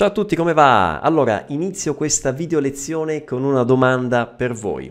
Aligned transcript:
Ciao 0.00 0.08
a 0.08 0.12
tutti, 0.12 0.34
come 0.34 0.54
va? 0.54 1.00
Allora, 1.00 1.44
inizio 1.48 1.94
questa 1.94 2.30
video 2.30 2.58
lezione 2.58 3.22
con 3.22 3.44
una 3.44 3.64
domanda 3.64 4.24
per 4.24 4.54
voi. 4.54 4.90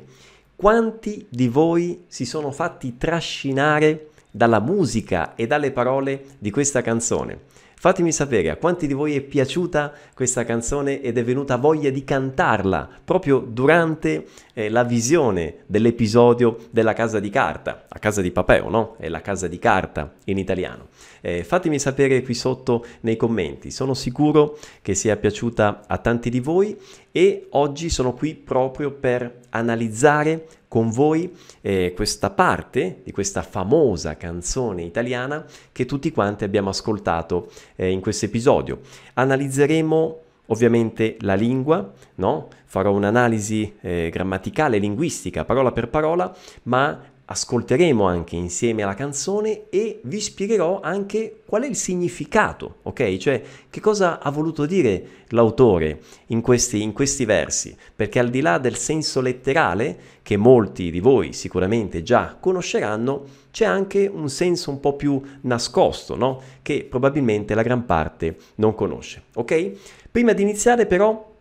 Quanti 0.56 1.26
di 1.28 1.48
voi 1.48 2.04
si 2.06 2.26
sono 2.26 2.52
fatti 2.52 2.96
trascinare 2.96 4.10
dalla 4.30 4.60
musica 4.60 5.34
e 5.34 5.48
dalle 5.48 5.72
parole 5.72 6.26
di 6.38 6.52
questa 6.52 6.84
canzone? 6.84 7.40
Fatemi 7.82 8.12
sapere 8.12 8.50
a 8.50 8.58
quanti 8.58 8.88
di 8.88 8.94
voi 8.94 9.16
è 9.16 9.22
piaciuta 9.22 9.94
questa 10.14 10.44
canzone 10.44 11.02
ed 11.02 11.18
è 11.18 11.24
venuta 11.24 11.56
voglia 11.56 11.90
di 11.90 12.04
cantarla 12.04 12.90
proprio 13.06 13.40
durante 13.40 14.26
eh, 14.54 14.70
la 14.70 14.84
visione 14.84 15.60
dell'episodio 15.66 16.58
della 16.72 16.92
casa 16.92 17.22
di 17.22 17.30
carta, 17.30 17.86
a 17.88 17.98
casa 17.98 18.22
di 18.22 18.32
Papeo, 18.32 18.70
no? 18.70 18.96
È 18.98 19.08
la 19.08 19.22
casa 19.22 19.48
di 19.48 19.58
carta 19.60 20.14
in 20.26 20.38
italiano. 20.38 20.88
Eh, 21.22 21.46
fatemi 21.46 21.80
sapere 21.80 22.22
qui 22.22 22.34
sotto 22.34 22.86
nei 23.00 23.16
commenti, 23.16 23.72
sono 23.72 23.94
sicuro 23.94 24.58
che 24.82 24.94
sia 24.94 25.16
piaciuta 25.16 25.84
a 25.88 25.98
tanti 26.00 26.30
di 26.30 26.42
voi 26.42 26.78
e 27.12 27.48
oggi 27.52 27.90
sono 27.90 28.14
qui 28.14 28.36
proprio 28.36 28.92
per 28.92 29.40
analizzare 29.50 30.48
con 30.68 30.90
voi 30.92 31.36
eh, 31.62 31.94
questa 31.96 32.30
parte 32.30 33.02
di 33.04 33.12
questa 33.12 33.42
famosa 33.42 34.16
canzone 34.16 34.84
italiana 34.84 35.44
che 35.72 35.86
tutti 35.86 36.12
quanti 36.12 36.44
abbiamo 36.44 36.70
ascoltato 36.70 37.50
eh, 37.76 37.90
in 37.90 38.00
questo 38.00 38.26
episodio. 38.26 38.82
Analizzeremo 39.14 40.20
ovviamente 40.48 41.18
la 41.22 41.36
lingua, 41.36 41.92
no? 42.16 42.48
farò 42.66 42.92
un'analisi 42.92 43.76
eh, 43.82 44.10
grammaticale, 44.12 44.78
linguistica, 44.78 45.46
parola 45.46 45.72
per 45.72 45.90
parola, 45.90 46.36
ma 46.64 47.02
ascolteremo 47.32 48.06
anche 48.06 48.36
insieme 48.36 48.82
alla 48.82 48.96
canzone 48.96 49.70
e 49.70 50.00
vi 50.04 50.20
spiegherò 50.20 50.80
anche 50.82 51.42
qual 51.46 51.62
è 51.62 51.68
il 51.68 51.76
significato, 51.76 52.78
ok? 52.84 53.18
Cioè 53.18 53.42
che 53.70 53.80
cosa 53.80 54.20
ha 54.20 54.32
voluto 54.32 54.66
dire 54.66 55.26
l'autore 55.30 56.02
in 56.28 56.42
questi, 56.42 56.82
in 56.82 56.92
questi 56.92 57.26
versi, 57.26 57.78
perché 57.96 58.18
al 58.18 58.30
di 58.30 58.42
là 58.42 58.58
del 58.58 58.76
senso 58.76 59.22
letterale, 59.22 60.18
che 60.24 60.38
molti 60.38 60.90
di 60.90 61.00
voi 61.00 61.34
sicuramente 61.34 62.02
già 62.02 62.36
conosceranno, 62.40 63.26
c'è 63.52 63.66
anche 63.66 64.08
un 64.08 64.30
senso 64.30 64.72
un 64.72 64.80
po' 64.80 64.96
più 64.96 65.22
nascosto, 65.42 66.16
no? 66.16 66.42
Che 66.64 66.88
probabilmente 66.90 67.54
la 67.54 67.62
gran 67.62 67.86
parte 67.86 68.38
non 68.56 68.74
conosce, 68.74 69.24
ok? 69.36 69.72
Prima 70.10 70.34
di 70.34 70.42
iniziare 70.42 70.88
però 70.88 71.32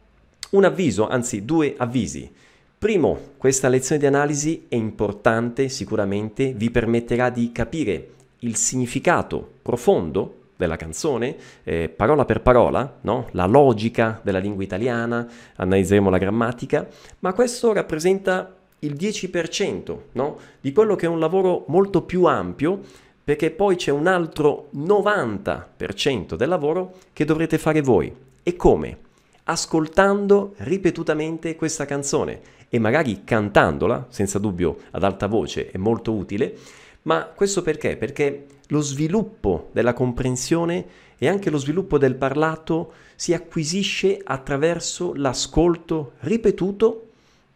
un 0.51 0.65
avviso, 0.65 1.09
anzi 1.09 1.47
due 1.47 1.75
avvisi. 1.79 2.31
Primo, 2.79 3.19
questa 3.39 3.67
lezione 3.67 4.01
di 4.01 4.07
analisi 4.07 4.67
è 4.69 4.77
importante, 4.77 5.69
sicuramente 5.69 6.53
vi 6.53 6.71
permetterà 6.71 7.29
di 7.29 7.51
capire 7.51 8.11
il 8.41 8.55
significato 8.55 9.55
profondo 9.63 10.35
della 10.55 10.77
canzone, 10.77 11.37
eh, 11.65 11.89
parola 11.89 12.25
per 12.25 12.41
parola, 12.41 12.99
no? 13.01 13.27
la 13.33 13.47
logica 13.47 14.21
della 14.23 14.39
lingua 14.39 14.63
italiana, 14.63 15.29
analizzeremo 15.57 16.09
la 16.09 16.19
grammatica, 16.19 16.87
ma 17.19 17.33
questo 17.33 17.73
rappresenta 17.73 18.55
il 18.79 18.95
10% 18.95 19.99
no? 20.13 20.39
di 20.61 20.71
quello 20.71 20.95
che 20.95 21.07
è 21.07 21.09
un 21.09 21.19
lavoro 21.19 21.65
molto 21.67 22.03
più 22.03 22.27
ampio, 22.27 22.81
perché 23.25 23.51
poi 23.51 23.75
c'è 23.75 23.91
un 23.91 24.07
altro 24.07 24.69
90% 24.77 26.37
del 26.37 26.49
lavoro 26.49 26.95
che 27.13 27.25
dovrete 27.25 27.59
fare 27.59 27.83
voi. 27.83 28.15
E 28.41 28.55
come? 28.55 28.99
Ascoltando 29.43 30.53
ripetutamente 30.59 31.57
questa 31.57 31.85
canzone 31.85 32.57
e 32.69 32.79
magari 32.79 33.23
cantandola, 33.25 34.07
senza 34.09 34.39
dubbio 34.39 34.77
ad 34.91 35.05
alta 35.05 35.27
voce 35.27 35.71
è 35.71 35.79
molto 35.79 36.13
utile, 36.13 36.57
ma 37.03 37.25
questo 37.25 37.63
perché? 37.63 37.97
Perché 37.97 38.47
lo 38.69 38.81
sviluppo 38.81 39.71
della 39.73 39.95
comprensione 39.95 40.87
e 41.17 41.29
anche 41.29 41.51
lo 41.51 41.59
sviluppo 41.59 41.99
del 41.99 42.15
parlato 42.15 42.93
si 43.17 43.33
acquisisce 43.33 44.21
attraverso 44.23 45.15
l'ascolto 45.15 46.13
ripetuto 46.21 47.05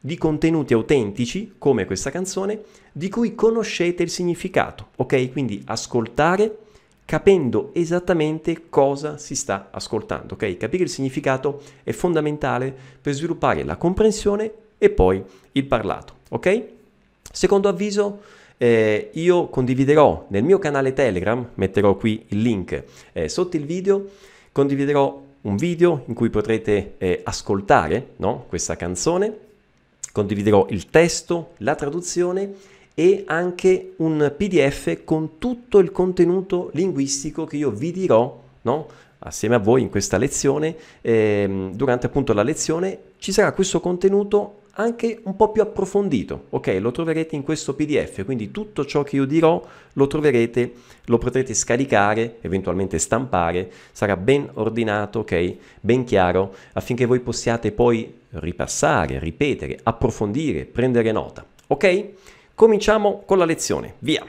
di 0.00 0.18
contenuti 0.18 0.74
autentici, 0.74 1.54
come 1.58 1.84
questa 1.84 2.10
canzone, 2.10 2.60
di 2.90 3.08
cui 3.08 3.34
conoscete 3.34 4.02
il 4.02 4.10
significato, 4.10 4.88
ok? 4.96 5.30
Quindi 5.30 5.62
ascoltare 5.66 6.58
capendo 7.04 7.70
esattamente 7.74 8.68
cosa 8.68 9.18
si 9.18 9.36
sta 9.36 9.68
ascoltando, 9.70 10.34
ok? 10.34 10.56
Capire 10.56 10.84
il 10.84 10.88
significato 10.88 11.62
è 11.84 11.92
fondamentale 11.92 12.74
per 13.00 13.12
sviluppare 13.12 13.64
la 13.64 13.76
comprensione 13.76 14.52
e 14.82 14.90
poi 14.90 15.22
il 15.52 15.64
parlato, 15.66 16.14
ok? 16.30 16.62
Secondo 17.30 17.68
avviso, 17.68 18.20
eh, 18.56 19.10
io 19.12 19.46
condividerò 19.46 20.26
nel 20.30 20.42
mio 20.42 20.58
canale 20.58 20.92
Telegram, 20.92 21.50
metterò 21.54 21.94
qui 21.94 22.24
il 22.30 22.42
link 22.42 22.82
eh, 23.12 23.28
sotto 23.28 23.56
il 23.56 23.64
video, 23.64 24.08
condividerò 24.50 25.22
un 25.42 25.54
video 25.54 26.02
in 26.06 26.14
cui 26.14 26.30
potrete 26.30 26.94
eh, 26.98 27.20
ascoltare 27.22 28.14
no? 28.16 28.46
questa 28.48 28.74
canzone, 28.74 29.38
condividerò 30.10 30.66
il 30.70 30.86
testo, 30.90 31.50
la 31.58 31.76
traduzione 31.76 32.52
e 32.94 33.22
anche 33.28 33.92
un 33.98 34.34
PDF 34.36 35.04
con 35.04 35.38
tutto 35.38 35.78
il 35.78 35.92
contenuto 35.92 36.70
linguistico 36.72 37.44
che 37.44 37.56
io 37.56 37.70
vi 37.70 37.92
dirò 37.92 38.42
no? 38.62 38.86
assieme 39.20 39.54
a 39.54 39.58
voi 39.60 39.82
in 39.82 39.90
questa 39.90 40.18
lezione. 40.18 40.74
Eh, 41.00 41.70
durante 41.72 42.06
appunto 42.06 42.32
la 42.32 42.42
lezione 42.42 42.98
ci 43.18 43.30
sarà 43.30 43.52
questo 43.52 43.78
contenuto 43.78 44.56
anche 44.74 45.20
un 45.24 45.36
po' 45.36 45.50
più 45.50 45.60
approfondito, 45.60 46.46
ok? 46.50 46.78
Lo 46.80 46.92
troverete 46.92 47.36
in 47.36 47.42
questo 47.42 47.74
PDF, 47.74 48.24
quindi 48.24 48.50
tutto 48.50 48.86
ciò 48.86 49.02
che 49.02 49.16
io 49.16 49.24
dirò 49.24 49.62
lo 49.94 50.06
troverete, 50.06 50.72
lo 51.06 51.18
potrete 51.18 51.52
scaricare, 51.52 52.36
eventualmente 52.40 52.98
stampare, 52.98 53.70
sarà 53.92 54.16
ben 54.16 54.48
ordinato, 54.54 55.20
ok? 55.20 55.56
Ben 55.80 56.04
chiaro, 56.04 56.54
affinché 56.72 57.04
voi 57.04 57.20
possiate 57.20 57.72
poi 57.72 58.20
ripassare, 58.30 59.18
ripetere, 59.18 59.78
approfondire, 59.82 60.64
prendere 60.64 61.12
nota, 61.12 61.44
ok? 61.66 62.08
Cominciamo 62.54 63.22
con 63.26 63.38
la 63.38 63.44
lezione, 63.44 63.94
via! 63.98 64.24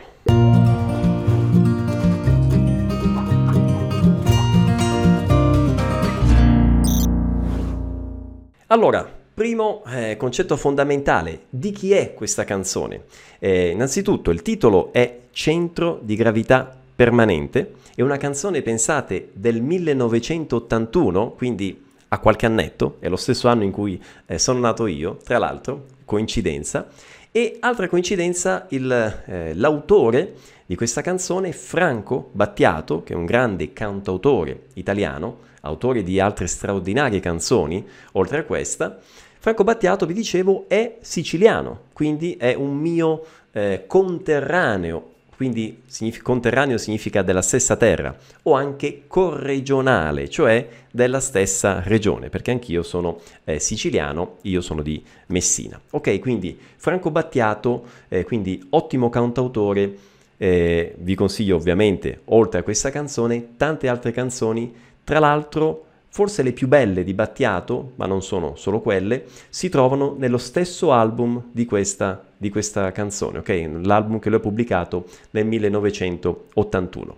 Allora, 8.67 9.21
Primo 9.35 9.81
eh, 9.88 10.16
concetto 10.16 10.55
fondamentale, 10.55 11.45
di 11.49 11.71
chi 11.71 11.91
è 11.91 12.13
questa 12.13 12.44
canzone? 12.44 13.05
Eh, 13.39 13.69
innanzitutto 13.69 14.29
il 14.29 14.44
titolo 14.44 14.94
è 14.94 15.21
Centro 15.31 15.99
di 16.03 16.16
gravità 16.16 16.71
permanente, 16.95 17.73
è 17.95 18.03
una 18.03 18.17
canzone, 18.17 18.61
pensate, 18.61 19.29
del 19.33 19.59
1981, 19.63 21.31
quindi 21.31 21.83
a 22.09 22.19
qualche 22.19 22.45
annetto, 22.45 22.97
è 22.99 23.09
lo 23.09 23.16
stesso 23.16 23.47
anno 23.47 23.63
in 23.63 23.72
cui 23.72 23.99
eh, 24.27 24.38
sono 24.38 24.59
nato 24.59 24.85
io, 24.85 25.17
tra 25.23 25.39
l'altro, 25.39 25.85
coincidenza, 26.05 26.89
e 27.31 27.57
altra 27.59 27.88
coincidenza, 27.88 28.67
il, 28.69 29.23
eh, 29.25 29.55
l'autore 29.55 30.35
di 30.67 30.75
questa 30.75 31.01
canzone, 31.01 31.53
Franco 31.53 32.29
Battiato, 32.33 33.01
che 33.01 33.13
è 33.13 33.16
un 33.16 33.25
grande 33.25 33.73
cantautore 33.73 34.66
italiano, 34.75 35.51
autore 35.66 36.03
di 36.03 36.19
altre 36.19 36.47
straordinarie 36.47 37.19
canzoni, 37.19 37.85
oltre 38.13 38.40
a 38.40 38.44
questa, 38.44 39.00
Franco 39.40 39.63
Battiato, 39.63 40.06
vi 40.06 40.13
dicevo, 40.13 40.66
è 40.68 40.97
siciliano, 41.01 41.81
quindi 41.91 42.38
è 42.38 42.53
un 42.53 42.78
mio 42.78 43.25
eh, 43.51 43.84
conterraneo, 43.88 45.12
quindi 45.35 45.81
signific- 45.85 46.23
conterraneo 46.23 46.78
significa 46.78 47.22
della 47.22 47.41
stessa 47.41 47.75
terra, 47.75 48.16
o 48.44 48.53
anche 48.53 49.03
corregionale, 49.06 50.29
cioè 50.29 50.66
della 50.90 51.19
stessa 51.19 51.81
regione, 51.84 52.29
perché 52.29 52.52
anch'io 52.52 52.84
sono 52.84 53.19
eh, 53.44 53.59
siciliano, 53.59 54.38
io 54.44 54.62
sono 54.62 54.81
di 54.81 55.03
Messina. 55.28 55.79
Ok, 55.90 56.19
quindi 56.19 56.57
Franco 56.78 57.12
Battiato, 57.12 57.84
eh, 58.07 58.23
quindi 58.23 58.66
ottimo 58.69 59.09
cantautore, 59.09 59.97
eh, 60.38 60.96
vi 61.00 61.16
consiglio 61.16 61.57
ovviamente, 61.57 62.22
oltre 62.25 62.62
a 62.62 62.63
questa 62.63 62.91
canzone, 62.91 63.56
tante 63.57 63.88
altre 63.90 64.12
canzoni, 64.12 64.73
tra 65.03 65.19
l'altro 65.19 65.86
Forse 66.14 66.44
le 66.44 66.52
più 66.52 66.68
belle 66.68 67.03
di 67.03 67.16
Battiato, 67.16 67.94
ma 67.96 68.05
non 68.05 68.22
sono 68.22 68.53
solo 68.55 68.82
quelle, 68.82 69.26
si 69.50 69.67
trovano 69.67 70.14
nello 70.16 70.38
stesso 70.38 70.91
album 70.91 71.46
di 71.52 71.66
questa, 71.66 72.23
di 72.38 72.52
questa 72.52 72.91
canzone, 72.91 73.40
ok? 73.40 73.70
L'album 73.82 74.20
che 74.20 74.29
lui 74.29 74.38
ha 74.38 74.41
pubblicato 74.41 75.08
nel 75.32 75.47
1981. 75.47 77.17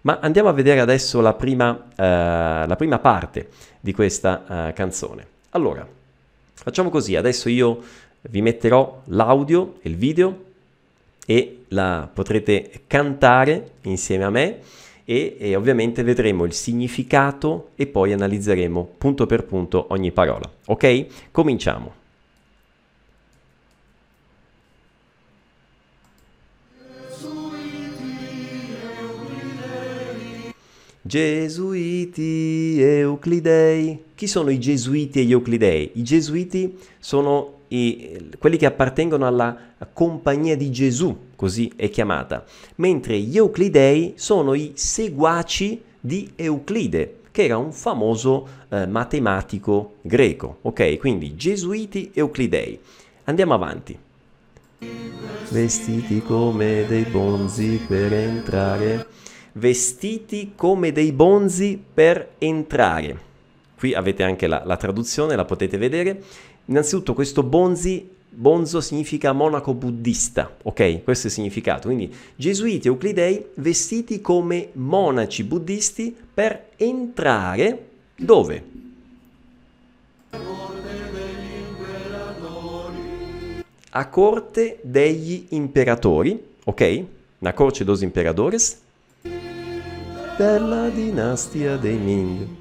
Ma 0.00 0.20
andiamo 0.22 0.48
a 0.48 0.52
vedere 0.52 0.80
adesso 0.80 1.20
la 1.20 1.34
prima, 1.34 1.70
uh, 1.70 1.94
la 1.96 2.76
prima 2.78 2.98
parte 2.98 3.48
di 3.78 3.92
questa 3.92 4.42
uh, 4.70 4.72
canzone. 4.72 5.26
Allora, 5.50 5.86
facciamo 6.54 6.88
così, 6.88 7.16
adesso 7.16 7.50
io 7.50 7.78
vi 8.22 8.40
metterò 8.40 9.02
l'audio 9.08 9.74
e 9.82 9.88
il 9.90 9.96
video 9.96 10.44
e 11.26 11.64
la 11.68 12.08
potrete 12.10 12.84
cantare 12.86 13.72
insieme 13.82 14.24
a 14.24 14.30
me 14.30 14.60
e, 15.10 15.36
e 15.40 15.56
ovviamente 15.56 16.04
vedremo 16.04 16.44
il 16.44 16.52
significato 16.52 17.70
e 17.74 17.88
poi 17.88 18.12
analizzeremo 18.12 18.94
punto 18.96 19.26
per 19.26 19.44
punto 19.44 19.86
ogni 19.88 20.12
parola. 20.12 20.48
Ok? 20.66 21.06
Cominciamo. 21.32 21.94
Gesuiti 31.02 32.80
Euclidei. 32.80 34.04
Chi 34.14 34.28
sono 34.28 34.50
i 34.50 34.60
Gesuiti 34.60 35.18
e 35.18 35.24
gli 35.24 35.32
Euclidei? 35.32 35.90
I 35.94 36.04
Gesuiti 36.04 36.78
sono 37.00 37.62
i, 37.68 38.30
quelli 38.38 38.56
che 38.56 38.66
appartengono 38.66 39.26
alla 39.26 39.58
compagnia 39.92 40.56
di 40.56 40.70
Gesù, 40.70 41.16
così 41.40 41.72
è 41.74 41.88
chiamata, 41.88 42.44
mentre 42.74 43.18
gli 43.18 43.38
Euclidei 43.38 44.12
sono 44.16 44.52
i 44.52 44.72
seguaci 44.74 45.80
di 45.98 46.32
Euclide, 46.36 47.20
che 47.30 47.44
era 47.44 47.56
un 47.56 47.72
famoso 47.72 48.46
eh, 48.68 48.86
matematico 48.86 49.94
greco. 50.02 50.58
Ok, 50.60 50.98
quindi 50.98 51.36
Gesuiti 51.36 52.10
Euclidei. 52.12 52.78
Andiamo 53.24 53.54
avanti. 53.54 53.98
Vestiti 55.48 56.20
come 56.20 56.84
dei 56.86 57.04
bonzi 57.04 57.80
per 57.88 58.12
entrare. 58.12 59.06
Vestiti 59.52 60.52
come 60.54 60.92
dei 60.92 61.12
bonzi 61.12 61.82
per 61.94 62.32
entrare. 62.36 63.18
Qui 63.78 63.94
avete 63.94 64.24
anche 64.24 64.46
la, 64.46 64.60
la 64.66 64.76
traduzione, 64.76 65.36
la 65.36 65.46
potete 65.46 65.78
vedere. 65.78 66.22
Innanzitutto 66.66 67.14
questo 67.14 67.42
bonzi, 67.42 68.10
bonzo 68.30 68.80
significa 68.80 69.32
monaco 69.32 69.74
buddista, 69.74 70.56
ok? 70.62 71.02
Questo 71.02 71.26
è 71.26 71.30
il 71.30 71.34
significato. 71.34 71.88
Quindi 71.88 72.14
gesuiti 72.36 72.86
euclidei 72.88 73.44
vestiti 73.54 74.20
come 74.20 74.70
monaci 74.72 75.44
buddisti 75.44 76.16
per 76.32 76.68
entrare 76.76 77.88
dove? 78.16 78.64
A 83.92 84.08
corte 84.08 84.78
degli 84.82 85.46
imperatori, 85.50 86.40
ok? 86.64 87.04
Na 87.38 87.52
corte 87.52 87.84
dos 87.84 88.02
imperadores 88.02 88.78
della 90.36 90.88
dinastia 90.88 91.76
dei 91.76 91.96
Ming 91.96 92.58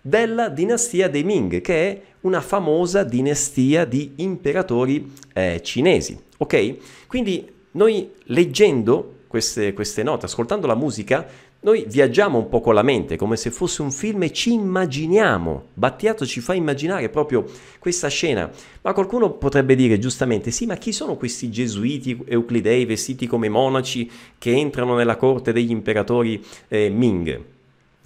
della 0.00 0.48
dinastia 0.48 1.08
dei 1.08 1.22
Ming, 1.22 1.60
che 1.60 1.90
è 1.90 2.02
una 2.20 2.40
famosa 2.40 3.04
dinastia 3.04 3.84
di 3.84 4.12
imperatori 4.16 5.12
eh, 5.32 5.60
cinesi. 5.62 6.18
Ok? 6.38 7.06
Quindi 7.06 7.48
noi 7.72 8.10
leggendo 8.24 9.14
queste, 9.26 9.72
queste 9.72 10.02
note, 10.02 10.26
ascoltando 10.26 10.66
la 10.66 10.74
musica, 10.74 11.26
noi 11.60 11.84
viaggiamo 11.88 12.38
un 12.38 12.48
po' 12.48 12.60
con 12.60 12.72
la 12.72 12.82
mente, 12.82 13.16
come 13.16 13.36
se 13.36 13.50
fosse 13.50 13.82
un 13.82 13.90
film 13.90 14.22
e 14.22 14.32
ci 14.32 14.52
immaginiamo. 14.52 15.66
Battiato 15.74 16.24
ci 16.24 16.40
fa 16.40 16.54
immaginare 16.54 17.08
proprio 17.08 17.44
questa 17.80 18.06
scena. 18.08 18.48
Ma 18.82 18.92
qualcuno 18.92 19.32
potrebbe 19.32 19.74
dire 19.74 19.98
giustamente, 19.98 20.52
sì, 20.52 20.66
ma 20.66 20.76
chi 20.76 20.92
sono 20.92 21.16
questi 21.16 21.50
gesuiti 21.50 22.16
euclidei 22.26 22.84
vestiti 22.84 23.26
come 23.26 23.48
monaci 23.48 24.08
che 24.38 24.52
entrano 24.52 24.94
nella 24.94 25.16
corte 25.16 25.52
degli 25.52 25.70
imperatori 25.70 26.42
eh, 26.68 26.90
Ming? 26.90 27.42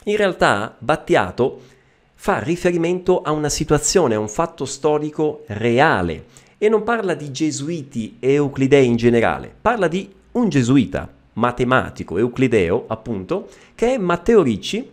In 0.05 0.17
realtà 0.17 0.75
Battiato 0.79 1.61
fa 2.23 2.39
riferimento 2.39 3.21
a 3.21 3.33
una 3.33 3.49
situazione, 3.49 4.15
a 4.15 4.21
un 4.21 4.29
fatto 4.29 4.65
storico 4.65 5.43
reale 5.49 6.27
e 6.57 6.69
non 6.69 6.85
parla 6.85 7.15
di 7.15 7.33
gesuiti 7.33 8.19
e 8.21 8.35
euclidei 8.35 8.87
in 8.87 8.95
generale, 8.95 9.53
parla 9.61 9.89
di 9.89 10.09
un 10.31 10.49
gesuita 10.49 11.13
matematico 11.33 12.19
euclideo, 12.19 12.85
appunto, 12.87 13.49
che 13.75 13.95
è 13.95 13.99
Matteo 13.99 14.41
Ricci, 14.41 14.89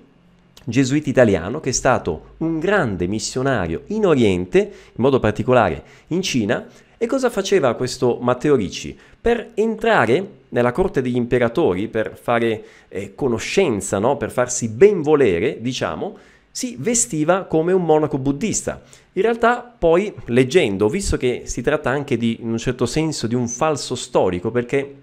gesuita 0.64 1.08
italiano, 1.08 1.60
che 1.60 1.70
è 1.70 1.72
stato 1.72 2.34
un 2.38 2.58
grande 2.58 3.06
missionario 3.06 3.84
in 3.90 4.08
Oriente, 4.08 4.58
in 4.58 4.96
modo 4.96 5.20
particolare 5.20 5.84
in 6.08 6.24
Cina. 6.24 6.66
E 6.98 7.06
cosa 7.06 7.30
faceva 7.30 7.76
questo 7.76 8.18
Matteo 8.20 8.56
Ricci? 8.56 8.98
Per 9.22 9.52
entrare 9.54 10.28
nella 10.50 10.72
corte 10.72 11.04
degli 11.04 11.16
imperatori, 11.16 11.90
per 11.90 12.18
fare 12.20 12.64
eh, 12.88 13.14
conoscenza, 13.14 14.00
no? 14.00 14.18
per 14.18 14.31
farsi 14.31 14.68
ben 14.68 15.04
volere, 15.04 15.62
diciamo, 15.62 16.18
si 16.60 16.76
vestiva 16.78 17.46
come 17.46 17.72
un 17.72 17.86
monaco 17.86 18.18
buddista. 18.18 18.82
In 19.14 19.22
realtà 19.22 19.62
poi 19.62 20.14
leggendo, 20.26 20.90
visto 20.90 21.16
che 21.16 21.44
si 21.46 21.62
tratta 21.62 21.90
anche 21.90 22.18
di, 22.18 22.40
in 22.42 22.50
un 22.50 22.58
certo 22.58 22.86
senso, 22.86 23.28
di 23.28 23.36
un 23.36 23.48
falso 23.48 23.96
storico, 23.96 24.52
perché 24.52 24.94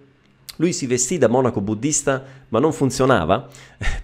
lui 0.56 0.72
si 0.72 0.86
vestì 0.86 1.18
da 1.18 1.28
monaco 1.28 1.60
buddista, 1.60 2.22
ma 2.48 2.58
non 2.58 2.72
funzionava 2.72 3.48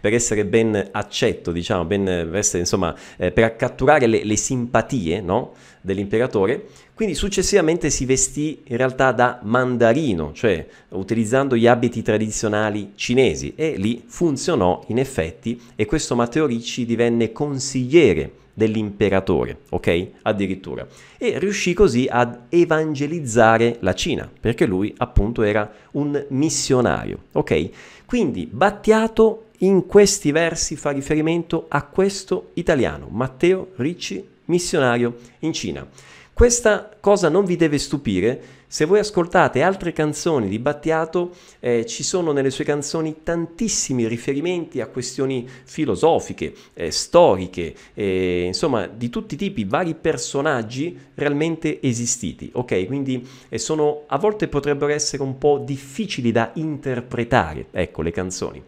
per 0.00 0.12
essere 0.12 0.44
ben 0.44 0.88
accetto, 0.90 1.52
diciamo, 1.52 1.84
ben, 1.84 2.04
per, 2.04 2.36
essere, 2.36 2.60
insomma, 2.60 2.94
eh, 3.16 3.30
per 3.30 3.56
catturare 3.56 4.06
le, 4.06 4.24
le 4.24 4.36
simpatie 4.36 5.20
no? 5.20 5.54
dell'imperatore. 5.80 6.66
Quindi 6.94 7.14
successivamente 7.14 7.90
si 7.90 8.04
vestì 8.04 8.62
in 8.66 8.76
realtà 8.76 9.12
da 9.12 9.40
mandarino, 9.42 10.32
cioè 10.32 10.64
utilizzando 10.90 11.56
gli 11.56 11.66
abiti 11.66 12.02
tradizionali 12.02 12.92
cinesi 12.94 13.54
e 13.56 13.74
lì 13.76 14.04
funzionò 14.06 14.84
in 14.88 14.98
effetti 14.98 15.60
e 15.74 15.86
questo 15.86 16.14
Matteo 16.14 16.46
Ricci 16.46 16.84
divenne 16.84 17.32
consigliere 17.32 18.40
dell'imperatore, 18.52 19.60
ok? 19.70 20.08
Addirittura. 20.22 20.86
E 21.18 21.38
riuscì 21.38 21.72
così 21.72 22.06
ad 22.10 22.42
evangelizzare 22.48 23.78
la 23.80 23.94
Cina, 23.94 24.30
perché 24.40 24.66
lui 24.66 24.92
appunto 24.98 25.42
era 25.42 25.70
un 25.92 26.26
missionario, 26.28 27.24
ok? 27.32 27.70
Quindi 28.04 28.46
Battiato 28.50 29.46
in 29.58 29.86
questi 29.86 30.32
versi 30.32 30.76
fa 30.76 30.90
riferimento 30.90 31.66
a 31.68 31.84
questo 31.84 32.50
italiano, 32.54 33.08
Matteo 33.10 33.68
Ricci, 33.76 34.24
missionario 34.46 35.16
in 35.40 35.52
Cina. 35.52 35.86
Questa 36.32 36.90
cosa 36.98 37.28
non 37.28 37.44
vi 37.44 37.56
deve 37.56 37.78
stupire, 37.78 38.42
se 38.72 38.86
voi 38.86 39.00
ascoltate 39.00 39.60
altre 39.60 39.92
canzoni 39.92 40.48
di 40.48 40.58
Battiato, 40.58 41.32
eh, 41.60 41.84
ci 41.84 42.02
sono 42.02 42.32
nelle 42.32 42.48
sue 42.48 42.64
canzoni 42.64 43.16
tantissimi 43.22 44.08
riferimenti 44.08 44.80
a 44.80 44.86
questioni 44.86 45.46
filosofiche, 45.64 46.54
eh, 46.72 46.90
storiche, 46.90 47.74
eh, 47.92 48.44
insomma 48.46 48.86
di 48.86 49.10
tutti 49.10 49.34
i 49.34 49.36
tipi, 49.36 49.64
vari 49.64 49.94
personaggi 49.94 50.98
realmente 51.16 51.82
esistiti. 51.82 52.48
Ok, 52.54 52.86
quindi 52.86 53.28
eh, 53.50 53.58
sono, 53.58 54.04
a 54.06 54.16
volte 54.16 54.48
potrebbero 54.48 54.90
essere 54.90 55.22
un 55.22 55.36
po' 55.36 55.58
difficili 55.58 56.32
da 56.32 56.52
interpretare, 56.54 57.66
ecco, 57.72 58.00
le 58.00 58.10
canzoni. 58.10 58.62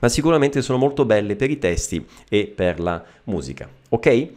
Ma 0.00 0.08
sicuramente 0.08 0.62
sono 0.62 0.78
molto 0.78 1.04
belle 1.04 1.36
per 1.36 1.48
i 1.48 1.60
testi 1.60 2.04
e 2.28 2.52
per 2.52 2.80
la 2.80 3.00
musica. 3.26 3.68
Ok? 3.90 4.28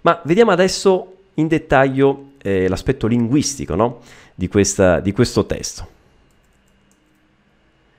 Ma 0.00 0.20
vediamo 0.24 0.50
adesso 0.50 1.12
in 1.34 1.46
dettaglio 1.46 2.32
eh, 2.42 2.68
l'aspetto 2.68 3.06
linguistico 3.06 3.74
no? 3.74 4.00
Di, 4.38 4.46
questa, 4.46 5.00
di 5.00 5.10
questo 5.10 5.46
testo. 5.46 5.86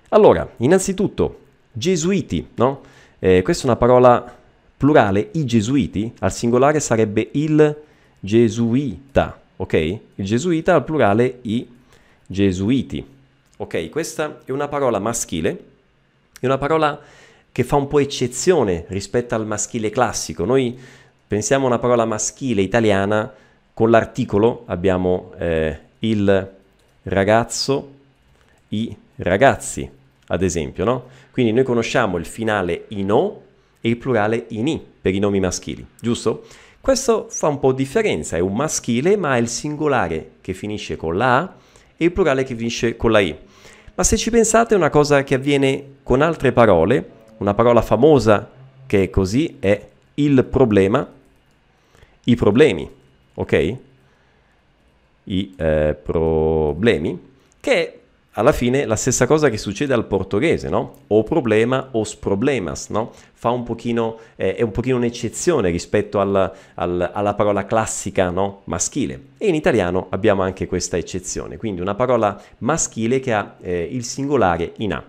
Allora, 0.09 0.49
innanzitutto, 0.57 1.39
gesuiti, 1.73 2.51
no? 2.55 2.81
Eh, 3.19 3.41
questa 3.41 3.63
è 3.63 3.65
una 3.65 3.75
parola 3.75 4.37
plurale, 4.77 5.31
i 5.33 5.43
gesuiti, 5.43 6.13
al 6.19 6.31
singolare 6.31 6.79
sarebbe 6.79 7.27
il 7.33 7.75
gesuita, 8.21 9.37
ok? 9.57 9.73
Il 9.73 10.25
gesuita 10.25 10.75
al 10.75 10.85
plurale 10.85 11.39
i 11.41 11.67
gesuiti. 12.25 13.05
Ok, 13.57 13.89
questa 13.89 14.39
è 14.45 14.51
una 14.51 14.69
parola 14.69 14.99
maschile, 14.99 15.63
è 16.39 16.45
una 16.45 16.57
parola 16.57 17.01
che 17.51 17.63
fa 17.65 17.75
un 17.75 17.89
po' 17.89 17.99
eccezione 17.99 18.85
rispetto 18.87 19.35
al 19.35 19.45
maschile 19.45 19.89
classico. 19.89 20.45
Noi 20.45 20.79
pensiamo 21.27 21.65
a 21.65 21.67
una 21.67 21.79
parola 21.79 22.05
maschile 22.05 22.61
italiana, 22.61 23.29
con 23.73 23.89
l'articolo 23.89 24.63
abbiamo 24.67 25.33
eh, 25.37 25.87
il 25.99 26.51
ragazzo, 27.03 27.93
i 28.69 28.95
ragazzi, 29.17 29.89
ad 30.27 30.41
esempio, 30.41 30.85
no? 30.85 31.03
Quindi 31.31 31.51
noi 31.51 31.63
conosciamo 31.63 32.17
il 32.17 32.25
finale 32.25 32.85
in 32.89 33.11
o 33.11 33.41
e 33.81 33.89
il 33.89 33.97
plurale 33.97 34.45
in 34.49 34.67
i 34.67 34.81
per 35.01 35.13
i 35.13 35.19
nomi 35.19 35.39
maschili, 35.39 35.85
giusto? 35.99 36.45
Questo 36.81 37.27
fa 37.29 37.47
un 37.47 37.59
po' 37.59 37.73
differenza, 37.73 38.37
è 38.37 38.39
un 38.39 38.55
maschile 38.55 39.17
ma 39.17 39.35
è 39.35 39.39
il 39.39 39.47
singolare 39.47 40.31
che 40.41 40.53
finisce 40.53 40.95
con 40.95 41.17
la 41.17 41.37
A 41.37 41.53
e 41.97 42.05
il 42.05 42.11
plurale 42.11 42.43
che 42.43 42.55
finisce 42.55 42.95
con 42.95 43.11
la 43.11 43.19
I. 43.19 43.35
Ma 43.95 44.03
se 44.03 44.15
ci 44.15 44.29
pensate 44.29 44.75
una 44.75 44.89
cosa 44.89 45.23
che 45.23 45.35
avviene 45.35 45.95
con 46.03 46.21
altre 46.21 46.53
parole, 46.53 47.17
una 47.37 47.53
parola 47.53 47.81
famosa 47.81 48.49
che 48.85 49.03
è 49.03 49.09
così 49.09 49.57
è 49.59 49.87
il 50.15 50.45
problema, 50.45 51.07
i 52.23 52.35
problemi, 52.35 52.89
ok? 53.33 53.75
I 55.29 55.53
eh, 55.57 55.97
problemi, 56.01 57.19
che 57.59 57.93
alla 58.33 58.51
fine 58.51 58.85
la 58.85 58.95
stessa 58.95 59.25
cosa 59.25 59.49
che 59.49 59.57
succede 59.57 59.93
al 59.93 60.05
portoghese, 60.05 60.69
no? 60.69 60.99
O 61.07 61.23
problema, 61.23 61.89
os 61.91 62.15
problemas, 62.15 62.89
no? 62.89 63.11
Fa 63.33 63.49
un 63.49 63.63
pochino, 63.63 64.17
eh, 64.35 64.55
è 64.55 64.61
un 64.61 64.71
pochino 64.71 64.97
un'eccezione 64.97 65.69
rispetto 65.69 66.19
al, 66.19 66.51
al, 66.75 67.11
alla 67.13 67.33
parola 67.33 67.65
classica, 67.65 68.29
no? 68.29 68.61
Maschile. 68.65 69.21
E 69.37 69.47
in 69.47 69.55
italiano 69.55 70.07
abbiamo 70.09 70.41
anche 70.41 70.67
questa 70.67 70.95
eccezione, 70.95 71.57
quindi 71.57 71.81
una 71.81 71.95
parola 71.95 72.39
maschile 72.59 73.19
che 73.19 73.33
ha 73.33 73.55
eh, 73.59 73.87
il 73.91 74.03
singolare 74.03 74.73
in 74.77 74.93
A. 74.93 75.03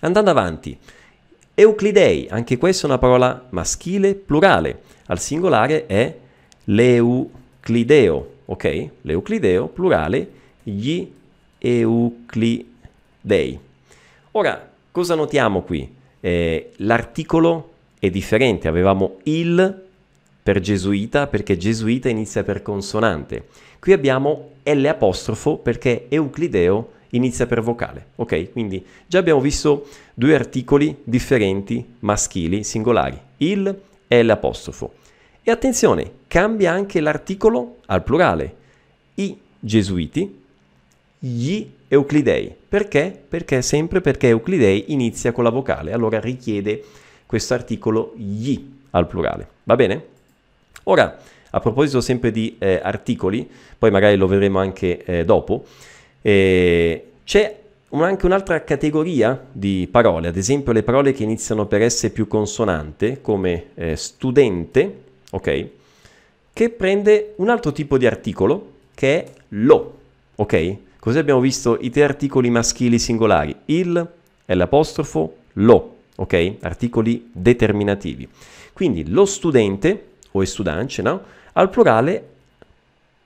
Andando 0.00 0.30
avanti, 0.30 0.76
Euclidei, 1.54 2.28
anche 2.30 2.56
questa 2.56 2.86
è 2.86 2.90
una 2.90 2.98
parola 2.98 3.46
maschile 3.50 4.14
plurale, 4.14 4.80
al 5.06 5.18
singolare 5.18 5.86
è 5.86 6.16
l'euclideo, 6.64 8.36
ok? 8.50 8.88
L'euclideo, 9.02 9.68
plurale, 9.68 10.30
gli 10.62 11.06
euclidei. 11.58 13.58
Ora, 14.32 14.70
cosa 14.90 15.14
notiamo 15.14 15.62
qui? 15.62 15.96
Eh, 16.20 16.72
l'articolo 16.76 17.72
è 17.98 18.10
differente, 18.10 18.68
avevamo 18.68 19.18
il 19.24 19.86
per 20.42 20.60
gesuita 20.60 21.26
perché 21.26 21.56
gesuita 21.56 22.08
inizia 22.08 22.42
per 22.42 22.62
consonante. 22.62 23.48
Qui 23.78 23.92
abbiamo 23.92 24.52
L 24.62 24.96
perché 25.62 26.06
euclideo 26.08 26.92
inizia 27.10 27.46
per 27.46 27.62
vocale, 27.62 28.06
ok? 28.16 28.52
Quindi 28.52 28.84
già 29.06 29.18
abbiamo 29.18 29.40
visto 29.40 29.88
due 30.14 30.34
articoli 30.34 30.96
differenti, 31.04 31.84
maschili, 32.00 32.64
singolari, 32.64 33.18
il 33.38 33.80
e 34.06 34.22
l'apostrofo. 34.22 34.94
E 35.48 35.50
attenzione, 35.50 36.10
cambia 36.28 36.72
anche 36.72 37.00
l'articolo 37.00 37.76
al 37.86 38.02
plurale. 38.02 38.54
I 39.14 39.34
gesuiti, 39.58 40.42
gli 41.18 41.66
euclidei. 41.88 42.54
Perché? 42.68 43.18
Perché 43.26 43.62
sempre 43.62 44.02
perché 44.02 44.28
euclidei 44.28 44.92
inizia 44.92 45.32
con 45.32 45.44
la 45.44 45.48
vocale, 45.48 45.94
allora 45.94 46.20
richiede 46.20 46.84
questo 47.24 47.54
articolo 47.54 48.12
gli 48.14 48.62
al 48.90 49.06
plurale. 49.06 49.48
Va 49.64 49.74
bene? 49.74 50.04
Ora, 50.82 51.16
a 51.48 51.60
proposito 51.60 52.02
sempre 52.02 52.30
di 52.30 52.56
eh, 52.58 52.78
articoli, 52.82 53.48
poi 53.78 53.90
magari 53.90 54.16
lo 54.16 54.26
vedremo 54.26 54.58
anche 54.58 55.02
eh, 55.02 55.24
dopo, 55.24 55.64
eh, 56.20 57.12
c'è 57.24 57.58
un, 57.88 58.02
anche 58.02 58.26
un'altra 58.26 58.64
categoria 58.64 59.46
di 59.50 59.88
parole, 59.90 60.28
ad 60.28 60.36
esempio 60.36 60.72
le 60.72 60.82
parole 60.82 61.12
che 61.12 61.22
iniziano 61.22 61.64
per 61.64 61.90
S 61.90 62.10
più 62.12 62.28
consonante, 62.28 63.22
come 63.22 63.68
eh, 63.76 63.96
studente, 63.96 65.06
ok? 65.30 65.66
Che 66.52 66.70
prende 66.70 67.34
un 67.36 67.48
altro 67.48 67.72
tipo 67.72 67.98
di 67.98 68.06
articolo, 68.06 68.72
che 68.94 69.24
è 69.24 69.32
lo, 69.50 69.98
ok? 70.34 70.76
Così 70.98 71.18
abbiamo 71.18 71.40
visto 71.40 71.78
i 71.80 71.90
tre 71.90 72.02
articoli 72.02 72.50
maschili 72.50 72.98
singolari, 72.98 73.54
il, 73.66 74.08
l'apostrofo, 74.44 75.36
lo, 75.54 75.96
ok? 76.16 76.54
Articoli 76.60 77.30
determinativi. 77.32 78.28
Quindi 78.72 79.08
lo 79.08 79.24
studente, 79.24 80.06
o 80.32 80.44
studante, 80.44 81.02
no? 81.02 81.22
Al 81.52 81.70
plurale 81.70 82.26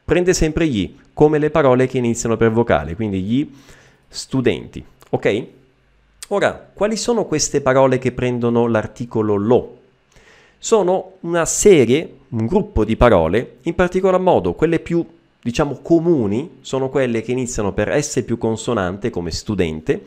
prende 0.04 0.34
sempre 0.34 0.66
gli, 0.66 0.94
come 1.12 1.38
le 1.38 1.50
parole 1.50 1.86
che 1.86 1.98
iniziano 1.98 2.36
per 2.36 2.50
vocale, 2.50 2.94
quindi 2.94 3.22
gli 3.22 3.50
studenti, 4.08 4.84
ok? 5.10 5.46
Ora, 6.28 6.70
quali 6.72 6.96
sono 6.96 7.24
queste 7.24 7.60
parole 7.60 7.98
che 7.98 8.12
prendono 8.12 8.66
l'articolo 8.66 9.36
lo? 9.36 9.80
Sono 10.64 11.14
una 11.22 11.44
serie, 11.44 12.18
un 12.28 12.46
gruppo 12.46 12.84
di 12.84 12.96
parole, 12.96 13.56
in 13.62 13.74
particolar 13.74 14.20
modo 14.20 14.52
quelle 14.52 14.78
più, 14.78 15.04
diciamo, 15.42 15.80
comuni 15.82 16.58
sono 16.60 16.88
quelle 16.88 17.20
che 17.20 17.32
iniziano 17.32 17.72
per 17.72 18.00
S 18.00 18.22
più 18.24 18.38
consonante, 18.38 19.10
come 19.10 19.32
studente, 19.32 20.04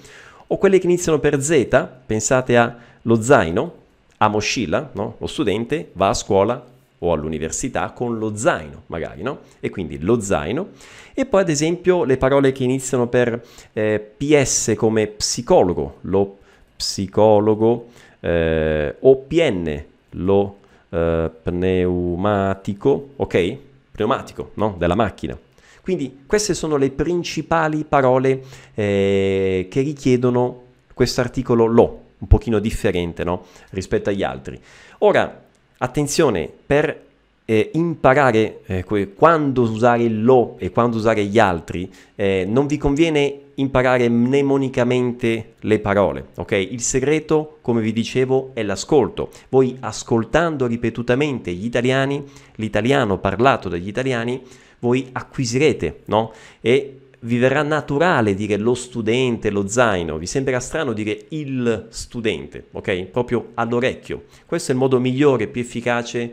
o 0.48 0.58
quelle 0.58 0.80
che 0.80 0.86
iniziano 0.86 1.20
per 1.20 1.42
Z, 1.42 1.88
pensate 2.06 2.56
allo 2.56 3.22
zaino, 3.22 3.74
a 4.16 4.30
moschilla, 4.30 4.92
no? 4.94 5.16
lo 5.18 5.28
studente 5.28 5.90
va 5.92 6.08
a 6.08 6.14
scuola 6.14 6.66
o 7.00 7.12
all'università 7.12 7.92
con 7.92 8.18
lo 8.18 8.38
zaino, 8.38 8.84
magari, 8.86 9.24
no? 9.24 9.40
E 9.60 9.70
quindi 9.70 10.00
lo 10.00 10.22
zaino. 10.22 10.70
E 11.14 11.26
poi, 11.26 11.42
ad 11.42 11.50
esempio, 11.50 12.06
le 12.06 12.16
parole 12.16 12.54
che 12.54 12.64
iniziano 12.64 13.08
per 13.08 13.46
eh, 13.74 14.00
PS 14.00 14.74
come 14.78 15.08
psicologo, 15.08 15.98
lo 16.04 16.38
psicologo, 16.78 17.88
eh, 18.22 18.96
o 18.98 19.16
PN, 19.18 19.84
lo 20.16 20.58
eh, 20.90 21.32
pneumatico, 21.42 23.10
ok? 23.16 23.58
Pneumatico, 23.92 24.52
no? 24.56 24.76
Della 24.78 24.96
macchina. 24.96 25.38
Quindi 25.82 26.24
queste 26.26 26.54
sono 26.54 26.78
le 26.78 26.90
principali 26.90 27.84
parole 27.84 28.42
eh, 28.74 29.68
che 29.70 29.82
richiedono 29.82 30.64
questo 30.94 31.22
articolo 31.22 31.66
lo, 31.66 32.02
un 32.18 32.28
pochino 32.28 32.58
differente 32.60 33.24
no? 33.24 33.46
rispetto 33.70 34.10
agli 34.10 34.24
altri. 34.24 34.60
Ora, 35.00 35.44
attenzione, 35.78 36.50
per 36.66 37.04
eh, 37.46 37.70
imparare 37.74 38.62
eh, 38.66 38.84
quando 39.14 39.62
usare 39.62 40.08
lo 40.08 40.56
e 40.58 40.72
quando 40.72 40.98
usare 40.98 41.24
gli 41.26 41.38
altri, 41.38 41.92
eh, 42.16 42.46
non 42.48 42.66
vi 42.66 42.78
conviene 42.78 43.42
imparare 43.56 44.10
mnemonicamente 44.10 45.54
le 45.60 45.80
parole, 45.80 46.28
ok? 46.36 46.52
Il 46.52 46.82
segreto, 46.82 47.58
come 47.62 47.82
vi 47.82 47.94
dicevo, 47.94 48.52
è 48.54 48.64
l'ascolto. 48.64 49.30
Voi 49.50 49.78
ascoltando 49.80 50.66
ripetutamente 50.66 51.52
gli 51.52 51.66
italiani, 51.66 52.24
l'italiano 52.56 53.18
parlato 53.20 53.70
dagli 53.70 53.88
italiani, 53.88 54.42
voi 54.80 55.08
acquisirete, 55.12 56.02
no? 56.06 56.34
E 56.62 57.00
vi 57.22 57.38
verrà 57.38 57.64
naturale 57.64 58.36
dire 58.36 58.58
lo 58.58 58.76
studente, 58.76 59.50
lo 59.50 59.68
zaino, 59.68 60.18
vi 60.18 60.28
sembrerà 60.28 60.60
strano 60.60 60.94
dire 60.94 61.26
il 61.30 61.88
studente, 61.90 62.66
ok? 62.72 63.06
Proprio 63.06 63.52
all'orecchio. 63.56 64.26
Questo 64.46 64.72
è 64.72 64.74
il 64.74 64.80
modo 64.80 65.00
migliore, 65.00 65.48
più 65.48 65.62
efficace 65.62 66.32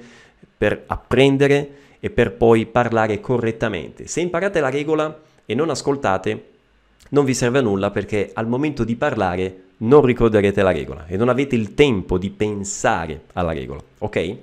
per 0.56 0.84
apprendere 0.86 1.70
e 1.98 2.10
per 2.10 2.34
poi 2.34 2.66
parlare 2.66 3.20
correttamente. 3.20 4.06
Se 4.06 4.20
imparate 4.20 4.60
la 4.60 4.68
regola 4.68 5.20
e 5.46 5.54
non 5.54 5.70
ascoltate, 5.70 6.50
non 7.12 7.24
vi 7.24 7.32
serve 7.32 7.58
a 7.58 7.62
nulla 7.62 7.90
perché 7.90 8.30
al 8.34 8.46
momento 8.46 8.84
di 8.84 8.96
parlare 8.96 9.62
non 9.78 10.04
ricorderete 10.04 10.62
la 10.62 10.72
regola 10.72 11.06
e 11.06 11.16
non 11.16 11.28
avete 11.28 11.56
il 11.56 11.74
tempo 11.74 12.18
di 12.18 12.30
pensare 12.30 13.22
alla 13.32 13.52
regola, 13.52 13.80
ok? 13.98 14.36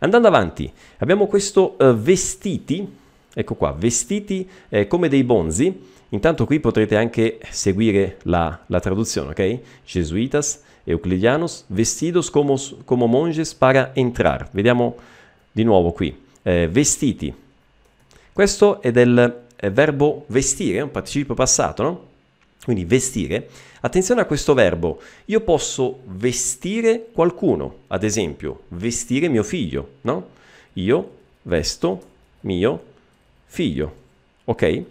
Andando 0.00 0.28
avanti, 0.28 0.70
abbiamo 0.98 1.26
questo 1.26 1.76
uh, 1.78 1.94
vestiti, 1.94 3.06
Ecco 3.38 3.54
qua, 3.54 3.70
vestiti 3.70 4.48
eh, 4.68 4.88
come 4.88 5.08
dei 5.08 5.22
bonzi. 5.22 5.72
Intanto 6.08 6.44
qui 6.44 6.58
potrete 6.58 6.96
anche 6.96 7.38
seguire 7.50 8.18
la, 8.22 8.58
la 8.66 8.80
traduzione, 8.80 9.30
ok? 9.30 9.60
Jesuitas, 9.84 10.64
Euclidianos, 10.84 11.64
vestidos 11.68 12.30
como, 12.30 12.56
como 12.84 13.06
monjes 13.06 13.54
para 13.54 13.92
entrar. 13.94 14.48
Vediamo 14.50 14.96
di 15.52 15.62
nuovo 15.62 15.92
qui. 15.92 16.12
Eh, 16.42 16.66
vestiti. 16.68 17.32
Questo 18.32 18.82
è 18.82 18.90
del 18.90 19.46
eh, 19.60 19.70
verbo 19.70 20.24
vestire, 20.28 20.80
un 20.80 20.90
participio 20.90 21.34
passato, 21.34 21.82
no? 21.82 22.06
Quindi 22.64 22.84
vestire. 22.84 23.48
Attenzione 23.80 24.20
a 24.20 24.26
questo 24.26 24.54
verbo. 24.54 25.00
Io 25.26 25.40
posso 25.40 26.00
vestire 26.04 27.06
qualcuno, 27.12 27.76
ad 27.88 28.02
esempio, 28.02 28.62
vestire 28.68 29.28
mio 29.28 29.42
figlio, 29.42 29.88
no? 30.02 30.28
Io 30.74 31.10
vesto 31.42 32.02
mio 32.40 32.82
figlio. 33.46 33.94
Ok? 34.44 34.82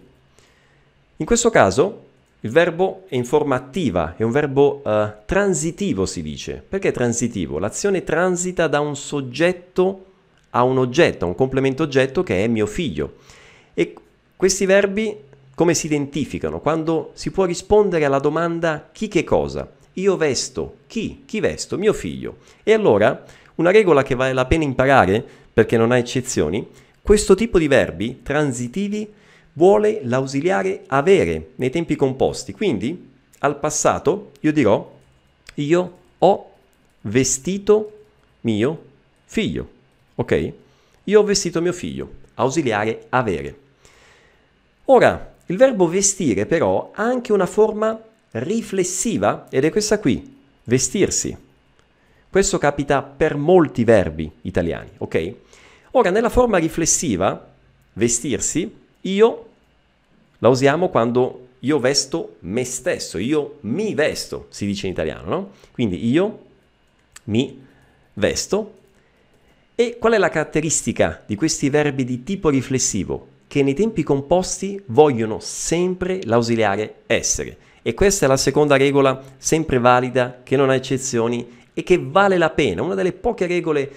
In 1.16 1.26
questo 1.26 1.50
caso 1.50 2.06
il 2.40 2.50
verbo 2.50 3.04
è 3.08 3.16
in 3.16 3.24
forma 3.24 3.56
attiva, 3.56 4.14
è 4.16 4.22
un 4.22 4.30
verbo 4.30 4.80
uh, 4.84 5.10
transitivo 5.26 6.06
si 6.06 6.22
dice. 6.22 6.62
Perché 6.66 6.92
transitivo? 6.92 7.58
L'azione 7.58 8.04
transita 8.04 8.68
da 8.68 8.80
un 8.80 8.96
soggetto 8.96 10.04
a 10.50 10.62
un 10.62 10.78
oggetto, 10.78 11.24
a 11.24 11.28
un 11.28 11.34
complemento 11.34 11.82
oggetto 11.82 12.22
che 12.22 12.44
è 12.44 12.46
mio 12.46 12.66
figlio. 12.66 13.16
Questi 14.38 14.66
verbi 14.66 15.16
come 15.56 15.74
si 15.74 15.86
identificano? 15.86 16.60
Quando 16.60 17.10
si 17.14 17.32
può 17.32 17.44
rispondere 17.44 18.04
alla 18.04 18.20
domanda 18.20 18.88
chi 18.92 19.08
che 19.08 19.24
cosa? 19.24 19.68
Io 19.94 20.16
vesto 20.16 20.76
chi? 20.86 21.24
Chi 21.26 21.40
vesto? 21.40 21.76
Mio 21.76 21.92
figlio. 21.92 22.36
E 22.62 22.72
allora 22.72 23.24
una 23.56 23.72
regola 23.72 24.04
che 24.04 24.14
vale 24.14 24.32
la 24.32 24.46
pena 24.46 24.62
imparare 24.62 25.26
perché 25.52 25.76
non 25.76 25.90
ha 25.90 25.96
eccezioni 25.98 26.64
questo 27.02 27.34
tipo 27.34 27.58
di 27.58 27.66
verbi 27.66 28.20
transitivi 28.22 29.12
vuole 29.54 30.02
l'ausiliare 30.04 30.84
avere 30.86 31.54
nei 31.56 31.70
tempi 31.70 31.96
composti. 31.96 32.52
Quindi 32.52 33.10
al 33.40 33.58
passato 33.58 34.30
io 34.38 34.52
dirò 34.52 34.98
io 35.54 35.98
ho 36.16 36.50
vestito 37.00 38.04
mio 38.42 38.82
figlio. 39.24 39.68
Ok? 40.14 40.52
Io 41.02 41.20
ho 41.20 41.24
vestito 41.24 41.60
mio 41.60 41.72
figlio. 41.72 42.08
Ausiliare 42.34 43.06
avere. 43.08 43.66
Ora, 44.90 45.34
il 45.46 45.56
verbo 45.58 45.86
vestire 45.86 46.46
però 46.46 46.92
ha 46.94 47.02
anche 47.02 47.32
una 47.32 47.44
forma 47.44 48.00
riflessiva 48.32 49.46
ed 49.50 49.64
è 49.64 49.70
questa 49.70 49.98
qui, 49.98 50.36
vestirsi. 50.64 51.36
Questo 52.30 52.56
capita 52.56 53.02
per 53.02 53.36
molti 53.36 53.84
verbi 53.84 54.30
italiani, 54.42 54.90
ok? 54.96 55.34
Ora, 55.92 56.08
nella 56.08 56.30
forma 56.30 56.56
riflessiva, 56.56 57.48
vestirsi, 57.94 58.76
io 59.02 59.46
la 60.38 60.48
usiamo 60.48 60.88
quando 60.88 61.48
io 61.60 61.78
vesto 61.80 62.36
me 62.40 62.64
stesso, 62.64 63.18
io 63.18 63.58
mi 63.62 63.92
vesto, 63.92 64.46
si 64.48 64.64
dice 64.64 64.86
in 64.86 64.92
italiano, 64.92 65.28
no? 65.28 65.50
Quindi 65.70 66.08
io 66.08 66.44
mi 67.24 67.62
vesto. 68.14 68.74
E 69.74 69.98
qual 69.98 70.14
è 70.14 70.18
la 70.18 70.30
caratteristica 70.30 71.22
di 71.26 71.34
questi 71.34 71.68
verbi 71.68 72.04
di 72.04 72.22
tipo 72.22 72.48
riflessivo? 72.48 73.36
Che 73.48 73.62
nei 73.62 73.74
tempi 73.74 74.04
composti 74.04 74.80
vogliono 74.86 75.38
sempre 75.40 76.20
l'ausiliare 76.22 76.96
essere. 77.06 77.56
E 77.82 77.94
questa 77.94 78.26
è 78.26 78.28
la 78.28 78.36
seconda 78.36 78.76
regola 78.76 79.20
sempre 79.38 79.78
valida, 79.78 80.40
che 80.44 80.54
non 80.56 80.70
ha 80.70 80.74
eccezioni 80.74 81.56
e 81.72 81.82
che 81.82 81.98
vale 82.00 82.38
la 82.38 82.50
pena, 82.50 82.82
una 82.82 82.94
delle 82.94 83.12
poche 83.12 83.46
regole 83.46 83.90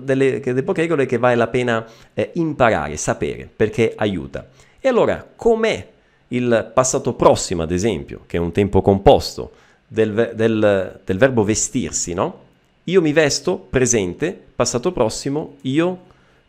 delle, 0.00 0.40
delle 0.40 0.62
poche 0.62 0.82
regole 0.82 1.06
che 1.06 1.18
vale 1.18 1.34
la 1.34 1.48
pena 1.48 1.86
eh, 2.14 2.30
imparare, 2.34 2.96
sapere, 2.96 3.48
perché 3.54 3.92
aiuta. 3.96 4.48
E 4.80 4.88
allora, 4.88 5.26
com'è 5.36 5.88
il 6.28 6.70
passato 6.72 7.14
prossimo, 7.14 7.62
ad 7.62 7.70
esempio, 7.70 8.22
che 8.26 8.36
è 8.36 8.40
un 8.40 8.52
tempo 8.52 8.82
composto 8.82 9.52
del, 9.86 10.32
del, 10.34 11.00
del 11.04 11.18
verbo 11.18 11.44
vestirsi, 11.44 12.14
no? 12.14 12.42
io 12.84 13.00
mi 13.00 13.12
vesto, 13.12 13.56
presente, 13.56 14.38
passato 14.54 14.92
prossimo, 14.92 15.56
io 15.62 15.98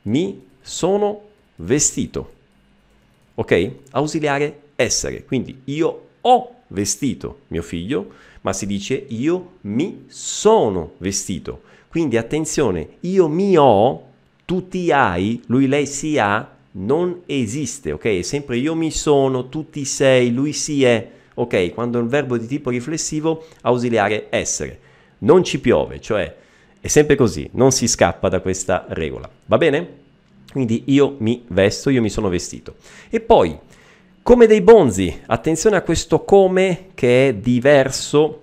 mi 0.04 0.42
sono 0.62 1.22
vestito. 1.56 2.32
Ok? 3.36 3.72
Ausiliare 3.92 4.62
essere. 4.76 5.24
Quindi 5.24 5.62
io 5.66 6.08
ho 6.22 6.56
vestito 6.68 7.42
mio 7.48 7.62
figlio, 7.62 8.10
ma 8.42 8.54
si 8.54 8.66
dice 8.66 9.06
io 9.10 9.54
mi 9.62 10.06
sono 10.08 10.94
vestito. 10.98 11.62
Quindi 11.88 12.18
attenzione, 12.18 12.98
io 13.02 13.28
mi 13.28 13.58
ho, 13.58 14.04
tu 14.46 14.68
ti 14.68 14.92
hai, 14.92 15.42
lui 15.48 15.68
lei 15.68 15.86
si 15.86 16.18
ha, 16.18 16.54
non 16.72 17.22
esiste, 17.26 17.94
ok? 17.94 18.04
È 18.04 18.22
sempre 18.22 18.58
io 18.58 18.76
mi 18.76 18.92
sono, 18.92 19.48
tu 19.48 19.70
ti 19.70 19.86
sei, 19.86 20.34
lui 20.34 20.52
si 20.52 20.84
è, 20.84 21.10
ok? 21.34 21.74
Quando 21.74 21.98
è 21.98 22.02
un 22.02 22.10
verbo 22.10 22.38
di 22.38 22.48
tipo 22.48 22.70
riflessivo, 22.70 23.46
ausiliare 23.62 24.28
essere. 24.30 24.80
Non 25.20 25.44
ci 25.44 25.60
piove, 25.60 26.02
cioè 26.02 26.36
è 26.82 26.88
sempre 26.88 27.16
così, 27.16 27.50
non 27.54 27.72
si 27.72 27.88
scappa 27.88 28.30
da 28.30 28.42
questa 28.42 28.86
regola, 28.90 29.30
va 29.46 29.58
bene? 29.58 30.04
Quindi 30.56 30.84
io 30.86 31.18
mi 31.18 31.44
vesto, 31.50 31.90
io 31.90 32.02
mi 32.02 32.10
sono 32.10 32.30
vestito. 32.30 32.76
E 33.10 33.20
poi, 33.20 33.60
come 34.22 34.48
dei 34.48 34.62
bonzi, 34.62 35.24
attenzione 35.26 35.76
a 35.76 35.82
questo 35.82 36.24
come 36.24 36.92
che 36.94 37.28
è 37.28 37.34
diverso, 37.34 38.40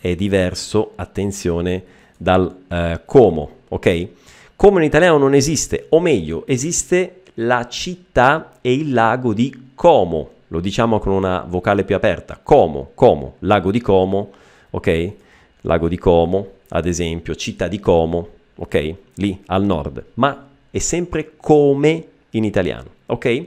è 0.00 0.14
diverso, 0.14 0.92
attenzione, 0.94 1.84
dal 2.16 2.60
eh, 2.66 3.02
como, 3.04 3.50
ok? 3.68 4.08
Come 4.56 4.78
in 4.80 4.86
italiano 4.86 5.18
non 5.18 5.34
esiste, 5.34 5.88
o 5.90 6.00
meglio, 6.00 6.46
esiste 6.46 7.24
la 7.34 7.68
città 7.68 8.52
e 8.62 8.72
il 8.72 8.94
lago 8.94 9.34
di 9.34 9.72
Como, 9.74 10.30
lo 10.48 10.60
diciamo 10.60 10.98
con 10.98 11.12
una 11.12 11.44
vocale 11.46 11.84
più 11.84 11.94
aperta, 11.94 12.40
Como, 12.42 12.92
Como, 12.94 13.34
lago 13.40 13.70
di 13.70 13.82
Como, 13.82 14.30
ok? 14.70 15.12
Lago 15.60 15.88
di 15.88 15.98
Como, 15.98 16.52
ad 16.68 16.86
esempio, 16.86 17.34
città 17.34 17.68
di 17.68 17.78
Como, 17.78 18.28
ok? 18.54 18.94
Lì 19.16 19.42
al 19.44 19.64
nord, 19.64 20.02
ma 20.14 20.47
è 20.70 20.78
sempre 20.78 21.32
come 21.36 22.06
in 22.30 22.44
italiano, 22.44 22.90
ok? 23.06 23.44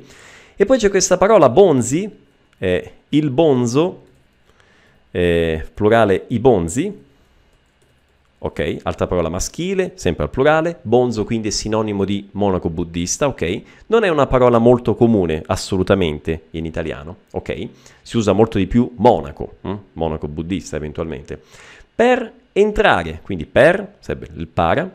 E 0.55 0.65
poi 0.65 0.77
c'è 0.77 0.89
questa 0.89 1.17
parola 1.17 1.49
bonzi, 1.49 2.09
eh, 2.57 2.91
il 3.09 3.29
bonzo, 3.29 4.01
eh, 5.11 5.67
plurale 5.73 6.25
i 6.27 6.39
bonzi, 6.39 7.09
ok? 8.43 8.77
Altra 8.83 9.05
parola 9.07 9.29
maschile, 9.29 9.93
sempre 9.95 10.23
al 10.23 10.29
plurale, 10.29 10.79
bonzo 10.81 11.23
quindi 11.25 11.49
è 11.49 11.51
sinonimo 11.51 12.05
di 12.05 12.29
monaco 12.31 12.69
buddista, 12.69 13.27
ok? 13.27 13.61
Non 13.87 14.03
è 14.03 14.09
una 14.09 14.25
parola 14.25 14.57
molto 14.57 14.95
comune 14.95 15.43
assolutamente 15.45 16.47
in 16.51 16.65
italiano, 16.65 17.17
ok? 17.31 17.67
Si 18.01 18.17
usa 18.17 18.33
molto 18.33 18.57
di 18.57 18.65
più 18.65 18.91
monaco, 18.97 19.57
hm? 19.61 19.73
monaco 19.93 20.27
buddista 20.27 20.75
eventualmente. 20.75 21.39
Per 21.93 22.31
entrare, 22.53 23.19
quindi 23.21 23.45
per, 23.45 23.95
sarebbe 23.99 24.29
il 24.35 24.47
para, 24.47 24.89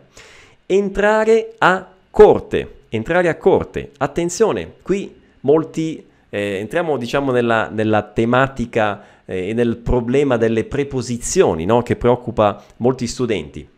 entrare 0.66 1.54
a 1.58 1.94
corte, 2.16 2.84
entrare 2.88 3.28
a 3.28 3.36
corte. 3.36 3.90
Attenzione, 3.98 4.76
qui 4.80 5.14
molti, 5.40 6.02
eh, 6.30 6.56
entriamo 6.60 6.96
diciamo 6.96 7.30
nella, 7.30 7.68
nella 7.68 8.04
tematica 8.04 9.04
eh, 9.26 9.50
e 9.50 9.52
nel 9.52 9.76
problema 9.76 10.38
delle 10.38 10.64
preposizioni, 10.64 11.66
no? 11.66 11.82
che 11.82 11.94
preoccupa 11.96 12.64
molti 12.78 13.06
studenti. 13.06 13.68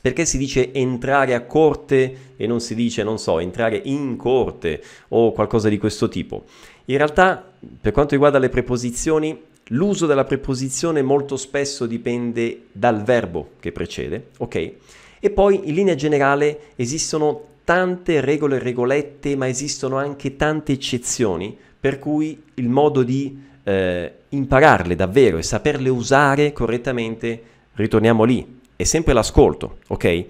Perché 0.00 0.24
si 0.24 0.36
dice 0.36 0.72
entrare 0.72 1.32
a 1.32 1.42
corte 1.42 2.32
e 2.36 2.44
non 2.48 2.58
si 2.58 2.74
dice, 2.74 3.04
non 3.04 3.20
so, 3.20 3.38
entrare 3.38 3.80
in 3.84 4.16
corte 4.16 4.82
o 5.10 5.30
qualcosa 5.30 5.68
di 5.68 5.78
questo 5.78 6.08
tipo? 6.08 6.46
In 6.86 6.96
realtà, 6.96 7.52
per 7.80 7.92
quanto 7.92 8.14
riguarda 8.14 8.40
le 8.40 8.48
preposizioni, 8.48 9.42
l'uso 9.68 10.06
della 10.06 10.24
preposizione 10.24 11.02
molto 11.02 11.36
spesso 11.36 11.86
dipende 11.86 12.62
dal 12.72 13.04
verbo 13.04 13.50
che 13.60 13.70
precede, 13.70 14.30
ok? 14.38 14.72
E 15.20 15.30
poi 15.30 15.68
in 15.68 15.74
linea 15.74 15.94
generale 15.94 16.72
esistono 16.74 17.44
tante 17.70 18.20
regole 18.20 18.56
e 18.56 18.58
regolette, 18.58 19.36
ma 19.36 19.46
esistono 19.46 19.96
anche 19.96 20.34
tante 20.34 20.72
eccezioni, 20.72 21.56
per 21.78 22.00
cui 22.00 22.42
il 22.54 22.68
modo 22.68 23.04
di 23.04 23.40
eh, 23.62 24.12
impararle 24.30 24.96
davvero 24.96 25.38
e 25.38 25.44
saperle 25.44 25.88
usare 25.88 26.52
correttamente, 26.52 27.40
ritorniamo 27.74 28.24
lì, 28.24 28.58
è 28.74 28.82
sempre 28.82 29.12
l'ascolto, 29.12 29.76
ok? 29.86 30.24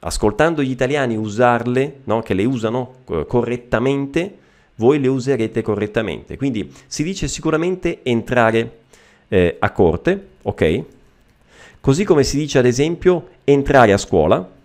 Ascoltando 0.00 0.64
gli 0.64 0.70
italiani 0.72 1.16
usarle, 1.16 2.00
no? 2.02 2.22
che 2.22 2.34
le 2.34 2.44
usano 2.44 2.94
eh, 3.08 3.24
correttamente, 3.24 4.38
voi 4.74 4.98
le 4.98 5.06
userete 5.06 5.62
correttamente. 5.62 6.36
Quindi 6.36 6.72
si 6.88 7.04
dice 7.04 7.28
sicuramente 7.28 8.00
entrare 8.02 8.78
eh, 9.28 9.54
a 9.60 9.70
corte, 9.70 10.26
ok? 10.42 10.82
Così 11.80 12.02
come 12.02 12.24
si 12.24 12.36
dice 12.36 12.58
ad 12.58 12.66
esempio 12.66 13.28
entrare 13.44 13.92
a 13.92 13.96
scuola, 13.96 14.58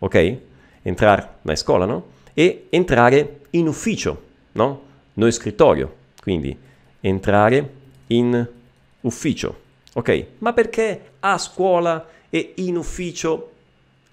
ok? 0.00 0.36
Entrare 0.82 1.28
a 1.42 1.56
scuola, 1.56 1.84
no? 1.84 2.06
E 2.34 2.66
entrare 2.70 3.40
in 3.50 3.68
ufficio, 3.68 4.22
no? 4.52 4.82
Noi 5.14 5.32
scrittorio, 5.32 5.94
quindi 6.20 6.56
entrare 7.00 7.70
in 8.08 8.48
ufficio, 9.02 9.60
ok? 9.94 10.24
Ma 10.38 10.52
perché 10.52 11.12
a 11.20 11.38
scuola 11.38 12.06
e 12.28 12.52
in 12.56 12.76
ufficio 12.76 13.50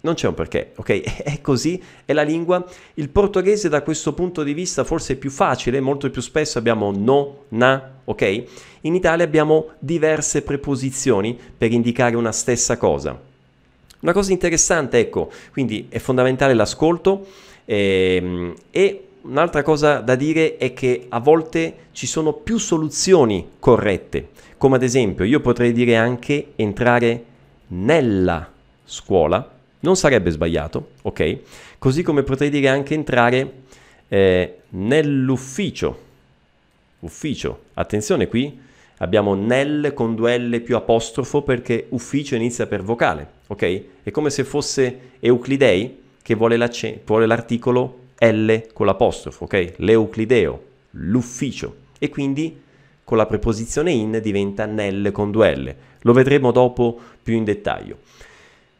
non 0.02 0.14
c'è 0.14 0.28
un 0.28 0.34
perché, 0.34 0.72
ok? 0.76 1.24
È 1.24 1.42
così, 1.42 1.82
è 2.06 2.14
la 2.14 2.22
lingua. 2.22 2.66
Il 2.96 3.10
portoghese 3.10 3.68
da 3.70 3.82
questo 3.82 4.14
punto 4.14 4.44
di 4.44 4.54
vista 4.54 4.84
forse 4.84 5.14
è 5.14 5.16
più 5.16 5.30
facile, 5.30 5.80
molto 5.80 6.10
più 6.10 6.22
spesso 6.22 6.58
abbiamo 6.58 6.92
no, 6.92 7.44
na, 7.50 7.96
ok? 8.06 8.44
In 8.82 8.96
Italia 8.96 9.26
abbiamo 9.26 9.72
diverse 9.80 10.44
preposizioni 10.44 11.38
per 11.58 11.72
indicare 11.72 12.16
una 12.16 12.32
stessa 12.32 12.78
cosa. 12.78 13.27
Una 14.00 14.14
cosa 14.14 14.32
interessante, 14.32 15.00
ecco, 15.00 15.32
quindi 15.52 15.88
è 15.90 15.98
fondamentale 15.98 16.54
l'ascolto 16.54 17.26
ehm, 17.66 18.54
e 18.70 19.04
un'altra 19.22 19.64
cosa 19.64 20.00
da 20.00 20.16
dire 20.16 20.58
è 20.58 20.74
che 20.74 21.08
a 21.10 21.20
volte 21.20 21.88
ci 21.92 22.06
sono 22.06 22.34
più 22.34 22.60
soluzioni 22.60 23.48
corrette, 23.60 24.30
come 24.58 24.76
ad 24.76 24.84
esempio 24.84 25.26
io 25.26 25.40
potrei 25.40 25.72
dire 25.72 25.96
anche 25.96 26.52
entrare 26.56 27.24
nella 27.70 28.50
scuola, 28.86 29.56
non 29.80 29.96
sarebbe 29.96 30.30
sbagliato, 30.30 30.92
ok? 31.02 31.38
Così 31.80 32.04
come 32.04 32.24
potrei 32.24 32.50
dire 32.50 32.68
anche 32.68 32.94
entrare 32.94 33.54
eh, 34.08 34.58
nell'ufficio. 34.70 36.06
Ufficio, 37.00 37.64
attenzione 37.74 38.28
qui, 38.28 38.60
abbiamo 38.98 39.36
nel 39.36 39.92
con 39.94 40.16
due 40.16 40.38
L 40.38 40.62
più 40.62 40.76
apostrofo 40.76 41.42
perché 41.42 41.88
ufficio 41.90 42.36
inizia 42.36 42.68
per 42.68 42.82
vocale, 42.82 43.28
ok? 43.48 43.84
È 44.04 44.12
come 44.12 44.30
se 44.30 44.44
fosse 44.44 45.00
Euclidei 45.20 46.04
che 46.22 46.36
vuole, 46.36 46.58
vuole 47.06 47.26
l'articolo 47.26 48.00
L 48.20 48.54
con 48.74 48.86
l'apostrofo, 48.86 49.46
ok? 49.46 49.74
L'Euclideo, 49.78 50.64
l'ufficio. 50.92 51.86
E 52.00 52.10
quindi 52.10 52.62
con 53.04 53.18
la 53.18 53.26
preposizione 53.26 53.92
in 53.92 54.20
diventa 54.22 54.66
nel 54.66 55.12
con 55.12 55.32
due 55.32 55.56
L. 55.56 55.76
Lo 56.02 56.14
vedremo 56.14 56.52
dopo 56.52 57.00
più 57.22 57.36
in 57.36 57.44
dettaglio. 57.44 58.00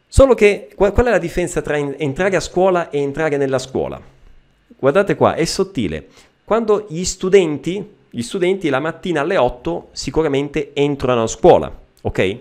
Solo 0.08 0.34
che 0.34 0.70
qual, 0.76 0.92
qual 0.92 1.06
è 1.08 1.10
la 1.10 1.18
differenza 1.18 1.62
tra 1.62 1.78
in, 1.78 1.96
entrare 1.98 2.36
a 2.36 2.42
scuola 2.42 2.90
e 2.90 3.00
entrare 3.00 3.38
nella 3.38 3.60
scuola? 3.60 4.02
Guardate 4.80 5.16
qua, 5.16 5.36
è 5.36 5.46
sottile. 5.46 6.08
Quando 6.44 6.88
gli 6.90 7.04
studenti, 7.04 7.96
gli 8.10 8.22
studenti 8.22 8.70
la 8.70 8.80
mattina 8.80 9.22
alle 9.22 9.38
8 9.38 9.90
sicuramente 9.92 10.72
entrano 10.74 11.24
a 11.24 11.28
scuola, 11.28 11.72
ok? 12.02 12.38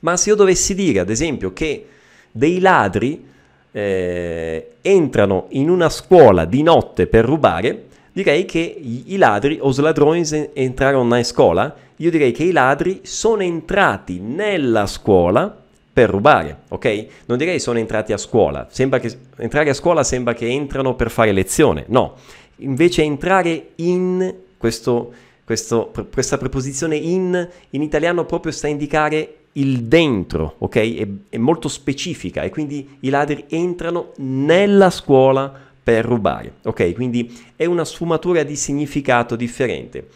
Ma 0.00 0.16
se 0.16 0.30
io 0.30 0.34
dovessi 0.34 0.74
dire, 0.74 1.00
ad 1.00 1.10
esempio, 1.10 1.52
che 1.52 1.86
dei 2.30 2.60
ladri 2.60 3.26
eh, 3.72 4.72
entrano 4.80 5.46
in 5.50 5.68
una 5.68 5.88
scuola 5.88 6.44
di 6.44 6.62
notte 6.62 7.06
per 7.06 7.24
rubare, 7.24 7.84
direi 8.12 8.44
che 8.44 8.58
i, 8.60 9.16
ladri, 9.16 9.58
os 9.60 9.78
ladrões 9.78 10.32
entrarono 10.52 11.08
na 11.08 11.22
scuola, 11.22 11.74
io 11.96 12.10
direi 12.10 12.32
che 12.32 12.44
i 12.44 12.52
ladri 12.52 13.00
sono 13.02 13.42
entrati 13.42 14.20
nella 14.20 14.86
scuola 14.86 15.54
per 15.92 16.08
rubare, 16.08 16.60
ok? 16.68 17.06
Non 17.26 17.36
direi 17.36 17.60
sono 17.60 17.78
entrati 17.78 18.12
a 18.12 18.16
scuola, 18.16 18.66
sembra 18.70 18.98
che 18.98 19.16
entrare 19.36 19.70
a 19.70 19.74
scuola 19.74 20.02
sembra 20.02 20.34
che 20.34 20.46
entrano 20.46 20.94
per 20.94 21.10
fare 21.10 21.32
lezione, 21.32 21.84
no, 21.88 22.16
invece 22.56 23.02
entrare 23.02 23.70
in 23.76 24.34
questo, 24.60 25.10
questo, 25.42 25.90
questa 26.12 26.36
preposizione 26.36 26.96
in 26.96 27.48
in 27.70 27.80
italiano 27.80 28.26
proprio 28.26 28.52
sta 28.52 28.66
a 28.66 28.70
indicare 28.70 29.36
il 29.52 29.84
dentro, 29.84 30.56
ok? 30.58 30.76
È, 30.76 31.08
è 31.30 31.38
molto 31.38 31.68
specifica 31.68 32.42
e 32.42 32.50
quindi 32.50 32.98
i 33.00 33.08
ladri 33.08 33.46
entrano 33.48 34.12
nella 34.16 34.90
scuola 34.90 35.50
per 35.82 36.04
rubare, 36.04 36.56
ok? 36.64 36.92
Quindi 36.92 37.34
è 37.56 37.64
una 37.64 37.86
sfumatura 37.86 38.42
di 38.42 38.54
significato 38.54 39.34
differente. 39.34 40.08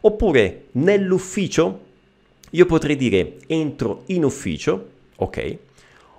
Oppure 0.00 0.64
nell'ufficio 0.72 1.90
io 2.50 2.66
potrei 2.66 2.96
dire 2.96 3.36
entro 3.46 4.02
in 4.06 4.24
ufficio, 4.24 4.88
ok? 5.14 5.56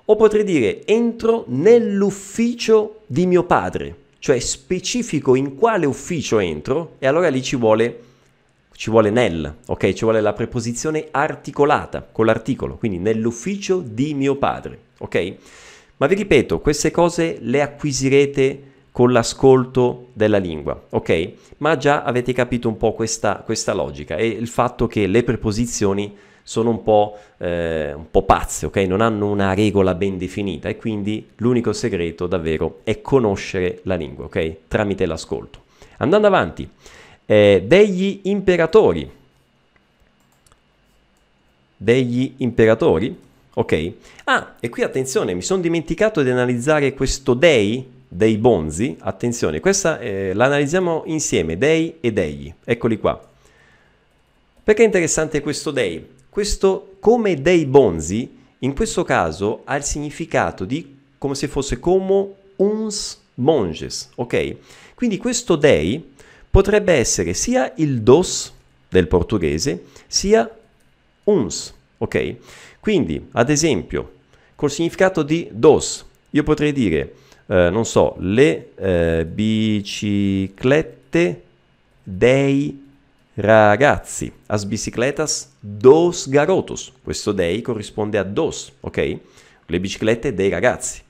O 0.05 0.15
potrei 0.15 0.45
dire 0.45 0.85
entro 0.85 1.43
nell'ufficio 1.49 3.01
di 3.07 3.25
mio 3.25 3.43
padre, 3.43 3.95
cioè 4.23 4.39
specifico 4.39 5.36
in 5.36 5.57
quale 5.57 5.86
ufficio 5.86 6.39
entro 6.39 6.95
e 6.99 7.07
allora 7.07 7.27
lì 7.27 7.43
ci 7.43 7.57
vuole, 7.57 7.99
ci 8.73 8.89
vuole 8.89 9.09
nel, 9.09 9.53
ok? 9.65 9.91
Ci 9.91 10.05
vuole 10.05 10.21
la 10.21 10.31
preposizione 10.31 11.09
articolata 11.12 12.07
con 12.09 12.27
l'articolo, 12.27 12.77
quindi 12.77 12.99
nell'ufficio 12.99 13.83
di 13.86 14.13
mio 14.13 14.38
padre, 14.38 14.79
ok? 14.99 15.33
Ma 15.97 16.07
vi 16.07 16.15
ripeto, 16.15 16.62
queste 16.62 16.89
cose 16.89 17.39
le 17.41 17.62
acquisirete 17.62 18.63
con 18.93 19.12
l'ascolto 19.12 20.12
della 20.13 20.38
lingua, 20.38 20.81
ok? 20.91 21.31
Ma 21.57 21.75
già 21.75 22.03
avete 22.03 22.31
capito 22.31 22.69
un 22.69 22.77
po' 22.77 22.93
questa, 22.93 23.41
questa 23.43 23.73
logica 23.73 24.15
e 24.15 24.25
il 24.25 24.47
fatto 24.47 24.88
che 24.88 25.05
le 25.05 25.23
preposizioni 25.23 26.15
sono 26.43 26.69
un 26.69 26.84
po', 26.84 27.17
eh, 27.38 27.93
un 27.93 28.12
po' 28.12 28.23
pazze, 28.23 28.65
ok? 28.65 28.77
Non 28.77 29.01
hanno 29.01 29.29
una 29.29 29.53
regola 29.53 29.95
ben 29.95 30.17
definita 30.17 30.69
e 30.69 30.75
quindi 30.75 31.29
l'unico 31.38 31.73
segreto 31.73 32.27
davvero 32.27 32.82
è 32.84 33.01
conoscere 33.01 33.79
la 33.84 33.95
lingua, 33.95 34.25
ok? 34.25 34.56
Tramite 34.67 35.06
l'ascolto. 35.06 35.62
Andando 35.97 36.27
avanti, 36.27 36.69
eh, 37.25 37.63
degli 37.65 38.21
imperatori. 38.23 39.10
Degli 41.77 42.34
imperatori, 42.38 43.17
ok? 43.53 43.91
Ah, 44.25 44.56
e 44.60 44.69
qui 44.69 44.84
attenzione, 44.84 45.34
mi 45.34 45.41
sono 45.41 45.62
dimenticato 45.62 46.21
di 46.21 46.29
analizzare 46.29 46.93
questo 46.93 47.34
dei 47.34 47.91
dei 48.13 48.38
bonzi, 48.38 48.95
attenzione, 48.99 49.60
questa 49.60 49.97
eh, 49.97 50.34
la 50.34 50.45
analizziamo 50.45 51.01
insieme, 51.08 51.58
dei 51.58 51.95
e 51.99 52.13
degli, 52.13 52.53
eccoli 52.63 52.99
qua. 52.99 53.19
Perché 54.63 54.84
è 54.84 54.86
interessante 54.86 55.41
questo 55.41 55.71
dei? 55.71 56.12
Questo 56.33 56.95
come 56.99 57.39
dei 57.43 57.67
bonzi, 57.67 58.35
in 58.57 58.73
questo 58.73 59.03
caso 59.03 59.61
ha 59.65 59.75
il 59.75 59.83
significato 59.83 60.65
di 60.65 60.97
come 61.19 61.35
se 61.35 61.47
fosse 61.47 61.77
come 61.77 62.27
uns 62.55 63.21
monges, 63.35 64.09
ok? 64.15 64.55
Quindi 64.95 65.19
questo 65.19 65.55
dei 65.55 66.03
potrebbe 66.49 66.93
essere 66.93 67.35
sia 67.35 67.71
il 67.75 68.01
dos 68.01 68.51
del 68.89 69.07
portoghese, 69.07 69.83
sia 70.07 70.49
uns, 71.25 71.71
ok? 71.99 72.35
Quindi, 72.79 73.27
ad 73.33 73.51
esempio, 73.51 74.13
col 74.55 74.71
significato 74.71 75.21
di 75.21 75.47
dos, 75.51 76.03
io 76.31 76.41
potrei 76.41 76.71
dire 76.71 77.13
eh, 77.45 77.69
non 77.69 77.85
so, 77.85 78.15
le 78.17 78.71
eh, 78.73 79.23
biciclette 79.31 79.83
dei 82.01 82.82
ragazzi. 83.35 84.31
As 84.47 84.63
bicicletas 84.63 85.55
dos 85.59 86.27
garotos. 86.27 86.93
Questo 87.03 87.31
dei 87.31 87.61
corrisponde 87.61 88.17
a 88.17 88.23
dos, 88.23 88.71
ok? 88.79 89.19
Le 89.65 89.79
biciclette 89.79 90.33
dei 90.33 90.49
ragazzi. 90.49 91.01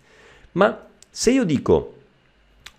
Ma 0.53 0.87
se 1.09 1.31
io 1.31 1.43
dico 1.43 1.93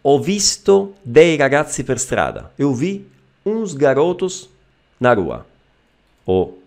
ho 0.07 0.18
visto 0.20 0.96
dei 1.02 1.37
ragazzi 1.37 1.83
per 1.83 1.98
strada, 1.98 2.52
eu 2.57 2.74
vi 2.74 3.09
uns 3.44 3.74
garotos 3.74 4.50
na 4.98 5.14
rua. 5.14 5.44
Ho 6.24 6.59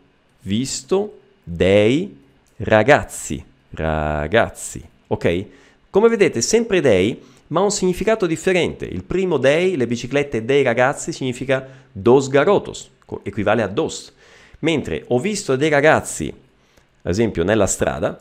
visto 0.42 1.20
dei 1.44 2.18
ragazzi, 2.58 3.44
ragazzi, 3.72 4.84
ok? 5.08 5.46
Come 5.90 6.10
vedete, 6.10 6.42
sempre 6.42 6.82
dei, 6.82 7.22
ma 7.48 7.60
ha 7.60 7.64
un 7.64 7.72
significato 7.72 8.26
differente. 8.26 8.86
Il 8.86 9.04
primo 9.04 9.38
dei, 9.38 9.76
le 9.78 9.88
biciclette 9.88 10.46
dei 10.46 10.64
ragazzi, 10.64 11.12
significa 11.12 11.66
dos 11.92 12.28
garotos, 12.28 12.90
equivale 13.24 13.62
a 13.62 13.68
dos. 13.68 14.12
Mentre 14.60 15.04
ho 15.08 15.20
visto 15.20 15.56
dei 15.56 15.70
ragazzi, 15.70 16.28
ad 16.28 17.12
esempio 17.12 17.44
nella 17.44 17.68
strada, 17.68 18.20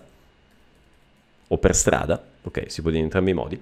o 1.49 1.59
per 1.59 1.75
strada, 1.75 2.23
ok, 2.43 2.65
si 2.67 2.81
può 2.81 2.91
dire 2.91 3.01
in 3.01 3.07
entrambi 3.07 3.31
i 3.31 3.35
modi, 3.35 3.61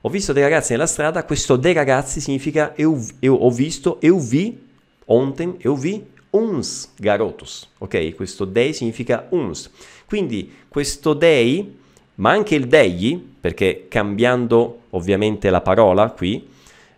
ho 0.00 0.08
visto 0.08 0.32
dei 0.32 0.42
ragazzi 0.42 0.72
nella 0.72 0.86
strada, 0.86 1.24
questo 1.24 1.56
dei 1.56 1.72
ragazzi 1.72 2.20
significa 2.20 2.74
eu, 2.76 3.02
eu 3.20 3.34
ho 3.34 3.50
visto, 3.50 3.98
eu 4.00 4.18
vi, 4.18 4.58
ontem, 5.06 5.56
eu 5.60 5.74
vi 5.74 6.04
uns 6.30 6.90
garotos, 6.96 7.68
ok? 7.78 8.14
Questo 8.14 8.44
dei 8.44 8.74
significa 8.74 9.26
uns. 9.30 9.70
Quindi 10.06 10.52
questo 10.68 11.14
dei 11.14 11.82
ma 12.16 12.30
anche 12.30 12.54
il 12.54 12.66
degli, 12.66 13.34
perché 13.40 13.86
cambiando 13.88 14.82
ovviamente 14.90 15.50
la 15.50 15.60
parola 15.60 16.10
qui, 16.10 16.46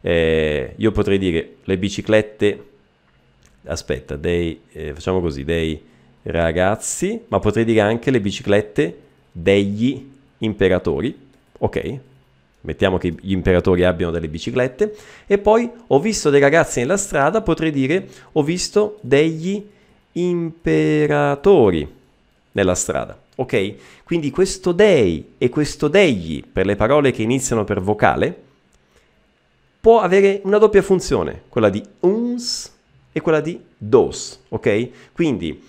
eh, 0.01 0.75
io 0.77 0.93
potrei 0.93 1.19
dire 1.19 1.57
le 1.65 1.79
biciclette, 1.79 2.65
aspetta, 3.65 4.17
dei, 4.17 4.61
eh, 4.73 4.95
facciamo 4.95 5.21
così, 5.21 5.45
dei 5.45 5.81
ragazzi, 6.23 7.23
ma 7.29 7.39
potrei 7.39 7.65
dire 7.65 7.81
anche 7.81 8.11
le 8.11 8.21
biciclette 8.21 8.99
degli 9.33 10.09
imperatori, 10.39 11.17
ok? 11.59 11.99
Mettiamo 12.63 12.99
che 12.99 13.15
gli 13.21 13.33
imperatori 13.33 13.85
abbiano 13.85 14.13
delle 14.13 14.29
biciclette 14.29 14.95
e 15.27 15.39
poi 15.39 15.71
ho 15.87 16.01
visto 16.01 16.31
dei 16.31 16.41
ragazzi 16.41 16.81
nella 16.81 16.97
strada, 16.97 17.41
potrei 17.41 17.71
dire 17.71 18.09
ho 18.33 18.43
visto 18.43 18.99
degli 19.03 19.65
imperatori 20.13 21.89
nella 22.53 22.75
strada. 22.75 23.26
Ok? 23.37 23.75
Quindi 24.05 24.31
questo 24.31 24.73
dei 24.73 25.35
e 25.39 25.49
questo 25.49 25.89
degli 25.89 26.43
per 26.51 26.67
le 26.67 26.77
parole 26.77 27.11
che 27.11 27.23
iniziano 27.23 27.65
per 27.65 27.81
vocale 27.81 28.45
può 29.81 30.01
avere 30.01 30.41
una 30.45 30.59
doppia 30.59 30.83
funzione, 30.83 31.43
quella 31.49 31.69
di 31.69 31.81
uns 32.01 32.73
e 33.13 33.21
quella 33.21 33.41
di 33.41 33.61
dos, 33.79 34.41
ok? 34.49 34.89
Quindi 35.13 35.63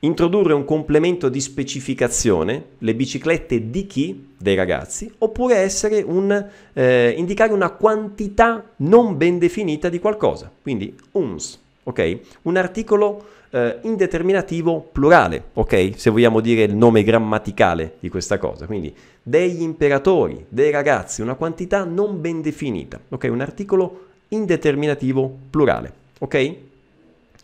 introdurre 0.00 0.52
un 0.52 0.64
complemento 0.64 1.28
di 1.28 1.40
specificazione, 1.40 2.64
le 2.78 2.94
biciclette 2.94 3.70
di 3.70 3.86
chi? 3.86 4.32
Dei 4.36 4.54
ragazzi, 4.54 5.10
oppure 5.18 5.56
essere 5.56 6.02
un, 6.02 6.46
eh, 6.74 7.14
indicare 7.16 7.52
una 7.52 7.70
quantità 7.70 8.70
non 8.76 9.16
ben 9.16 9.38
definita 9.38 9.88
di 9.88 9.98
qualcosa, 9.98 10.52
quindi 10.60 10.94
uns, 11.12 11.58
ok? 11.84 12.18
Un 12.42 12.56
articolo 12.56 13.24
eh, 13.54 13.78
indeterminativo 13.82 14.80
plurale, 14.80 15.44
ok? 15.52 15.92
Se 15.94 16.10
vogliamo 16.10 16.40
dire 16.40 16.64
il 16.64 16.74
nome 16.74 17.04
grammaticale 17.04 17.94
di 18.00 18.08
questa 18.08 18.36
cosa. 18.36 18.66
Quindi 18.66 18.92
degli 19.22 19.62
imperatori, 19.62 20.44
dei 20.48 20.72
ragazzi, 20.72 21.22
una 21.22 21.34
quantità 21.34 21.84
non 21.84 22.20
ben 22.20 22.42
definita, 22.42 22.98
ok? 23.08 23.28
Un 23.30 23.40
articolo 23.40 24.06
indeterminativo 24.28 25.32
plurale, 25.50 25.92
ok? 26.18 26.54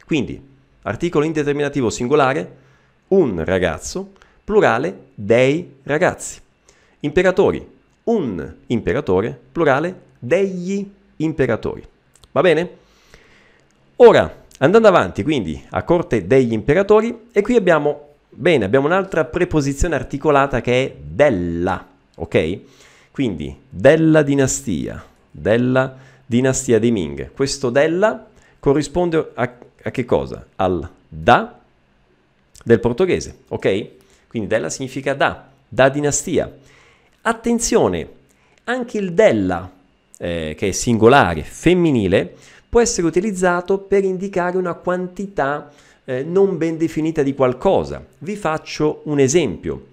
Quindi 0.05 0.43
articolo 0.83 1.25
indeterminativo 1.25 1.91
singolare, 1.91 2.57
un 3.09 3.45
ragazzo, 3.45 4.11
plurale 4.43 5.11
dei 5.15 5.77
ragazzi. 5.85 6.41
Imperatori, 7.01 7.65
un 8.05 8.55
imperatore, 8.67 9.39
plurale 9.53 10.01
degli 10.19 10.85
imperatori. 11.17 11.87
Va 12.33 12.41
bene? 12.41 12.71
Ora, 13.97 14.40
Andando 14.63 14.89
avanti 14.89 15.23
quindi 15.23 15.63
a 15.71 15.85
corte 15.85 16.27
degli 16.27 16.53
imperatori 16.53 17.29
e 17.33 17.41
qui 17.41 17.57
abbiamo, 17.57 18.09
bene, 18.29 18.67
abbiamo 18.67 18.87
un'altra 18.87 19.25
preposizione 19.25 19.95
articolata 19.95 20.61
che 20.61 20.85
è 20.85 20.97
della, 21.01 21.87
ok? 22.17 22.59
Quindi 23.11 23.57
della 23.71 24.21
dinastia, 24.21 25.03
della 25.31 25.97
dinastia 26.27 26.79
dei 26.79 26.91
Ming. 26.91 27.33
Questo 27.33 27.71
della 27.71 28.27
corrisponde 28.59 29.31
a, 29.33 29.51
a 29.83 29.91
che 29.91 30.05
cosa? 30.05 30.47
Al 30.57 30.87
da 31.09 31.59
del 32.63 32.81
portoghese, 32.81 33.39
ok? 33.49 33.89
Quindi 34.29 34.47
della 34.47 34.69
significa 34.69 35.15
da, 35.15 35.49
da 35.67 35.89
dinastia. 35.89 36.55
Attenzione, 37.23 38.09
anche 38.65 38.99
il 38.99 39.15
della, 39.15 39.71
eh, 40.19 40.55
che 40.55 40.69
è 40.69 40.73
singolare, 40.73 41.43
femminile, 41.45 42.35
può 42.71 42.81
essere 42.81 43.07
utilizzato 43.07 43.79
per 43.79 44.05
indicare 44.05 44.57
una 44.57 44.75
quantità 44.75 45.71
eh, 46.05 46.23
non 46.23 46.57
ben 46.57 46.79
definita 46.79 47.23
di 47.23 47.35
qualcosa. 47.35 48.05
Vi 48.19 48.37
faccio 48.37 49.03
un 49.05 49.19
esempio. 49.19 49.87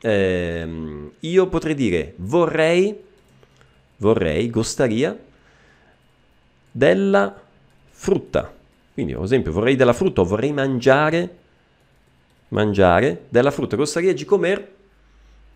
Eh, 0.00 1.10
io 1.18 1.46
potrei 1.48 1.74
dire 1.74 2.14
vorrei, 2.16 2.96
vorrei, 3.96 4.48
gostaria 4.48 5.18
della 6.70 7.40
frutta. 7.90 8.54
Quindi, 8.94 9.12
ad 9.12 9.24
esempio, 9.24 9.50
vorrei 9.50 9.74
della 9.74 9.92
frutta 9.92 10.20
o 10.20 10.24
vorrei 10.24 10.52
mangiare, 10.52 11.36
mangiare 12.48 13.24
della 13.28 13.50
frutta. 13.50 13.74
Gostaria 13.74 14.14
di 14.14 14.24
comer 14.24 14.72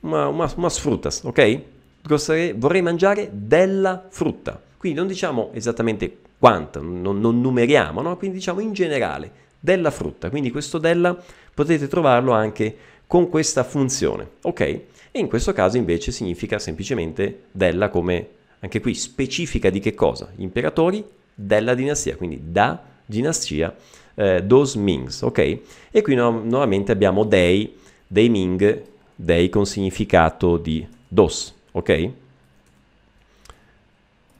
uma, 0.00 0.26
uma, 0.26 0.52
umas 0.56 0.78
frutas, 0.78 1.22
ok? 1.22 1.60
Gostaria, 2.02 2.52
vorrei 2.56 2.82
mangiare 2.82 3.30
della 3.32 4.06
frutta. 4.08 4.60
Quindi 4.76 4.98
non 4.98 5.06
diciamo 5.06 5.50
esattamente 5.52 6.18
quanto, 6.42 6.82
non, 6.82 7.20
non 7.20 7.40
numeriamo, 7.40 8.02
no? 8.02 8.16
quindi 8.16 8.38
diciamo 8.38 8.58
in 8.58 8.72
generale 8.72 9.30
della 9.60 9.92
frutta, 9.92 10.28
quindi 10.28 10.50
questo 10.50 10.78
della 10.78 11.16
potete 11.54 11.86
trovarlo 11.86 12.32
anche 12.32 12.76
con 13.06 13.28
questa 13.28 13.62
funzione, 13.62 14.28
ok? 14.40 14.60
E 14.60 15.20
in 15.20 15.28
questo 15.28 15.52
caso 15.52 15.76
invece 15.76 16.10
significa 16.10 16.58
semplicemente 16.58 17.44
della 17.52 17.90
come 17.90 18.28
anche 18.58 18.80
qui 18.80 18.92
specifica 18.94 19.70
di 19.70 19.78
che 19.78 19.94
cosa? 19.94 20.32
Gli 20.34 20.42
imperatori 20.42 21.04
della 21.32 21.74
dinastia, 21.74 22.16
quindi 22.16 22.40
da 22.42 22.82
dinastia 23.06 23.72
eh, 24.16 24.42
dos 24.42 24.74
Mings, 24.74 25.22
ok? 25.22 25.58
E 25.92 26.02
qui 26.02 26.16
no, 26.16 26.42
nuovamente 26.42 26.90
abbiamo 26.90 27.22
dei, 27.22 27.72
dei 28.04 28.28
Ming, 28.28 28.82
dei 29.14 29.48
con 29.48 29.64
significato 29.64 30.56
di 30.56 30.84
dos, 31.06 31.54
ok? 31.70 32.10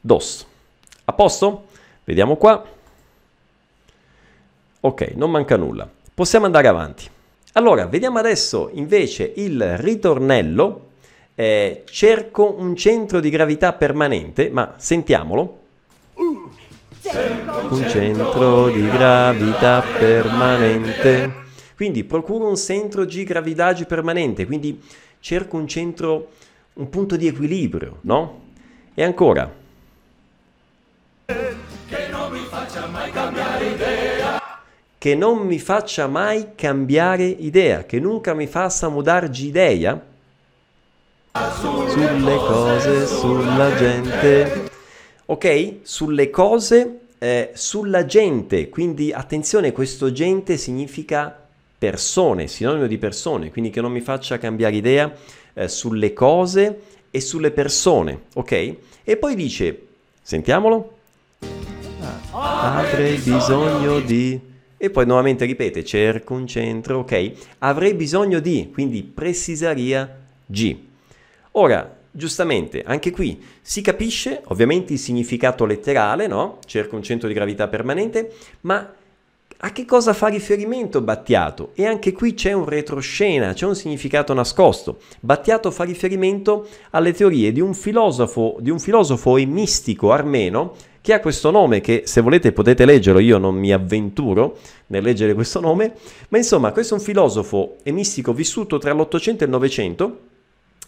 Dos. 0.00 0.46
A 1.04 1.12
posto? 1.12 1.70
Vediamo 2.04 2.36
qua. 2.36 2.64
Ok, 4.80 5.12
non 5.14 5.30
manca 5.30 5.56
nulla. 5.56 5.88
Possiamo 6.14 6.46
andare 6.46 6.68
avanti. 6.68 7.08
Allora, 7.52 7.86
vediamo 7.86 8.18
adesso 8.18 8.70
invece 8.72 9.32
il 9.36 9.78
ritornello. 9.78 10.88
Eh, 11.34 11.84
cerco 11.86 12.54
un 12.58 12.74
centro 12.76 13.20
di 13.20 13.30
gravità 13.30 13.72
permanente, 13.72 14.50
ma 14.50 14.74
sentiamolo. 14.76 15.60
Un 16.14 17.86
centro 17.88 18.68
di 18.70 18.88
gravità 18.88 19.82
permanente. 19.98 21.40
Quindi 21.76 22.04
procuro 22.04 22.48
un 22.48 22.56
centro 22.56 23.04
di 23.04 23.24
gravidade 23.24 23.84
permanente, 23.86 24.46
quindi 24.46 24.80
cerco 25.20 25.56
un 25.56 25.66
centro, 25.66 26.28
un 26.74 26.88
punto 26.88 27.16
di 27.16 27.26
equilibrio, 27.26 27.98
no? 28.02 28.40
E 28.94 29.02
ancora. 29.02 29.61
Che 35.02 35.16
non 35.16 35.38
mi 35.38 35.58
faccia 35.58 36.06
mai 36.06 36.50
cambiare 36.54 37.24
idea, 37.24 37.82
che 37.86 37.98
nunca 37.98 38.34
mi 38.34 38.46
faccia 38.46 38.88
mudare 38.88 39.28
di 39.28 39.46
idea. 39.48 40.00
Sulle 41.32 42.36
cose, 42.36 43.06
sulla 43.08 43.74
gente. 43.74 44.70
Ok? 45.26 45.78
Sulle 45.82 46.30
cose, 46.30 47.00
eh, 47.18 47.50
sulla 47.52 48.06
gente. 48.06 48.68
Quindi 48.68 49.12
attenzione, 49.12 49.72
questo 49.72 50.12
gente 50.12 50.56
significa 50.56 51.36
persone, 51.76 52.46
sinonimo 52.46 52.86
di 52.86 52.98
persone, 52.98 53.50
quindi 53.50 53.70
che 53.70 53.80
non 53.80 53.90
mi 53.90 54.02
faccia 54.02 54.38
cambiare 54.38 54.76
idea 54.76 55.12
eh, 55.54 55.66
sulle 55.66 56.12
cose 56.12 56.80
e 57.10 57.20
sulle 57.20 57.50
persone, 57.50 58.26
ok? 58.34 58.76
E 59.02 59.16
poi 59.16 59.34
dice, 59.34 59.84
sentiamolo, 60.22 60.96
avrei 62.30 63.16
bisogno 63.16 63.98
di... 63.98 64.50
E 64.84 64.90
poi 64.90 65.06
nuovamente 65.06 65.44
ripete, 65.44 65.84
cerco 65.84 66.34
un 66.34 66.44
centro, 66.44 66.98
ok? 66.98 67.32
Avrei 67.58 67.94
bisogno 67.94 68.40
di, 68.40 68.70
quindi 68.72 69.04
precisaria 69.04 70.18
G. 70.44 70.76
Ora, 71.52 71.98
giustamente, 72.10 72.82
anche 72.84 73.12
qui 73.12 73.40
si 73.60 73.80
capisce 73.80 74.40
ovviamente 74.46 74.92
il 74.92 74.98
significato 74.98 75.66
letterale, 75.66 76.26
no? 76.26 76.58
Cerco 76.66 76.96
un 76.96 77.04
centro 77.04 77.28
di 77.28 77.34
gravità 77.34 77.68
permanente, 77.68 78.32
ma 78.62 78.92
a 79.56 79.70
che 79.70 79.84
cosa 79.84 80.12
fa 80.12 80.26
riferimento 80.26 81.00
Battiato? 81.00 81.70
E 81.74 81.86
anche 81.86 82.10
qui 82.10 82.34
c'è 82.34 82.50
un 82.50 82.64
retroscena, 82.64 83.52
c'è 83.52 83.66
un 83.66 83.76
significato 83.76 84.34
nascosto. 84.34 84.98
Battiato 85.20 85.70
fa 85.70 85.84
riferimento 85.84 86.66
alle 86.90 87.12
teorie 87.12 87.52
di 87.52 87.60
un 87.60 87.72
filosofo, 87.72 88.56
di 88.58 88.70
un 88.70 88.80
filosofo 88.80 89.36
e 89.36 89.46
mistico 89.46 90.10
armeno 90.10 90.74
che 91.02 91.12
ha 91.12 91.20
questo 91.20 91.50
nome 91.50 91.82
che 91.82 92.04
se 92.06 92.22
volete 92.22 92.52
potete 92.52 92.86
leggerlo, 92.86 93.20
io 93.20 93.36
non 93.36 93.56
mi 93.56 93.72
avventuro 93.72 94.56
nel 94.86 95.02
leggere 95.02 95.34
questo 95.34 95.60
nome, 95.60 95.92
ma 96.28 96.38
insomma 96.38 96.72
questo 96.72 96.94
è 96.94 96.98
un 96.98 97.04
filosofo 97.04 97.76
e 97.82 97.92
mistico 97.92 98.32
vissuto 98.32 98.78
tra 98.78 98.92
l'Ottocento 98.92 99.42
e 99.42 99.46
il 99.46 99.52
Novecento 99.52 100.18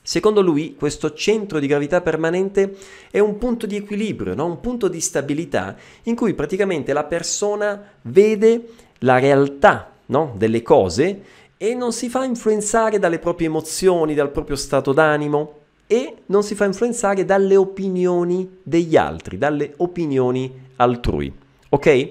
Secondo 0.06 0.42
lui 0.42 0.76
questo 0.76 1.14
centro 1.14 1.58
di 1.58 1.66
gravità 1.66 2.02
permanente 2.02 2.76
è 3.10 3.20
un 3.20 3.38
punto 3.38 3.64
di 3.64 3.76
equilibrio, 3.76 4.34
no? 4.34 4.44
un 4.44 4.60
punto 4.60 4.88
di 4.88 5.00
stabilità 5.00 5.76
in 6.02 6.14
cui 6.14 6.34
praticamente 6.34 6.92
la 6.92 7.04
persona 7.04 7.82
vede 8.02 8.68
la 8.98 9.18
realtà 9.18 9.92
no? 10.06 10.34
delle 10.36 10.60
cose 10.60 11.22
e 11.56 11.74
non 11.74 11.94
si 11.94 12.10
fa 12.10 12.22
influenzare 12.24 12.98
dalle 12.98 13.18
proprie 13.18 13.46
emozioni, 13.46 14.12
dal 14.12 14.30
proprio 14.30 14.56
stato 14.56 14.92
d'animo 14.92 15.60
e 15.86 16.16
non 16.26 16.42
si 16.42 16.54
fa 16.54 16.64
influenzare 16.64 17.24
dalle 17.24 17.56
opinioni 17.56 18.58
degli 18.62 18.96
altri, 18.96 19.38
dalle 19.38 19.74
opinioni 19.78 20.52
altrui. 20.76 21.32
Ok? 21.68 22.10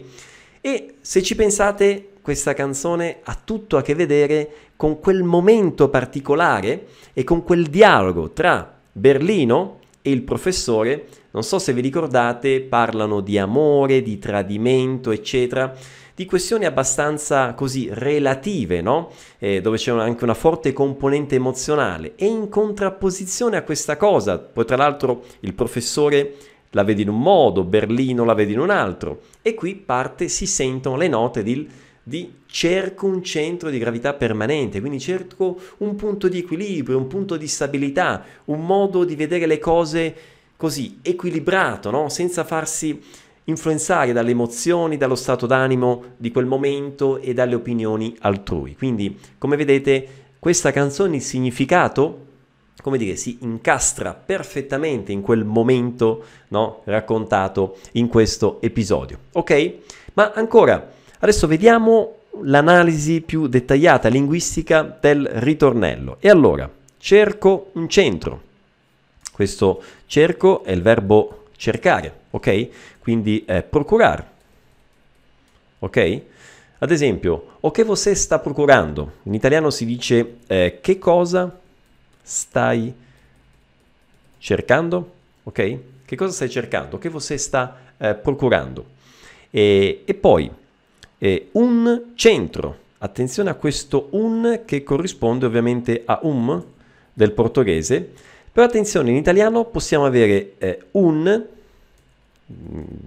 E 0.61 0.95
se 1.01 1.21
ci 1.21 1.35
pensate, 1.35 2.09
questa 2.21 2.53
canzone 2.53 3.17
ha 3.23 3.39
tutto 3.43 3.77
a 3.77 3.81
che 3.81 3.95
vedere 3.95 4.49
con 4.75 4.99
quel 4.99 5.23
momento 5.23 5.89
particolare 5.89 6.87
e 7.13 7.23
con 7.23 7.43
quel 7.43 7.67
dialogo 7.67 8.31
tra 8.31 8.79
Berlino 8.91 9.79
e 10.01 10.11
il 10.11 10.21
professore. 10.21 11.07
Non 11.31 11.43
so 11.43 11.59
se 11.59 11.73
vi 11.73 11.81
ricordate, 11.81 12.61
parlano 12.61 13.21
di 13.21 13.37
amore, 13.37 14.01
di 14.01 14.19
tradimento, 14.19 15.11
eccetera 15.11 15.75
di 16.15 16.25
questioni 16.25 16.65
abbastanza 16.65 17.53
così 17.53 17.89
relative, 17.91 18.81
no? 18.81 19.11
Eh, 19.39 19.61
dove 19.61 19.77
c'è 19.77 19.91
anche 19.91 20.23
una 20.23 20.33
forte 20.33 20.73
componente 20.73 21.35
emozionale 21.35 22.13
e 22.15 22.25
in 22.25 22.49
contrapposizione 22.49 23.57
a 23.57 23.63
questa 23.63 23.97
cosa, 23.97 24.37
poi 24.37 24.65
tra 24.65 24.75
l'altro 24.75 25.23
il 25.41 25.53
professore 25.53 26.35
la 26.71 26.83
vede 26.83 27.03
in 27.03 27.09
un 27.09 27.19
modo, 27.19 27.63
Berlino 27.63 28.25
la 28.25 28.33
vede 28.33 28.53
in 28.53 28.59
un 28.59 28.69
altro 28.69 29.21
e 29.41 29.53
qui 29.53 29.75
parte 29.75 30.27
si 30.27 30.45
sentono 30.45 30.97
le 30.97 31.07
note 31.07 31.43
di 31.43 31.67
di 32.05 32.33
cerco 32.47 33.07
un 33.07 33.23
centro 33.23 33.69
di 33.69 33.77
gravità 33.77 34.13
permanente, 34.13 34.81
quindi 34.81 34.99
cerco 34.99 35.57
un 35.77 35.95
punto 35.95 36.27
di 36.27 36.39
equilibrio, 36.39 36.97
un 36.97 37.07
punto 37.07 37.37
di 37.37 37.47
stabilità, 37.47 38.23
un 38.45 38.65
modo 38.65 39.05
di 39.05 39.15
vedere 39.15 39.45
le 39.45 39.57
cose 39.57 40.15
così 40.57 40.99
equilibrato, 41.01 41.91
no? 41.91 42.09
senza 42.09 42.43
farsi 42.43 43.01
influenzare 43.45 44.13
dalle 44.13 44.31
emozioni, 44.31 44.97
dallo 44.97 45.15
stato 45.15 45.45
d'animo 45.45 46.03
di 46.17 46.31
quel 46.31 46.45
momento 46.45 47.19
e 47.19 47.33
dalle 47.33 47.55
opinioni 47.55 48.15
altrui. 48.21 48.75
Quindi, 48.75 49.17
come 49.37 49.55
vedete, 49.55 50.07
questa 50.39 50.71
canzone, 50.71 51.17
il 51.17 51.21
significato, 51.21 52.25
come 52.81 52.97
dire, 52.97 53.15
si 53.15 53.37
incastra 53.41 54.13
perfettamente 54.13 55.11
in 55.11 55.21
quel 55.21 55.43
momento 55.45 56.23
no? 56.49 56.81
raccontato 56.85 57.77
in 57.93 58.07
questo 58.07 58.61
episodio. 58.61 59.19
Ok? 59.31 59.73
Ma 60.13 60.31
ancora 60.33 61.01
Adesso 61.23 61.47
vediamo 61.47 62.15
l'analisi 62.41 63.21
più 63.21 63.47
dettagliata 63.47 64.09
linguistica 64.09 64.97
del 64.99 65.25
ritornello. 65.25 66.17
E 66.19 66.29
allora, 66.29 66.69
cerco 66.97 67.69
un 67.75 67.87
centro. 67.87 68.41
Questo 69.31 69.81
cerco 70.05 70.65
è 70.65 70.73
il 70.73 70.81
verbo 70.81 71.45
cercare, 71.55 72.13
ok? 72.31 72.67
Quindi 73.03 73.43
è 73.45 73.63
procurare. 73.63 74.25
Ok? 75.79 76.21
Ad 76.77 76.89
esempio, 76.89 77.57
o 77.59 77.69
che 77.69 77.83
você 77.83 78.15
sta 78.15 78.39
procurando? 78.39 79.15
In 79.23 79.33
italiano 79.33 79.69
si 79.71 79.85
dice 79.85 80.37
eh, 80.47 80.79
che 80.81 80.97
cosa 80.99 81.53
stai 82.21 82.93
cercando? 84.37 85.11
Ok? 85.43 85.77
Che 86.05 86.15
cosa 86.15 86.31
stai 86.31 86.49
cercando? 86.49 86.97
Che 86.97 87.09
você 87.09 87.37
sta 87.37 87.77
eh, 87.97 88.15
procurando? 88.15 88.85
E, 89.49 90.03
e 90.05 90.13
poi 90.13 90.49
eh, 91.17 91.49
un 91.51 92.11
centro. 92.15 92.77
Attenzione 92.99 93.49
a 93.49 93.55
questo 93.55 94.07
un 94.11 94.61
che 94.63 94.81
corrisponde 94.81 95.45
ovviamente 95.45 96.03
a 96.05 96.21
um 96.23 96.63
del 97.11 97.33
portoghese, 97.33 98.13
però 98.49 98.65
attenzione, 98.65 99.09
in 99.09 99.17
italiano 99.17 99.65
possiamo 99.65 100.05
avere 100.05 100.53
eh, 100.57 100.79
un, 100.91 101.51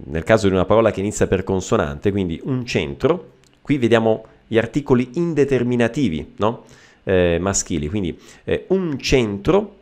nel 0.05 0.23
caso 0.23 0.47
di 0.47 0.53
una 0.53 0.65
parola 0.65 0.91
che 0.91 0.99
inizia 0.99 1.27
per 1.27 1.43
consonante, 1.43 2.11
quindi 2.11 2.39
un 2.43 2.65
centro, 2.65 3.31
qui 3.61 3.77
vediamo 3.77 4.25
gli 4.47 4.57
articoli 4.57 5.09
indeterminativi, 5.13 6.33
no? 6.37 6.63
eh, 7.03 7.37
maschili, 7.39 7.87
quindi 7.89 8.17
eh, 8.43 8.65
un 8.69 8.97
centro. 8.99 9.75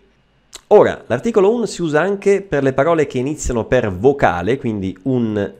Ora, 0.68 1.04
l'articolo 1.08 1.54
un 1.54 1.68
si 1.68 1.82
usa 1.82 2.02
anche 2.02 2.42
per 2.42 2.64
le 2.64 2.74
parole 2.74 3.06
che 3.06 3.18
iniziano 3.18 3.66
per 3.66 3.92
vocale, 3.92 4.58
quindi 4.58 4.98
un 5.04 5.52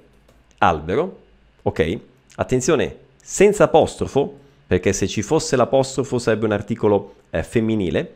albero, 0.58 1.18
ok? 1.62 2.00
Attenzione, 2.36 2.98
senza 3.22 3.66
apostrofo, 3.66 4.34
perché 4.68 4.94
se 4.94 5.08
ci 5.08 5.22
fosse 5.22 5.56
l'apostrofo 5.56 6.18
sarebbe 6.18 6.46
un 6.46 6.52
articolo 6.52 7.16
eh, 7.30 7.44
femminile. 7.44 8.14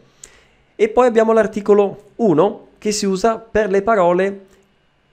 E 0.75 0.89
poi 0.89 1.08
abbiamo 1.08 1.34
l'articolo 1.34 2.12
1 2.15 2.67
che 2.78 2.91
si 2.91 3.06
usa 3.06 3.38
per 3.38 3.69
le 3.69 3.82
parole, 3.82 4.45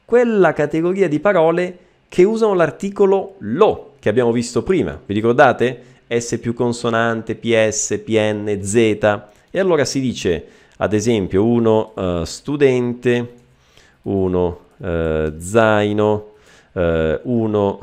quella 0.06 0.52
categoria 0.52 1.08
di 1.08 1.20
parole 1.20 1.78
che 2.08 2.24
usano 2.24 2.54
l'articolo 2.54 3.34
lo 3.40 3.90
che 4.06 4.12
abbiamo 4.12 4.30
visto 4.30 4.62
prima. 4.62 4.98
Vi 5.04 5.12
ricordate? 5.12 5.82
S 6.06 6.38
più 6.40 6.54
consonante, 6.54 7.34
PS, 7.34 8.00
PN, 8.04 8.62
Z. 8.62 8.76
E 9.50 9.58
allora 9.58 9.84
si 9.84 9.98
dice, 9.98 10.46
ad 10.76 10.92
esempio, 10.92 11.44
uno 11.44 11.92
uh, 11.96 12.22
studente, 12.22 13.32
uno 14.02 14.60
uh, 14.76 15.36
zaino, 15.36 16.26
uh, 16.70 16.80
uno 17.22 17.80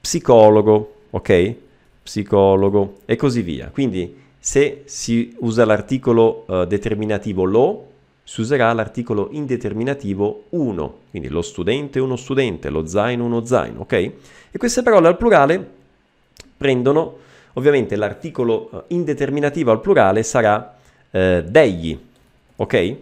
psicologo, 0.00 0.94
ok? 1.10 1.54
Psicologo 2.02 2.98
e 3.04 3.14
così 3.14 3.42
via. 3.42 3.70
Quindi 3.72 4.16
se 4.36 4.82
si 4.86 5.36
usa 5.38 5.64
l'articolo 5.64 6.44
determinativo 6.66 7.44
lo, 7.44 7.87
si 8.28 8.42
userà 8.42 8.70
l'articolo 8.74 9.30
indeterminativo 9.32 10.44
uno, 10.50 10.98
quindi 11.08 11.28
lo 11.28 11.40
studente 11.40 11.98
uno 11.98 12.14
studente, 12.14 12.68
lo 12.68 12.86
zaino 12.86 13.24
uno 13.24 13.46
zaino, 13.46 13.80
ok? 13.80 13.92
E 13.94 14.58
queste 14.58 14.82
parole 14.82 15.08
al 15.08 15.16
plurale 15.16 15.66
prendono, 16.54 17.16
ovviamente 17.54 17.96
l'articolo 17.96 18.68
uh, 18.70 18.82
indeterminativo 18.88 19.70
al 19.70 19.80
plurale 19.80 20.22
sarà 20.22 20.76
uh, 21.10 21.40
degli, 21.40 21.98
ok? 22.56 22.96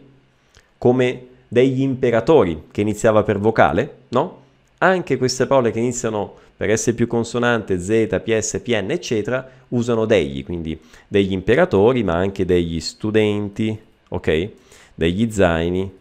Come 0.78 1.26
degli 1.48 1.80
imperatori 1.80 2.68
che 2.70 2.82
iniziava 2.82 3.24
per 3.24 3.40
vocale, 3.40 3.94
no? 4.10 4.42
anche 4.78 5.16
queste 5.16 5.48
parole 5.48 5.72
che 5.72 5.80
iniziano 5.80 6.34
per 6.56 6.70
essere 6.70 6.94
più 6.94 7.08
consonante, 7.08 7.80
Z, 7.80 8.20
PS, 8.22 8.60
PN, 8.60 8.92
eccetera, 8.92 9.44
usano 9.70 10.04
degli, 10.04 10.44
quindi 10.44 10.80
degli 11.08 11.32
imperatori, 11.32 12.04
ma 12.04 12.14
anche 12.14 12.44
degli 12.44 12.78
studenti, 12.78 13.76
ok? 14.10 14.50
Degli 14.96 15.30
zaini 15.30 15.92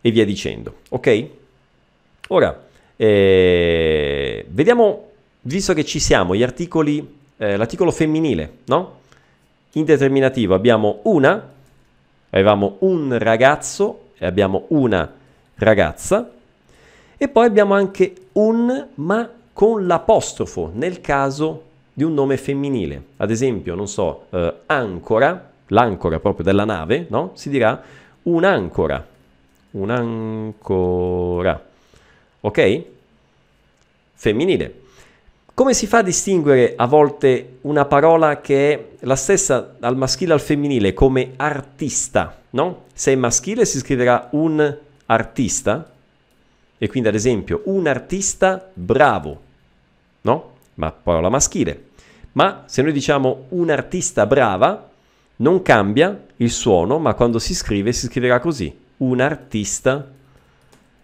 e 0.00 0.10
via 0.10 0.24
dicendo, 0.24 0.80
ok? 0.90 1.26
Ora, 2.28 2.66
eh, 2.96 4.44
vediamo, 4.48 5.10
visto 5.42 5.72
che 5.72 5.84
ci 5.84 5.98
siamo, 5.98 6.34
gli 6.34 6.42
articoli, 6.42 7.16
eh, 7.36 7.56
l'articolo 7.56 7.90
femminile, 7.90 8.58
no? 8.66 8.98
Indeterminativo 9.72 10.54
abbiamo 10.54 11.00
una, 11.04 11.52
avevamo 12.30 12.76
un 12.80 13.16
ragazzo 13.18 14.10
e 14.18 14.26
abbiamo 14.26 14.66
una 14.68 15.10
ragazza, 15.54 16.30
e 17.16 17.28
poi 17.28 17.46
abbiamo 17.46 17.74
anche 17.74 18.14
un 18.32 18.88
ma 18.94 19.30
con 19.52 19.86
l'apostrofo 19.86 20.70
nel 20.74 21.00
caso 21.00 21.62
di 21.92 22.04
un 22.04 22.12
nome 22.12 22.36
femminile. 22.36 23.02
Ad 23.16 23.30
esempio, 23.30 23.74
non 23.74 23.88
so, 23.88 24.26
eh, 24.30 24.54
ancora, 24.66 25.52
l'ancora 25.68 26.20
proprio 26.20 26.44
della 26.44 26.64
nave, 26.64 27.06
no? 27.10 27.32
Si 27.34 27.48
dirà 27.48 27.82
un'ancora. 28.22 29.06
Un'ancora. 29.72 31.64
Ok? 32.40 32.82
Femminile. 34.14 34.80
Come 35.52 35.72
si 35.72 35.86
fa 35.86 35.98
a 35.98 36.02
distinguere 36.02 36.74
a 36.76 36.86
volte 36.86 37.58
una 37.62 37.86
parola 37.86 38.42
che 38.42 38.72
è 38.72 38.86
la 39.00 39.16
stessa 39.16 39.76
al 39.80 39.96
maschile 39.96 40.34
al 40.34 40.40
femminile 40.40 40.92
come 40.92 41.32
artista, 41.36 42.42
no? 42.50 42.84
Se 42.92 43.12
è 43.12 43.16
maschile 43.16 43.64
si 43.64 43.78
scriverà 43.78 44.28
un 44.32 44.76
artista 45.06 45.90
e 46.76 46.88
quindi 46.88 47.08
ad 47.08 47.14
esempio 47.14 47.62
un 47.64 47.86
artista 47.86 48.68
bravo, 48.74 49.40
no? 50.22 50.50
Ma 50.74 50.92
parola 50.92 51.30
maschile. 51.30 51.84
Ma 52.32 52.64
se 52.66 52.82
noi 52.82 52.92
diciamo 52.92 53.46
un 53.48 53.70
artista 53.70 54.26
brava, 54.26 54.90
non 55.36 55.62
cambia 55.62 56.24
il 56.36 56.50
suono, 56.50 56.98
ma 56.98 57.14
quando 57.14 57.38
si 57.38 57.54
scrive 57.54 57.92
si 57.92 58.06
scriverà 58.06 58.40
così, 58.40 58.74
un 58.98 59.20
artista 59.20 60.10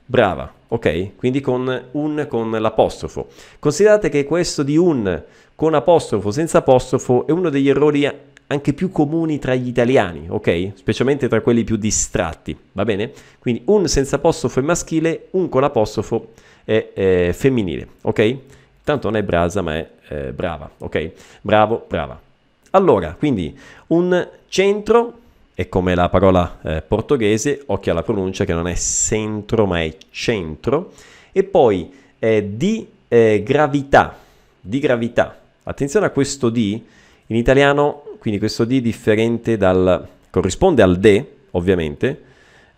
brava, 0.04 0.52
ok? 0.68 1.16
Quindi 1.16 1.40
con 1.40 1.84
un 1.92 2.26
con 2.28 2.50
l'apostrofo. 2.50 3.28
Considerate 3.58 4.08
che 4.08 4.24
questo 4.24 4.62
di 4.62 4.76
un 4.76 5.22
con 5.54 5.74
apostrofo 5.74 6.30
senza 6.30 6.58
apostrofo 6.58 7.26
è 7.26 7.30
uno 7.30 7.48
degli 7.48 7.68
errori 7.68 8.10
anche 8.46 8.72
più 8.74 8.90
comuni 8.90 9.38
tra 9.38 9.54
gli 9.54 9.68
italiani, 9.68 10.26
ok? 10.28 10.72
Specialmente 10.74 11.28
tra 11.28 11.40
quelli 11.40 11.64
più 11.64 11.76
distratti, 11.76 12.56
va 12.72 12.84
bene? 12.84 13.12
Quindi 13.38 13.62
un 13.66 13.88
senza 13.88 14.16
apostrofo 14.16 14.60
è 14.60 14.62
maschile, 14.62 15.28
un 15.30 15.48
con 15.48 15.62
l'apostrofo 15.62 16.32
è 16.64 16.90
eh, 16.94 17.32
femminile, 17.32 17.88
ok? 18.02 18.36
Tanto 18.84 19.08
non 19.08 19.18
è 19.18 19.22
brasa, 19.22 19.62
ma 19.62 19.76
è 19.76 19.90
eh, 20.08 20.32
brava, 20.32 20.70
ok? 20.78 21.12
Bravo, 21.40 21.86
brava. 21.88 22.31
Allora, 22.74 23.14
quindi 23.18 23.54
un 23.88 24.28
centro 24.48 25.18
è 25.54 25.68
come 25.68 25.94
la 25.94 26.08
parola 26.08 26.58
eh, 26.62 26.80
portoghese, 26.80 27.64
occhio 27.66 27.92
alla 27.92 28.02
pronuncia 28.02 28.46
che 28.46 28.54
non 28.54 28.66
è 28.66 28.74
centro 28.74 29.66
ma 29.66 29.82
è 29.82 29.94
centro, 30.10 30.92
e 31.32 31.44
poi 31.44 31.92
eh, 32.18 32.56
di 32.56 32.86
eh, 33.08 33.42
gravità, 33.44 34.16
di 34.58 34.78
gravità. 34.78 35.38
Attenzione 35.64 36.06
a 36.06 36.10
questo 36.10 36.48
di, 36.48 36.82
in 37.26 37.36
italiano 37.36 38.04
quindi 38.18 38.38
questo 38.38 38.64
D 38.64 38.80
differente 38.80 39.58
dal... 39.58 40.08
corrisponde 40.30 40.80
al 40.80 40.98
D, 40.98 41.24
ovviamente, 41.50 42.22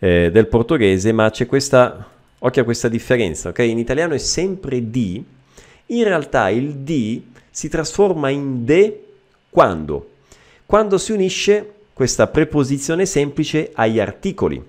eh, 0.01 0.31
del 0.33 0.49
portoghese, 0.49 1.13
ma 1.13 1.31
c'è 1.31 1.47
questa... 1.47 2.09
occhio 2.41 2.63
a 2.63 2.65
questa 2.65 2.89
differenza, 2.89 3.51
ok? 3.51 3.61
In 3.61 3.79
italiano 3.79 4.15
è 4.15 4.19
sempre 4.19 4.91
D, 4.91 5.23
in 5.87 6.03
realtà 6.03 6.49
il 6.49 6.79
D 6.79 7.21
si 7.49 7.69
trasforma 7.69 8.31
in 8.31 8.65
D 8.65 9.03
quando? 9.55 10.11
Quando 10.67 10.99
si 10.99 11.13
unisce 11.13 11.75
questa 11.93 12.27
preposizione 12.27 13.07
semplice 13.07 13.71
agli 13.73 14.01
articoli. 14.01 14.61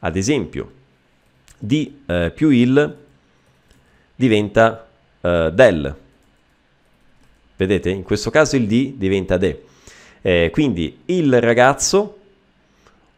Ad 0.00 0.14
esempio, 0.14 0.72
di 1.58 2.02
eh, 2.04 2.30
più 2.34 2.50
il 2.50 2.96
diventa 4.14 4.86
eh, 5.22 5.50
del. 5.54 5.94
Vedete? 7.56 7.88
In 7.88 8.02
questo 8.02 8.28
caso 8.28 8.56
il 8.56 8.66
di 8.66 8.96
diventa 8.98 9.38
de. 9.38 9.64
Eh, 10.20 10.50
quindi 10.52 10.98
il 11.06 11.40
ragazzo, 11.40 12.18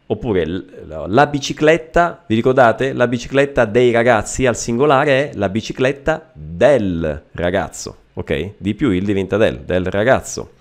oppure 0.05 0.45
la 0.85 1.27
bicicletta, 1.27 2.23
vi 2.27 2.35
ricordate? 2.35 2.93
La 2.93 3.07
bicicletta 3.07 3.65
dei 3.65 3.91
ragazzi 3.91 4.45
al 4.45 4.55
singolare 4.55 5.31
è 5.31 5.35
la 5.35 5.49
bicicletta 5.49 6.31
del 6.31 7.23
ragazzo, 7.33 7.97
ok? 8.13 8.51
Di 8.55 8.73
più 8.73 8.91
il 8.91 9.03
diventa 9.03 9.35
del, 9.35 9.59
del 9.59 9.87
ragazzo. 9.87 10.51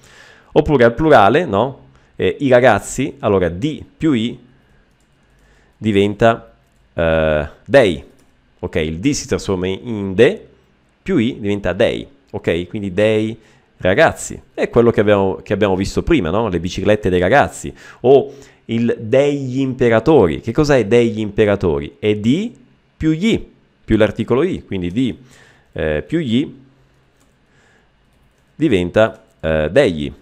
Oppure 0.52 0.84
al 0.84 0.94
plurale, 0.94 1.44
no? 1.44 1.86
Eh, 2.16 2.36
I 2.40 2.48
ragazzi, 2.48 3.16
allora 3.20 3.48
di 3.48 3.84
più 3.96 4.12
i 4.12 4.38
diventa 5.76 6.52
eh, 6.94 7.48
dei, 7.64 8.04
ok? 8.58 8.74
Il 8.76 8.98
di 8.98 9.14
si 9.14 9.26
trasforma 9.26 9.66
in 9.66 10.14
de, 10.14 10.46
più 11.02 11.16
i 11.16 11.38
diventa 11.38 11.72
dei, 11.72 12.06
ok? 12.30 12.66
Quindi 12.68 12.92
dei 12.92 13.38
ragazzi. 13.78 14.40
È 14.54 14.68
quello 14.68 14.90
che 14.90 15.00
abbiamo, 15.00 15.36
che 15.42 15.52
abbiamo 15.52 15.76
visto 15.76 16.02
prima, 16.02 16.30
no? 16.30 16.48
le 16.48 16.60
biciclette 16.60 17.08
dei 17.08 17.20
ragazzi. 17.20 17.72
O 18.00 18.32
il 18.66 18.96
degli 18.98 19.60
imperatori. 19.60 20.40
Che 20.40 20.52
cos'è 20.52 20.86
degli 20.86 21.20
imperatori? 21.20 21.96
È 21.98 22.14
di 22.14 22.54
più 22.96 23.12
gli, 23.12 23.42
più 23.84 23.96
l'articolo 23.96 24.42
i, 24.42 24.64
quindi 24.64 24.90
di 24.90 25.16
eh, 25.72 26.02
più 26.06 26.18
gli 26.18 26.52
diventa 28.54 29.24
eh, 29.40 29.68
degli. 29.70 30.12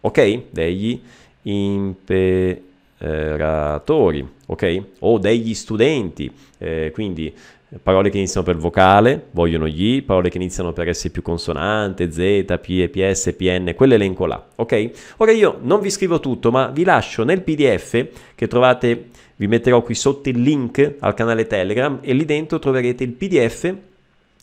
Ok? 0.00 0.42
Degli 0.50 1.00
imperatori, 1.42 2.58
ok? 4.46 4.82
O 5.00 5.18
degli 5.18 5.54
studenti, 5.54 6.30
eh, 6.58 6.90
quindi 6.92 7.34
parole 7.82 8.10
che 8.10 8.16
iniziano 8.16 8.44
per 8.44 8.56
vocale, 8.56 9.26
vogliono 9.30 9.68
gli, 9.68 10.02
parole 10.02 10.28
che 10.28 10.38
iniziano 10.38 10.72
per 10.72 10.92
S 10.94 11.08
più 11.10 11.22
consonante, 11.22 12.10
Z, 12.10 12.58
P, 12.60 12.88
PS, 12.88 13.34
PN, 13.36 13.74
quell'elenco 13.76 14.26
là, 14.26 14.44
ok? 14.56 14.90
Ora 15.18 15.30
io 15.30 15.58
non 15.62 15.80
vi 15.80 15.90
scrivo 15.90 16.18
tutto, 16.18 16.50
ma 16.50 16.66
vi 16.68 16.82
lascio 16.82 17.22
nel 17.22 17.42
PDF 17.42 18.06
che 18.34 18.48
trovate, 18.48 19.10
vi 19.36 19.46
metterò 19.46 19.82
qui 19.82 19.94
sotto 19.94 20.28
il 20.28 20.42
link 20.42 20.96
al 20.98 21.14
canale 21.14 21.46
Telegram 21.46 21.98
e 22.00 22.12
lì 22.12 22.24
dentro 22.24 22.58
troverete 22.58 23.04
il 23.04 23.12
PDF, 23.12 23.74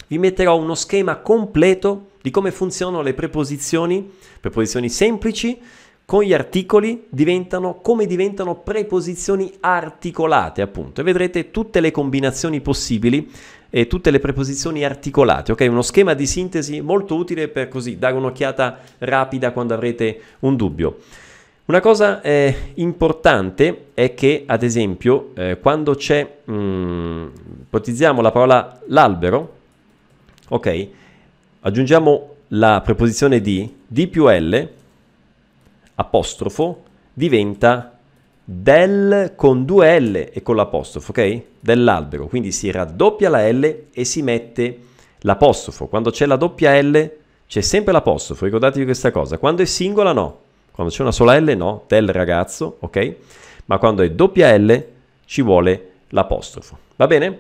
vi 0.08 0.18
metterò 0.18 0.58
uno 0.58 0.76
schema 0.76 1.18
completo 1.18 2.12
di 2.28 2.34
come 2.34 2.52
funzionano 2.52 3.02
le 3.02 3.14
preposizioni, 3.14 4.12
preposizioni 4.42 4.90
semplici, 4.90 5.58
con 6.04 6.24
gli 6.24 6.34
articoli 6.34 7.06
diventano 7.08 7.76
come 7.76 8.06
diventano 8.06 8.56
preposizioni 8.56 9.54
articolate, 9.62 10.62
appunto, 10.62 11.00
e 11.00 11.06
vedrete 11.06 11.52
tutte 11.52 11.80
le 11.80 11.92
combinazioni 11.92 12.60
possibili 12.60 13.32
e 13.70 13.88
tutte 13.88 14.12
le 14.12 14.20
preposizioni 14.20 14.84
articolate, 14.84 15.54
ok? 15.54 15.68
Uno 15.70 15.82
schema 15.82 16.14
di 16.16 16.28
sintesi 16.28 16.82
molto 16.82 17.16
utile 17.16 17.48
per 17.48 17.70
così 17.70 17.98
dare 17.98 18.16
un'occhiata 18.16 18.78
rapida 19.00 19.52
quando 19.52 19.74
avrete 19.74 20.20
un 20.40 20.58
dubbio. 20.58 20.98
Una 21.66 21.80
cosa 21.80 22.22
eh, 22.22 22.72
importante 22.76 23.86
è 23.94 24.14
che, 24.14 24.44
ad 24.46 24.64
esempio, 24.64 25.32
eh, 25.34 25.60
quando 25.62 25.96
c'è, 25.96 26.40
mh, 26.44 26.54
mm, 26.54 27.28
ipotizziamo 27.62 28.22
la 28.22 28.32
parola 28.32 28.82
l'albero, 28.88 29.56
ok? 30.50 30.88
Aggiungiamo 31.68 32.36
la 32.52 32.80
preposizione 32.80 33.42
di, 33.42 33.70
di 33.86 34.08
più 34.08 34.30
L, 34.30 34.70
apostrofo 35.96 36.84
diventa 37.12 38.00
del 38.42 39.34
con 39.36 39.66
due 39.66 40.00
L 40.00 40.16
e 40.32 40.42
con 40.44 40.56
l'apostrofo, 40.56 41.12
ok? 41.12 41.42
Dell'albero, 41.60 42.28
quindi 42.28 42.54
si 42.54 42.72
raddoppia 42.72 43.28
la 43.28 43.52
L 43.52 43.88
e 43.92 44.06
si 44.06 44.22
mette 44.22 44.80
l'apostrofo. 45.20 45.88
Quando 45.88 46.10
c'è 46.10 46.26
la 46.26 46.38
doppia 46.38 46.82
L 46.82 47.12
c'è 47.46 47.60
sempre 47.60 47.92
l'apostrofo, 47.92 48.46
ricordatevi 48.46 48.86
questa 48.86 49.12
cosa. 49.12 49.38
Quando 49.38 49.62
è 49.62 49.66
singola 49.66 50.14
no, 50.14 50.40
quando 50.72 50.94
c'è 50.94 51.02
una 51.02 51.12
sola 51.12 51.38
L 51.38 51.54
no, 51.58 51.84
del 51.86 52.08
ragazzo, 52.14 52.78
ok? 52.80 53.16
Ma 53.66 53.78
quando 53.78 54.04
è 54.04 54.12
doppia 54.12 54.58
L 54.58 54.86
ci 55.26 55.42
vuole 55.42 55.92
l'apostrofo. 56.12 56.78
Va 56.96 57.08
bene? 57.08 57.40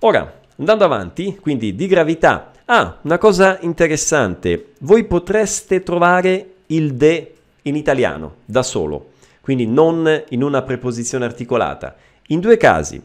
Ora, 0.00 0.40
andando 0.58 0.84
avanti, 0.84 1.38
quindi 1.40 1.74
di 1.74 1.86
gravità. 1.86 2.51
Ah, 2.66 2.98
una 3.02 3.18
cosa 3.18 3.58
interessante, 3.62 4.74
voi 4.78 5.04
potreste 5.04 5.82
trovare 5.82 6.50
il 6.66 6.94
de 6.94 7.34
in 7.62 7.74
italiano, 7.74 8.36
da 8.44 8.62
solo, 8.62 9.10
quindi 9.40 9.66
non 9.66 10.24
in 10.28 10.42
una 10.44 10.62
preposizione 10.62 11.24
articolata. 11.24 11.96
In 12.28 12.38
due 12.38 12.56
casi. 12.56 13.02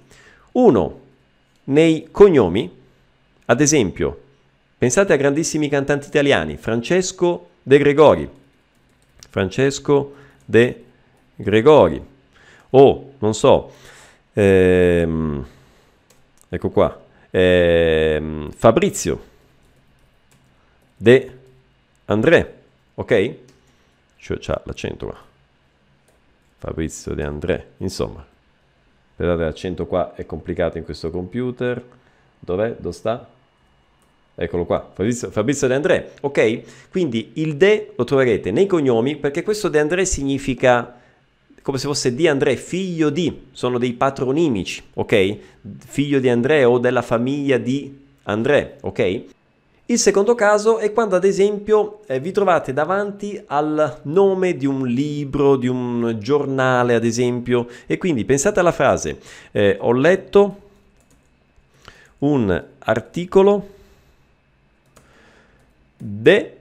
Uno, 0.54 1.00
nei 1.66 2.08
cognomi, 2.12 2.72
ad 3.46 3.60
esempio, 3.60 4.22
pensate 4.78 5.14
a 5.14 5.18
grandissimi 5.18 5.70
cantanti 5.70 6.08
italiani, 6.08 6.56
Francesco 6.58 7.50
De 7.64 7.78
Gregori, 7.80 8.30
Francesco 9.30 10.14
De 10.46 10.84
Gregori, 11.36 12.02
o 12.70 13.12
non 13.18 13.34
so, 13.34 13.72
ehm, 14.34 15.46
ecco 16.50 16.70
qua, 16.70 17.04
eh, 17.32 18.48
Fabrizio, 18.56 19.36
De 20.98 21.32
André, 22.06 22.54
ok? 22.96 23.36
Cioè 24.18 24.38
c'ha 24.40 24.62
l'accento 24.66 25.06
qua. 25.06 25.18
Fabrizio 26.58 27.14
De 27.14 27.24
André, 27.24 27.68
insomma. 27.78 28.26
Vedete 29.16 29.44
l'accento 29.44 29.86
qua 29.86 30.16
è 30.16 30.26
complicato 30.26 30.78
in 30.78 30.84
questo 30.84 31.12
computer. 31.12 31.84
Dov'è? 32.40 32.76
Dove 32.80 32.96
sta? 32.96 33.28
Eccolo 34.34 34.66
qua, 34.66 34.90
Fabrizio, 34.94 35.30
Fabrizio 35.30 35.68
De 35.68 35.76
André. 35.76 36.14
Ok? 36.22 36.90
Quindi 36.90 37.32
il 37.36 37.58
De 37.58 37.94
lo 37.96 38.04
troverete 38.04 38.50
nei 38.52 38.66
cognomi 38.66 39.18
perché 39.18 39.44
questo 39.44 39.70
De 39.70 39.80
André 39.80 40.06
significa 40.06 41.00
come 41.62 41.80
se 41.80 41.88
fosse 41.88 42.16
di 42.16 42.30
André, 42.30 42.56
figlio 42.56 43.10
di, 43.10 43.48
sono 43.52 43.78
dei 43.78 43.92
patronimici, 43.92 44.82
ok? 44.94 45.38
Figlio 45.86 46.20
di 46.20 46.30
André 46.30 46.64
o 46.64 46.80
della 46.80 47.02
famiglia 47.02 47.58
di 47.58 48.06
André, 48.24 48.78
ok? 48.80 49.24
Il 49.90 50.00
secondo 50.00 50.36
caso 50.36 50.80
è 50.80 50.92
quando 50.92 51.16
ad 51.16 51.24
esempio 51.24 52.02
eh, 52.08 52.20
vi 52.20 52.34
trovate 52.34 52.74
davanti 52.74 53.42
al 53.48 54.02
nome 54.04 54.58
di 54.58 54.66
un 54.66 54.86
libro, 54.86 55.56
di 55.56 55.68
un 55.68 56.18
giornale 56.20 56.94
ad 56.94 57.06
esempio 57.06 57.68
e 57.86 57.98
quindi 57.98 58.26
pensate 58.26 58.60
alla 58.60 58.74
frase 58.74 59.18
eh, 59.54 59.78
ho 59.80 59.94
letto 59.94 60.62
un 62.18 62.64
articolo 62.80 63.68
de 65.98 66.58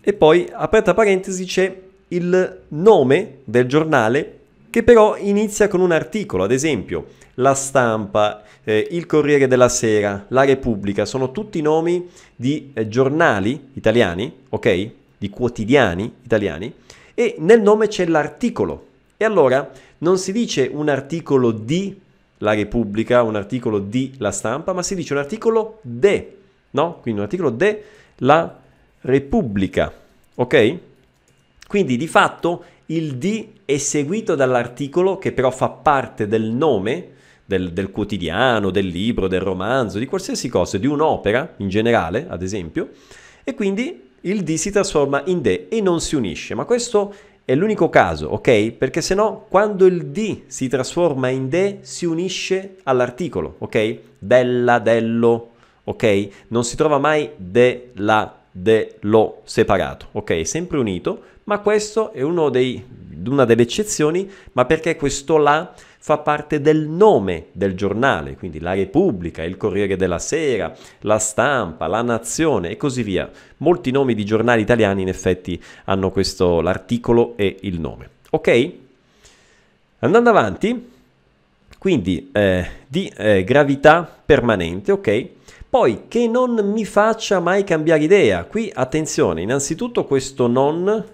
e 0.00 0.12
poi 0.14 0.48
aperta 0.50 0.94
parentesi 0.94 1.44
c'è 1.44 1.80
il 2.08 2.60
nome 2.68 3.40
del 3.44 3.66
giornale 3.66 4.38
che 4.70 4.82
però 4.82 5.18
inizia 5.18 5.68
con 5.68 5.80
un 5.80 5.92
articolo, 5.92 6.44
ad 6.44 6.50
esempio 6.50 7.08
La 7.34 7.54
Stampa, 7.54 8.42
eh, 8.62 8.88
Il 8.90 9.06
Corriere 9.06 9.46
della 9.46 9.68
Sera, 9.68 10.26
La 10.28 10.44
Repubblica, 10.44 11.04
sono 11.04 11.32
tutti 11.32 11.60
nomi 11.60 12.08
di 12.34 12.70
eh, 12.74 12.88
giornali 12.88 13.70
italiani, 13.74 14.32
ok? 14.48 14.90
Di 15.18 15.30
quotidiani 15.30 16.12
italiani, 16.22 16.72
e 17.14 17.36
nel 17.38 17.60
nome 17.60 17.88
c'è 17.88 18.06
l'articolo. 18.06 18.86
E 19.16 19.24
allora 19.24 19.70
non 19.98 20.18
si 20.18 20.32
dice 20.32 20.70
un 20.72 20.88
articolo 20.88 21.50
di 21.50 21.98
La 22.38 22.54
Repubblica, 22.54 23.22
un 23.22 23.36
articolo 23.36 23.78
di 23.78 24.14
La 24.18 24.30
Stampa, 24.30 24.72
ma 24.72 24.82
si 24.82 24.94
dice 24.94 25.12
un 25.14 25.20
articolo 25.20 25.78
de, 25.82 26.36
no? 26.70 26.98
Quindi 27.00 27.20
un 27.20 27.26
articolo 27.26 27.50
de 27.50 27.84
La 28.16 28.60
Repubblica, 29.00 29.92
ok? 30.34 30.78
Quindi 31.66 31.96
di 31.96 32.06
fatto 32.06 32.64
il 32.86 33.16
di 33.16 33.52
è 33.64 33.78
seguito 33.78 34.34
dall'articolo 34.34 35.18
che 35.18 35.32
però 35.32 35.50
fa 35.50 35.70
parte 35.70 36.28
del 36.28 36.44
nome 36.44 37.12
del, 37.44 37.72
del, 37.72 37.90
quotidiano, 37.90 38.70
del 38.70 38.86
libro, 38.86 39.28
del 39.28 39.40
romanzo, 39.40 39.98
di 39.98 40.06
qualsiasi 40.06 40.48
cosa, 40.48 40.78
di 40.78 40.86
un'opera 40.86 41.54
in 41.58 41.68
generale, 41.68 42.26
ad 42.28 42.42
esempio, 42.42 42.90
e 43.44 43.54
quindi 43.54 44.02
il 44.22 44.42
di 44.42 44.56
si 44.56 44.70
trasforma 44.70 45.22
in 45.26 45.42
de 45.42 45.66
e 45.68 45.80
non 45.80 46.00
si 46.00 46.16
unisce. 46.16 46.54
Ma 46.54 46.64
questo 46.64 47.14
è 47.44 47.54
l'unico 47.54 47.90
caso, 47.90 48.28
ok? 48.28 48.70
Perché 48.72 49.02
se 49.02 49.14
no, 49.14 49.44
quando 49.50 49.84
il 49.84 50.06
di 50.06 50.44
si 50.46 50.68
trasforma 50.68 51.28
in 51.28 51.48
de, 51.48 51.80
si 51.82 52.06
unisce 52.06 52.76
all'articolo, 52.84 53.56
ok? 53.58 53.98
Della, 54.18 54.78
dello, 54.78 55.50
ok? 55.84 56.28
Non 56.48 56.64
si 56.64 56.74
trova 56.74 56.98
mai 56.98 57.30
de, 57.36 57.90
la, 57.96 58.34
de, 58.50 58.96
lo 59.00 59.42
separato, 59.44 60.08
ok? 60.12 60.46
Sempre 60.46 60.78
unito, 60.78 61.20
ma 61.44 61.58
questo 61.58 62.12
è 62.12 62.22
dei, 62.22 62.82
una 63.26 63.44
delle 63.44 63.62
eccezioni, 63.62 64.30
ma 64.52 64.64
perché 64.64 64.96
questo 64.96 65.36
la 65.36 65.74
fa 66.04 66.18
parte 66.18 66.60
del 66.60 66.86
nome 66.86 67.46
del 67.52 67.74
giornale, 67.74 68.36
quindi 68.36 68.60
la 68.60 68.74
Repubblica, 68.74 69.42
il 69.42 69.56
Corriere 69.56 69.96
della 69.96 70.18
Sera, 70.18 70.76
la 71.00 71.18
Stampa, 71.18 71.86
la 71.86 72.02
Nazione 72.02 72.68
e 72.68 72.76
così 72.76 73.02
via. 73.02 73.30
Molti 73.56 73.90
nomi 73.90 74.12
di 74.12 74.22
giornali 74.22 74.60
italiani 74.60 75.00
in 75.00 75.08
effetti 75.08 75.58
hanno 75.84 76.10
questo, 76.10 76.60
l'articolo 76.60 77.38
e 77.38 77.56
il 77.62 77.80
nome. 77.80 78.10
Ok? 78.32 78.72
Andando 80.00 80.28
avanti, 80.28 80.90
quindi 81.78 82.28
eh, 82.34 82.66
di 82.86 83.10
eh, 83.16 83.42
gravità 83.42 84.06
permanente, 84.26 84.92
ok? 84.92 85.28
Poi 85.70 86.02
che 86.08 86.28
non 86.28 86.70
mi 86.70 86.84
faccia 86.84 87.40
mai 87.40 87.64
cambiare 87.64 88.02
idea. 88.02 88.44
Qui 88.44 88.70
attenzione, 88.74 89.40
innanzitutto 89.40 90.04
questo 90.04 90.48
non 90.48 91.12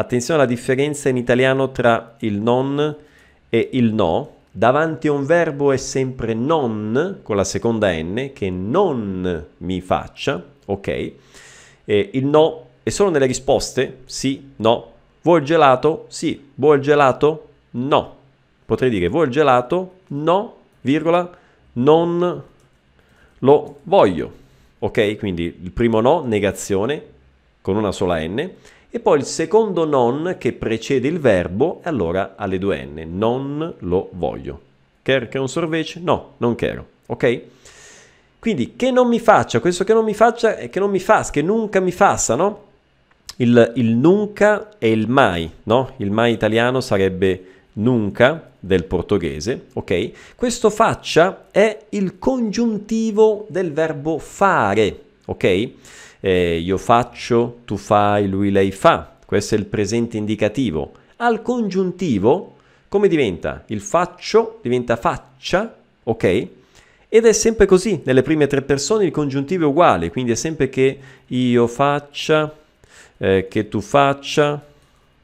Attenzione 0.00 0.40
alla 0.40 0.48
differenza 0.48 1.10
in 1.10 1.18
italiano 1.18 1.72
tra 1.72 2.14
il 2.20 2.40
non 2.40 2.96
il 3.56 3.92
no. 3.92 4.38
Davanti 4.52 5.06
a 5.06 5.12
un 5.12 5.26
verbo 5.26 5.70
è 5.70 5.76
sempre 5.76 6.34
non 6.34 7.20
con 7.22 7.36
la 7.36 7.44
seconda 7.44 7.92
n 7.92 8.30
che 8.34 8.50
non 8.50 9.46
mi 9.58 9.80
faccia, 9.80 10.44
ok? 10.66 11.12
E 11.84 12.10
il 12.12 12.26
no 12.26 12.66
è 12.82 12.90
solo 12.90 13.10
nelle 13.10 13.26
risposte, 13.26 13.98
sì, 14.06 14.52
no. 14.56 14.92
Vuoi 15.22 15.40
il 15.40 15.44
gelato? 15.44 16.06
Sì. 16.08 16.50
Vuoi 16.54 16.76
il 16.76 16.82
gelato? 16.82 17.48
No. 17.72 18.16
Potrei 18.64 18.90
dire 18.90 19.08
vuoi 19.08 19.26
il 19.26 19.30
gelato? 19.30 19.98
No, 20.08 20.54
virgola, 20.80 21.30
non 21.74 22.42
lo 23.38 23.78
voglio. 23.82 24.32
Ok? 24.80 25.18
Quindi 25.18 25.58
il 25.62 25.70
primo 25.70 26.00
no, 26.00 26.24
negazione, 26.24 27.04
con 27.60 27.76
una 27.76 27.92
sola 27.92 28.18
n 28.20 28.50
e 28.90 28.98
poi 28.98 29.18
il 29.18 29.24
secondo 29.24 29.84
non 29.84 30.36
che 30.38 30.52
precede 30.52 31.06
il 31.06 31.20
verbo, 31.20 31.80
e 31.84 31.88
allora 31.88 32.34
alle 32.36 32.58
due 32.58 32.84
n, 32.84 33.06
non 33.16 33.74
lo 33.78 34.08
voglio. 34.12 34.60
Quer 35.02 35.28
che 35.28 35.38
un 35.38 35.48
sorvece? 35.48 36.00
No, 36.02 36.34
non 36.38 36.56
quero, 36.56 36.86
ok? 37.06 37.40
Quindi 38.40 38.74
che 38.74 38.90
non 38.90 39.06
mi 39.06 39.20
faccia, 39.20 39.60
questo 39.60 39.84
che 39.84 39.92
non 39.92 40.04
mi 40.04 40.14
faccia 40.14 40.56
è 40.56 40.70
che 40.70 40.80
non 40.80 40.90
mi 40.90 40.98
fa, 40.98 41.28
che 41.30 41.42
nunca 41.42 41.78
mi 41.78 41.92
faccia, 41.92 42.34
no? 42.34 42.68
Il, 43.36 43.72
il 43.76 43.94
nunca 43.96 44.70
e 44.78 44.90
il 44.90 45.08
mai, 45.08 45.50
no? 45.64 45.92
Il 45.98 46.10
mai 46.10 46.32
italiano 46.32 46.80
sarebbe 46.80 47.44
nunca 47.74 48.50
del 48.58 48.84
portoghese, 48.84 49.66
ok? 49.72 50.34
Questo 50.34 50.68
faccia 50.68 51.46
è 51.50 51.86
il 51.90 52.18
congiuntivo 52.18 53.46
del 53.48 53.72
verbo 53.72 54.18
fare, 54.18 55.00
ok? 55.26 55.70
Eh, 56.20 56.58
io 56.58 56.76
faccio, 56.76 57.60
tu 57.64 57.76
fai, 57.76 58.28
lui, 58.28 58.50
lei 58.50 58.70
fa. 58.70 59.16
Questo 59.24 59.54
è 59.54 59.58
il 59.58 59.66
presente 59.66 60.16
indicativo. 60.16 60.92
Al 61.16 61.42
congiuntivo, 61.42 62.56
come 62.88 63.08
diventa? 63.08 63.64
Il 63.66 63.80
faccio 63.80 64.58
diventa 64.62 64.96
faccia, 64.96 65.74
ok? 66.02 66.46
Ed 67.08 67.26
è 67.26 67.32
sempre 67.32 67.66
così, 67.66 68.00
nelle 68.04 68.22
prime 68.22 68.46
tre 68.46 68.62
persone 68.62 69.04
il 69.04 69.10
congiuntivo 69.10 69.64
è 69.64 69.66
uguale, 69.66 70.10
quindi 70.10 70.30
è 70.30 70.36
sempre 70.36 70.68
che 70.68 70.98
io 71.26 71.66
faccia, 71.66 72.54
eh, 73.18 73.48
che 73.48 73.68
tu 73.68 73.80
faccia, 73.80 74.64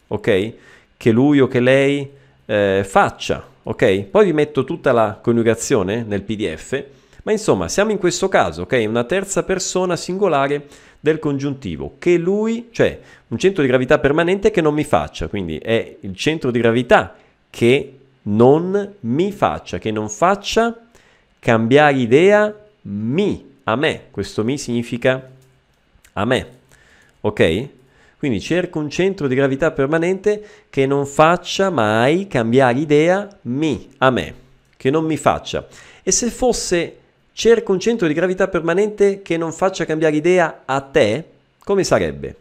ok? 0.09 0.53
Che 0.97 1.11
lui 1.13 1.41
o 1.41 1.47
che 1.47 1.61
lei 1.61 2.11
eh, 2.45 2.85
faccia, 2.85 3.47
ok? 3.63 4.03
Poi 4.03 4.25
vi 4.25 4.33
metto 4.33 4.65
tutta 4.65 4.93
la 4.93 5.19
coniugazione 5.23 6.03
nel 6.03 6.23
PDF, 6.23 6.85
ma 7.27 7.33
insomma 7.33 7.69
siamo 7.69 7.91
in 7.91 7.99
questo 7.99 8.29
caso, 8.29 8.63
ok? 8.63 8.85
Una 8.87 9.03
terza 9.03 9.43
persona 9.43 9.97
singolare 9.97 10.69
del 11.01 11.19
congiuntivo, 11.19 11.97
che 11.99 12.17
lui, 12.17 12.69
cioè 12.71 13.01
un 13.27 13.37
centro 13.37 13.63
di 13.63 13.69
gravità 13.69 13.99
permanente 13.99 14.53
che 14.53 14.61
non 14.61 14.73
mi 14.73 14.85
faccia, 14.85 15.27
quindi 15.27 15.59
è 15.59 15.97
il 16.01 16.15
centro 16.15 16.53
di 16.53 16.61
gravità 16.61 17.17
che 17.51 17.99
non 18.23 18.95
mi 19.01 19.33
faccia, 19.33 19.79
che 19.79 19.91
non 19.91 20.09
faccia 20.09 20.87
cambiare 21.41 21.97
idea 21.97 22.55
mi, 22.83 23.45
a 23.65 23.75
me. 23.75 24.03
Questo 24.13 24.45
mi 24.45 24.57
significa 24.57 25.29
a 26.13 26.25
me, 26.25 26.47
ok? 27.23 27.69
Quindi 28.19 28.41
cerco 28.41 28.79
un 28.79 28.89
centro 28.89 29.27
di 29.27 29.35
gravità 29.35 29.73
permanente 29.73 30.47
che 30.71 30.87
non 30.87 31.05
faccia 31.07 31.71
mai 31.71 32.29
cambiare 32.29 32.79
idea 32.79 33.29
mi, 33.43 33.89
a 33.99 34.11
me, 34.11 34.35
che 34.77 34.91
non 34.91 35.05
mi 35.05 35.17
faccia. 35.17 35.67
E 36.05 36.13
se 36.13 36.31
fosse 36.31 36.99
cerca 37.37 37.71
un 37.71 37.79
centro 37.79 38.07
di 38.07 38.15
gravità 38.15 38.49
permanente 38.49 39.21
che 39.21 39.37
non 39.37 39.53
faccia 39.53 39.85
cambiare 39.85 40.17
idea 40.17 40.63
a 40.65 40.81
te, 40.81 41.25
come 41.63 41.85
sarebbe? 41.85 42.37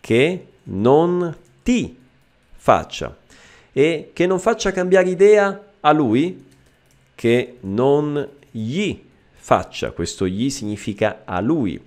Che 0.00 0.46
non 0.62 1.36
ti 1.62 1.94
faccia. 2.56 3.14
E 3.70 4.10
che 4.14 4.26
non 4.26 4.40
faccia 4.40 4.72
cambiare 4.72 5.10
idea 5.10 5.62
a 5.80 5.92
lui, 5.92 6.42
che 7.14 7.58
non 7.60 8.26
gli 8.50 8.98
faccia, 9.34 9.90
questo 9.90 10.26
gli 10.26 10.48
significa 10.48 11.20
a 11.26 11.40
lui, 11.40 11.78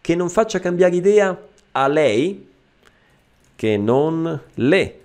che 0.00 0.16
non 0.16 0.30
faccia 0.30 0.58
cambiare 0.58 0.96
idea 0.96 1.40
a 1.70 1.86
lei, 1.86 2.48
che 3.54 3.76
non 3.76 4.40
le 4.54 5.00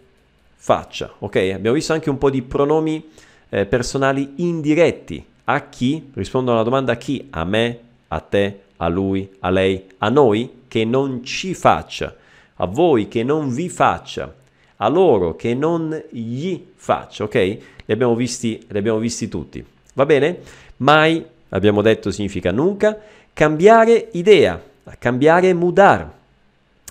faccia. 0.55 1.13
Ok, 1.19 1.35
abbiamo 1.35 1.75
visto 1.75 1.93
anche 1.93 2.09
un 2.09 2.17
po' 2.17 2.31
di 2.31 2.41
pronomi 2.41 3.11
eh, 3.49 3.67
personali 3.67 4.33
indiretti 4.37 5.23
a 5.45 5.61
chi? 5.69 6.11
Rispondo 6.13 6.51
alla 6.51 6.63
domanda 6.63 6.93
a 6.93 6.97
chi? 6.97 7.27
A 7.31 7.43
me, 7.43 7.79
a 8.07 8.19
te, 8.19 8.59
a 8.77 8.87
lui, 8.87 9.29
a 9.39 9.49
lei, 9.49 9.85
a 9.99 10.09
noi 10.09 10.63
che 10.67 10.85
non 10.85 11.23
ci 11.23 11.53
faccia, 11.53 12.15
a 12.55 12.65
voi 12.65 13.07
che 13.07 13.23
non 13.23 13.53
vi 13.53 13.69
faccia, 13.69 14.33
a 14.77 14.87
loro 14.87 15.35
che 15.35 15.53
non 15.53 16.03
gli 16.09 16.59
faccia, 16.75 17.23
ok? 17.23 17.35
Li 17.35 17.93
abbiamo 17.93 18.15
visti, 18.15 18.65
li 18.67 18.77
abbiamo 18.77 18.99
visti 18.99 19.27
tutti. 19.27 19.63
Va 19.93 20.05
bene? 20.05 20.39
Mai 20.77 21.23
abbiamo 21.49 21.81
detto 21.81 22.11
significa 22.11 22.51
nunca, 22.51 22.97
cambiare 23.33 24.09
idea, 24.13 24.61
cambiare 24.97 25.53
mudar. 25.53 26.11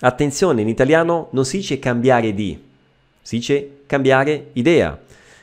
Attenzione, 0.00 0.62
in 0.62 0.68
italiano 0.68 1.28
non 1.30 1.44
si 1.44 1.58
dice 1.58 1.78
cambiare 1.78 2.34
di, 2.34 2.60
si 3.20 3.36
dice 3.36 3.80
cambiare 3.86 4.48
idea. 4.54 4.98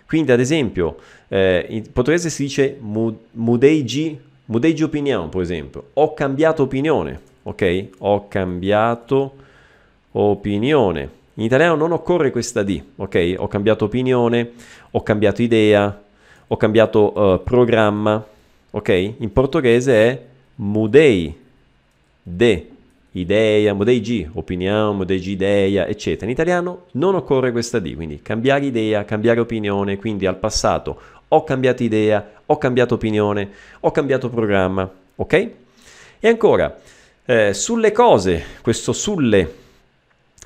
Quindi 0.10 0.32
ad 0.32 0.40
esempio 0.40 0.98
eh, 1.28 1.68
in 1.70 1.92
portoghese 1.92 2.32
si 2.32 2.42
dice 2.42 2.80
mudei 2.80 3.84
di, 3.84 4.18
opinione, 4.82 5.30
per 5.30 5.42
esempio. 5.42 5.90
Ho 5.94 6.16
cambiato 6.16 6.64
opinione, 6.64 7.20
ok? 7.44 7.88
Ho 8.00 8.28
cambiato 8.28 9.36
opinione. 10.14 11.10
In 11.36 11.44
italiano 11.44 11.76
non 11.76 11.92
occorre 11.92 12.32
questa 12.32 12.64
di, 12.64 12.84
ok? 12.96 13.36
Ho 13.38 13.48
cambiato 13.48 13.86
opinione, 13.86 14.54
ho 14.90 15.04
cambiato 15.04 15.44
idea, 15.44 16.02
ho 16.48 16.58
cambiato 16.58 17.14
uh, 17.16 17.44
programma, 17.44 18.26
ok? 18.72 19.14
In 19.20 19.32
portoghese 19.32 19.94
è 19.94 20.22
mudei 20.56 21.38
de 22.24 22.68
idea, 23.12 23.74
mudei 23.74 24.02
G, 24.02 24.28
opinione, 24.34 24.96
mudei 24.96 25.20
G 25.20 25.28
idea, 25.28 25.88
eccetera. 25.88 26.26
In 26.26 26.32
italiano 26.32 26.86
non 26.92 27.16
occorre 27.16 27.52
questa 27.52 27.80
D, 27.80 27.96
quindi 27.96 28.22
cambiare 28.22 28.66
idea, 28.66 29.06
cambiare 29.06 29.40
opinione, 29.40 29.98
quindi 29.98 30.26
al 30.26 30.38
passato 30.38 31.00
ho 31.28 31.44
cambiato 31.44 31.84
idea, 31.84 32.42
ho 32.46 32.58
cambiato 32.58 32.96
opinione, 32.96 33.50
ho 33.82 33.92
cambiato 33.92 34.30
programma, 34.30 34.90
ok? 35.16 35.34
E 36.20 36.28
ancora, 36.28 36.76
eh, 37.26 37.54
sulle 37.54 37.92
cose, 37.92 38.44
questo 38.62 38.94
sulle 38.94 39.54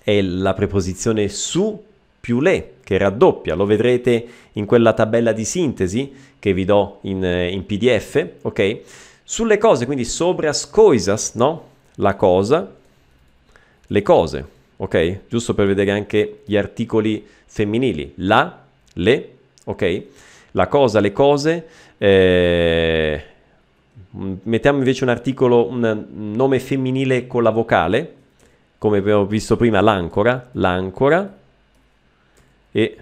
è 0.03 0.22
la 0.22 0.53
preposizione 0.53 1.30
su 1.30 1.82
più 2.20 2.41
le, 2.41 2.76
che 2.84 2.97
raddoppia, 2.97 3.55
lo 3.55 3.66
vedrete 3.66 4.26
in 4.53 4.66
quella 4.66 4.93
tabella 4.93 5.32
di 5.32 5.45
sintesi 5.45 6.14
che 6.39 6.53
vi 6.53 6.66
do 6.66 6.99
in, 7.01 7.24
eh, 7.24 7.49
in 7.49 7.66
PDF, 7.66 8.28
ok? 8.41 8.80
Sulle 9.24 9.57
cose, 9.57 9.86
quindi 9.86 10.03
sopra 10.03 10.51
coisas, 10.70 11.34
no? 11.36 11.72
La 11.95 12.15
cosa, 12.15 12.73
le 13.87 14.01
cose, 14.01 14.45
ok? 14.77 15.19
Giusto 15.29 15.53
per 15.53 15.67
vedere 15.67 15.91
anche 15.91 16.41
gli 16.45 16.57
articoli 16.57 17.25
femminili, 17.45 18.13
la, 18.17 18.63
le, 18.93 19.35
ok? 19.65 20.03
La 20.51 20.67
cosa, 20.67 20.99
le 20.99 21.11
cose, 21.11 21.67
eh, 21.97 23.23
mettiamo 24.43 24.79
invece 24.79 25.03
un 25.03 25.09
articolo, 25.09 25.67
un 25.67 26.05
nome 26.11 26.59
femminile 26.59 27.27
con 27.27 27.43
la 27.43 27.49
vocale, 27.49 28.15
come 28.77 28.97
abbiamo 28.97 29.25
visto 29.25 29.55
prima, 29.55 29.81
l'ancora, 29.81 30.49
l'ancora 30.53 31.37
e 32.71 32.97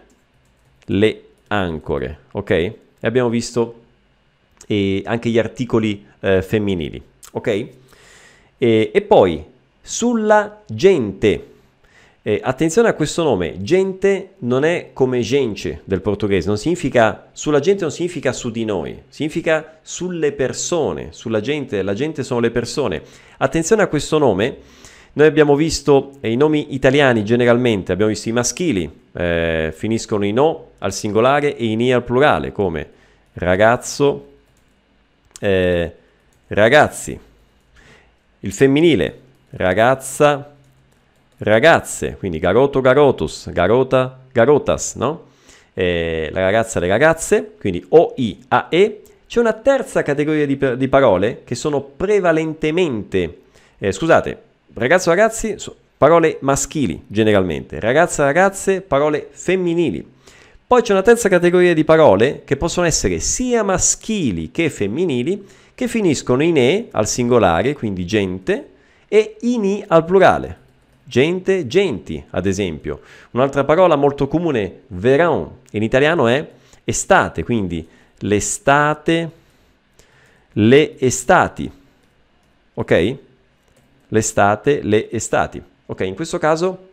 le 0.86 1.24
ancore, 1.48 2.20
ok? 2.32 2.50
E 2.52 2.78
abbiamo 3.02 3.30
visto 3.30 3.80
eh, 4.68 5.02
anche 5.06 5.30
gli 5.30 5.40
articoli 5.40 6.06
eh, 6.20 6.42
femminili, 6.42 7.02
ok? 7.32 7.68
E, 8.64 8.92
e, 8.94 9.02
poi 9.02 9.44
sulla 9.82 10.62
gente. 10.68 11.48
Eh, 12.22 12.40
attenzione 12.44 12.90
a 12.90 12.94
questo 12.94 13.24
nome, 13.24 13.64
gente 13.64 14.34
non 14.40 14.64
è 14.64 14.92
come 14.94 15.22
gente 15.22 15.82
del 15.84 16.02
portoghese, 16.02 16.48
non 16.48 16.60
significa 16.60 17.30
sulla 17.32 17.60
gente 17.60 17.82
non 17.82 17.92
significa 17.92 18.32
su 18.32 18.52
di 18.52 18.64
noi, 18.64 19.02
significa 19.10 19.80
sulle 19.82 20.32
persone, 20.34 21.08
sulla 21.10 21.42
gente, 21.42 21.82
la 21.82 21.96
gente 21.96 22.22
sono 22.22 22.40
le 22.40 22.52
persone. 22.52 23.02
Attenzione 23.38 23.82
a 23.82 23.88
questo 23.88 24.20
nome, 24.20 24.58
noi 25.14 25.26
abbiamo 25.26 25.56
visto 25.56 26.12
eh, 26.20 26.32
i 26.32 26.36
nomi 26.36 26.76
italiani 26.76 27.26
generalmente, 27.26 27.92
abbiamo 27.92 28.12
visto 28.12 28.30
i 28.30 28.34
maschili, 28.34 28.88
eh, 29.14 29.74
finiscono 29.76 30.24
in 30.24 30.38
O 30.38 30.74
al 30.78 30.94
singolare 30.94 31.58
e 31.58 31.66
in 31.66 31.82
I 31.82 31.94
al 31.94 32.04
plurale, 32.04 32.52
come 32.52 32.88
ragazzo, 33.34 34.28
eh, 35.40 35.92
ragazzi. 36.50 37.30
Il 38.44 38.54
femminile, 38.54 39.20
ragazza, 39.52 40.56
ragazze, 41.38 42.16
quindi 42.18 42.40
garoto, 42.40 42.82
garotus, 42.82 43.52
garota, 43.52 44.20
garotas, 44.32 44.96
no? 44.96 45.26
Eh, 45.76 46.28
la 46.34 46.40
ragazza, 46.40 46.80
le 46.80 46.88
ragazze, 46.88 47.52
quindi 47.60 47.86
O, 47.90 48.16
I, 48.18 48.40
A, 48.48 48.66
E. 48.72 49.02
C'è 49.28 49.40
una 49.40 49.54
terza 49.54 50.02
categoria 50.02 50.48
di, 50.48 50.58
di 50.76 50.88
parole 50.88 51.42
che 51.44 51.54
sono 51.54 51.82
prevalentemente, 51.82 53.42
eh, 53.78 53.92
scusate, 53.92 54.42
ragazzo 54.74 55.12
ragazzi, 55.12 55.56
parole 55.96 56.38
maschili 56.42 57.04
generalmente, 57.06 57.80
ragazza 57.80 58.24
ragazze, 58.26 58.82
parole 58.82 59.28
femminili. 59.30 60.04
Poi 60.66 60.82
c'è 60.82 60.94
una 60.94 61.04
terza 61.04 61.30
categoria 61.30 61.76
di 61.76 61.84
parole 61.84 62.42
che 62.44 62.58
possono 62.58 62.88
essere 62.88 63.20
sia 63.20 63.62
maschili 63.62 64.50
che 64.50 64.72
femminili, 64.72 65.46
che 65.82 65.88
finiscono 65.88 66.44
in 66.44 66.58
e 66.58 66.90
al 66.92 67.08
singolare, 67.08 67.74
quindi 67.74 68.06
gente, 68.06 68.70
e 69.08 69.38
in 69.42 69.64
i 69.64 69.84
al 69.88 70.06
plurale. 70.06 70.60
Gente, 71.04 71.66
genti, 71.66 72.24
ad 72.30 72.46
esempio. 72.46 73.02
Un'altra 73.32 73.64
parola 73.64 73.96
molto 73.96 74.28
comune, 74.28 74.82
verão, 74.90 75.58
in 75.72 75.82
italiano 75.82 76.28
è 76.28 76.48
estate, 76.84 77.44
quindi 77.44 77.88
l'estate, 78.20 79.32
le 80.52 81.00
estati. 81.00 81.72
Ok? 82.76 83.16
l'estate, 84.10 84.82
le 84.84 85.10
estati. 85.10 85.60
Ok, 85.88 86.02
in 86.02 86.14
questo 86.14 86.38
caso 86.38 86.90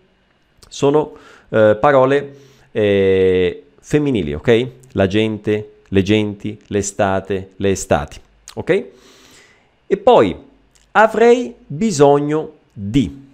sono 0.66 1.14
eh, 1.50 1.76
parole 1.78 2.36
eh, 2.70 3.64
femminili, 3.80 4.32
ok? 4.32 4.66
La 4.92 5.06
gente, 5.06 5.72
le 5.88 6.02
genti, 6.02 6.58
l'estate, 6.68 7.50
le 7.56 7.70
estati, 7.70 8.18
ok? 8.58 8.84
E 9.86 9.96
poi 9.96 10.36
avrei 10.92 11.54
bisogno 11.64 12.54
di. 12.72 13.26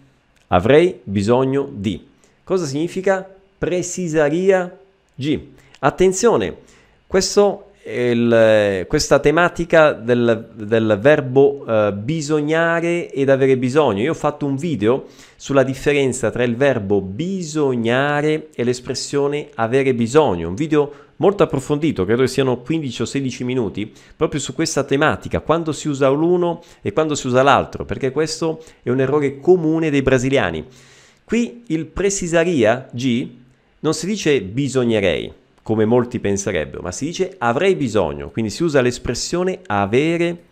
Avrei 0.49 1.01
bisogno 1.03 1.68
di. 1.72 2.07
Cosa 2.45 2.66
significa 2.66 3.27
precisaria 3.57 4.79
G? 5.14 5.41
Attenzione, 5.79 6.57
il, 7.87 8.85
questa 8.87 9.18
tematica 9.18 9.93
del, 9.93 10.51
del 10.55 10.99
verbo 11.01 11.64
uh, 11.66 11.93
bisognare 11.93 13.11
ed 13.11 13.31
avere 13.31 13.57
bisogno. 13.57 14.03
Io 14.03 14.12
ho 14.12 14.14
fatto 14.14 14.47
un 14.47 14.57
video 14.57 15.07
sulla 15.37 15.62
differenza 15.62 16.31
tra 16.31 16.45
il 16.45 16.57
verbo 16.57 17.01
bisognare 17.01 18.49
e 18.55 18.62
l'espressione 18.62 19.49
avere 19.55 19.95
bisogno, 19.95 20.49
un 20.49 20.55
video 20.55 20.93
molto 21.16 21.42
approfondito, 21.42 22.04
credo 22.04 22.22
che 22.22 22.28
siano 22.28 22.60
15 22.60 23.02
o 23.02 23.04
16 23.04 23.44
minuti, 23.44 23.92
proprio 24.16 24.40
su 24.40 24.54
questa 24.54 24.84
tematica, 24.84 25.40
quando 25.40 25.72
si 25.72 25.88
usa 25.88 26.08
l'uno 26.08 26.62
e 26.82 26.92
quando 26.92 27.14
si 27.14 27.26
usa 27.26 27.42
l'altro, 27.42 27.84
perché 27.84 28.10
questo 28.10 28.62
è 28.82 28.90
un 28.90 29.00
errore 29.00 29.38
comune 29.38 29.90
dei 29.90 30.02
brasiliani. 30.02 30.64
Qui 31.24 31.64
il 31.68 31.86
precisaria, 31.86 32.88
G, 32.92 33.28
non 33.80 33.94
si 33.94 34.06
dice 34.06 34.40
bisognerei, 34.42 35.32
come 35.62 35.84
molti 35.84 36.18
penserebbero, 36.18 36.82
ma 36.82 36.92
si 36.92 37.06
dice 37.06 37.34
avrei 37.38 37.74
bisogno, 37.74 38.30
quindi 38.30 38.50
si 38.50 38.62
usa 38.62 38.80
l'espressione 38.80 39.60
avere 39.66 40.42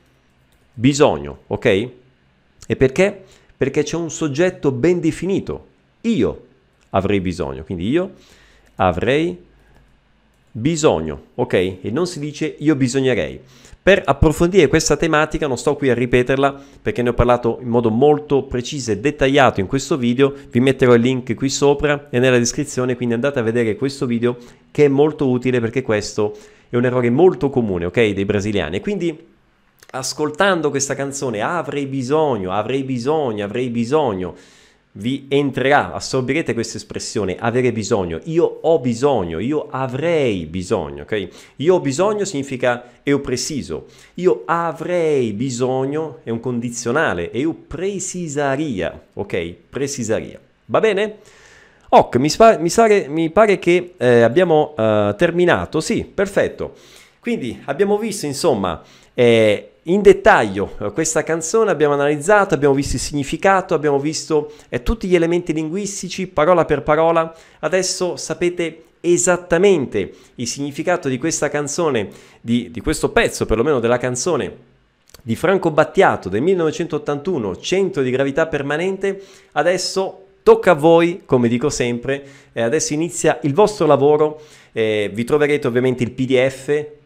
bisogno, 0.72 1.40
ok? 1.48 1.88
E 2.66 2.76
perché? 2.76 3.24
Perché 3.56 3.82
c'è 3.82 3.96
un 3.96 4.10
soggetto 4.10 4.72
ben 4.72 5.00
definito, 5.00 5.66
io 6.02 6.46
avrei 6.90 7.20
bisogno, 7.20 7.64
quindi 7.64 7.88
io 7.88 8.12
avrei 8.76 9.26
bisogno, 9.26 9.50
ok? 11.34 11.52
E 11.54 11.90
non 11.90 12.06
si 12.06 12.18
dice 12.18 12.54
io 12.58 12.76
bisognerei. 12.76 13.40
Per 13.82 14.00
approfondire 14.04 14.68
questa 14.68 14.96
tematica 14.96 15.48
non 15.48 15.58
sto 15.58 15.74
qui 15.74 15.90
a 15.90 15.94
ripeterla 15.94 16.56
perché 16.80 17.02
ne 17.02 17.08
ho 17.08 17.14
parlato 17.14 17.58
in 17.62 17.68
modo 17.68 17.90
molto 17.90 18.44
preciso 18.44 18.92
e 18.92 18.98
dettagliato 18.98 19.58
in 19.58 19.66
questo 19.66 19.96
video, 19.96 20.32
vi 20.50 20.60
metterò 20.60 20.94
il 20.94 21.00
link 21.00 21.34
qui 21.34 21.48
sopra 21.48 22.06
e 22.08 22.20
nella 22.20 22.38
descrizione, 22.38 22.94
quindi 22.94 23.14
andate 23.14 23.40
a 23.40 23.42
vedere 23.42 23.74
questo 23.74 24.06
video 24.06 24.36
che 24.70 24.84
è 24.84 24.88
molto 24.88 25.28
utile 25.28 25.58
perché 25.58 25.82
questo 25.82 26.36
è 26.68 26.76
un 26.76 26.84
errore 26.84 27.10
molto 27.10 27.50
comune, 27.50 27.86
ok, 27.86 28.10
dei 28.10 28.24
brasiliani. 28.24 28.80
Quindi 28.80 29.18
ascoltando 29.90 30.70
questa 30.70 30.94
canzone 30.94 31.40
avrei 31.40 31.86
bisogno, 31.86 32.52
avrei 32.52 32.84
bisogno, 32.84 33.44
avrei 33.44 33.68
bisogno 33.68 34.34
vi 34.94 35.26
entrerà, 35.28 35.92
assorbirete 35.94 36.52
questa 36.52 36.76
espressione, 36.76 37.36
avere 37.38 37.72
bisogno. 37.72 38.20
Io 38.24 38.44
ho 38.44 38.78
bisogno, 38.78 39.38
io 39.38 39.68
avrei 39.70 40.44
bisogno, 40.46 41.02
ok? 41.02 41.28
Io 41.56 41.74
ho 41.74 41.80
bisogno 41.80 42.24
significa 42.24 42.84
eu 43.02 43.20
preciso. 43.20 43.86
Io 44.14 44.42
avrei 44.44 45.32
bisogno 45.32 46.18
è 46.24 46.30
un 46.30 46.40
condizionale, 46.40 47.30
eu 47.32 47.54
precisaria, 47.66 49.00
ok? 49.14 49.54
Precisaria. 49.70 50.38
Va 50.66 50.80
bene? 50.80 51.16
Ok, 51.88 52.16
mi, 52.16 52.28
spa- 52.28 52.58
mi, 52.58 52.68
sare- 52.68 53.08
mi 53.08 53.30
pare 53.30 53.58
che 53.58 53.94
eh, 53.96 54.22
abbiamo 54.22 54.74
uh, 54.76 55.14
terminato. 55.14 55.80
Sì, 55.80 56.04
perfetto. 56.04 56.74
Quindi 57.18 57.60
abbiamo 57.66 57.98
visto, 57.98 58.26
insomma, 58.26 58.82
eh, 59.14 59.71
in 59.84 60.00
dettaglio 60.00 60.76
eh, 60.78 60.92
questa 60.92 61.24
canzone, 61.24 61.70
abbiamo 61.70 61.94
analizzato, 61.94 62.54
abbiamo 62.54 62.74
visto 62.74 62.96
il 62.96 63.02
significato, 63.02 63.74
abbiamo 63.74 63.98
visto 63.98 64.52
eh, 64.68 64.82
tutti 64.82 65.08
gli 65.08 65.14
elementi 65.14 65.52
linguistici, 65.52 66.28
parola 66.28 66.64
per 66.64 66.82
parola. 66.82 67.34
Adesso 67.60 68.16
sapete 68.16 68.84
esattamente 69.00 70.12
il 70.36 70.46
significato 70.46 71.08
di 71.08 71.18
questa 71.18 71.48
canzone, 71.48 72.08
di, 72.40 72.70
di 72.70 72.80
questo 72.80 73.10
pezzo 73.10 73.44
perlomeno 73.46 73.80
della 73.80 73.98
canzone 73.98 74.70
di 75.20 75.36
Franco 75.36 75.70
Battiato 75.70 76.28
del 76.28 76.42
1981, 76.42 77.56
Centro 77.58 78.02
di 78.02 78.10
gravità 78.10 78.46
permanente, 78.46 79.20
adesso 79.52 80.26
tocca 80.42 80.72
a 80.72 80.74
voi, 80.74 81.22
come 81.24 81.48
dico 81.48 81.70
sempre, 81.70 82.24
e 82.52 82.62
adesso 82.62 82.92
inizia 82.92 83.38
il 83.42 83.54
vostro 83.54 83.86
lavoro, 83.86 84.40
eh, 84.72 85.10
vi 85.12 85.24
troverete 85.24 85.66
ovviamente 85.66 86.02
il 86.02 86.12
PDF 86.12 87.00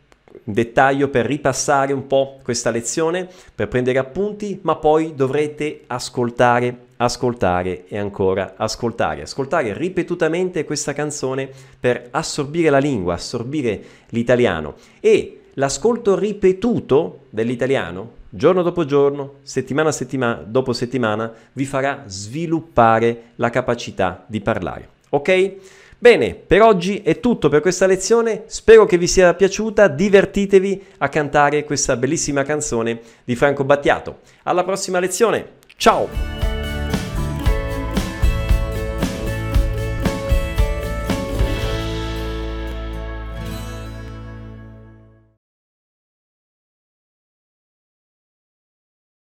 dettaglio 0.44 1.08
per 1.08 1.26
ripassare 1.26 1.92
un 1.92 2.06
po' 2.06 2.38
questa 2.42 2.70
lezione, 2.70 3.28
per 3.54 3.68
prendere 3.68 3.98
appunti, 3.98 4.58
ma 4.62 4.76
poi 4.76 5.14
dovrete 5.14 5.82
ascoltare, 5.86 6.78
ascoltare 6.96 7.86
e 7.86 7.98
ancora 7.98 8.54
ascoltare, 8.56 9.22
ascoltare 9.22 9.76
ripetutamente 9.76 10.64
questa 10.64 10.92
canzone 10.92 11.50
per 11.78 12.08
assorbire 12.10 12.70
la 12.70 12.78
lingua, 12.78 13.14
assorbire 13.14 13.82
l'italiano 14.10 14.74
e 15.00 15.40
l'ascolto 15.54 16.18
ripetuto 16.18 17.26
dell'italiano, 17.30 18.12
giorno 18.28 18.62
dopo 18.62 18.84
giorno, 18.84 19.34
settimana 19.42 19.90
settima- 19.92 20.34
dopo 20.34 20.72
settimana, 20.72 21.32
vi 21.52 21.64
farà 21.64 22.04
sviluppare 22.06 23.32
la 23.36 23.50
capacità 23.50 24.24
di 24.26 24.40
parlare. 24.40 24.88
Ok? 25.10 25.54
Bene, 25.98 26.34
per 26.34 26.60
oggi 26.60 27.00
è 27.02 27.20
tutto 27.20 27.48
per 27.48 27.62
questa 27.62 27.86
lezione, 27.86 28.44
spero 28.46 28.84
che 28.84 28.98
vi 28.98 29.06
sia 29.06 29.32
piaciuta, 29.32 29.88
divertitevi 29.88 30.84
a 30.98 31.08
cantare 31.08 31.64
questa 31.64 31.96
bellissima 31.96 32.42
canzone 32.42 33.00
di 33.24 33.34
Franco 33.34 33.64
Battiato. 33.64 34.18
Alla 34.42 34.62
prossima 34.62 35.00
lezione, 35.00 35.52
ciao! 35.76 36.55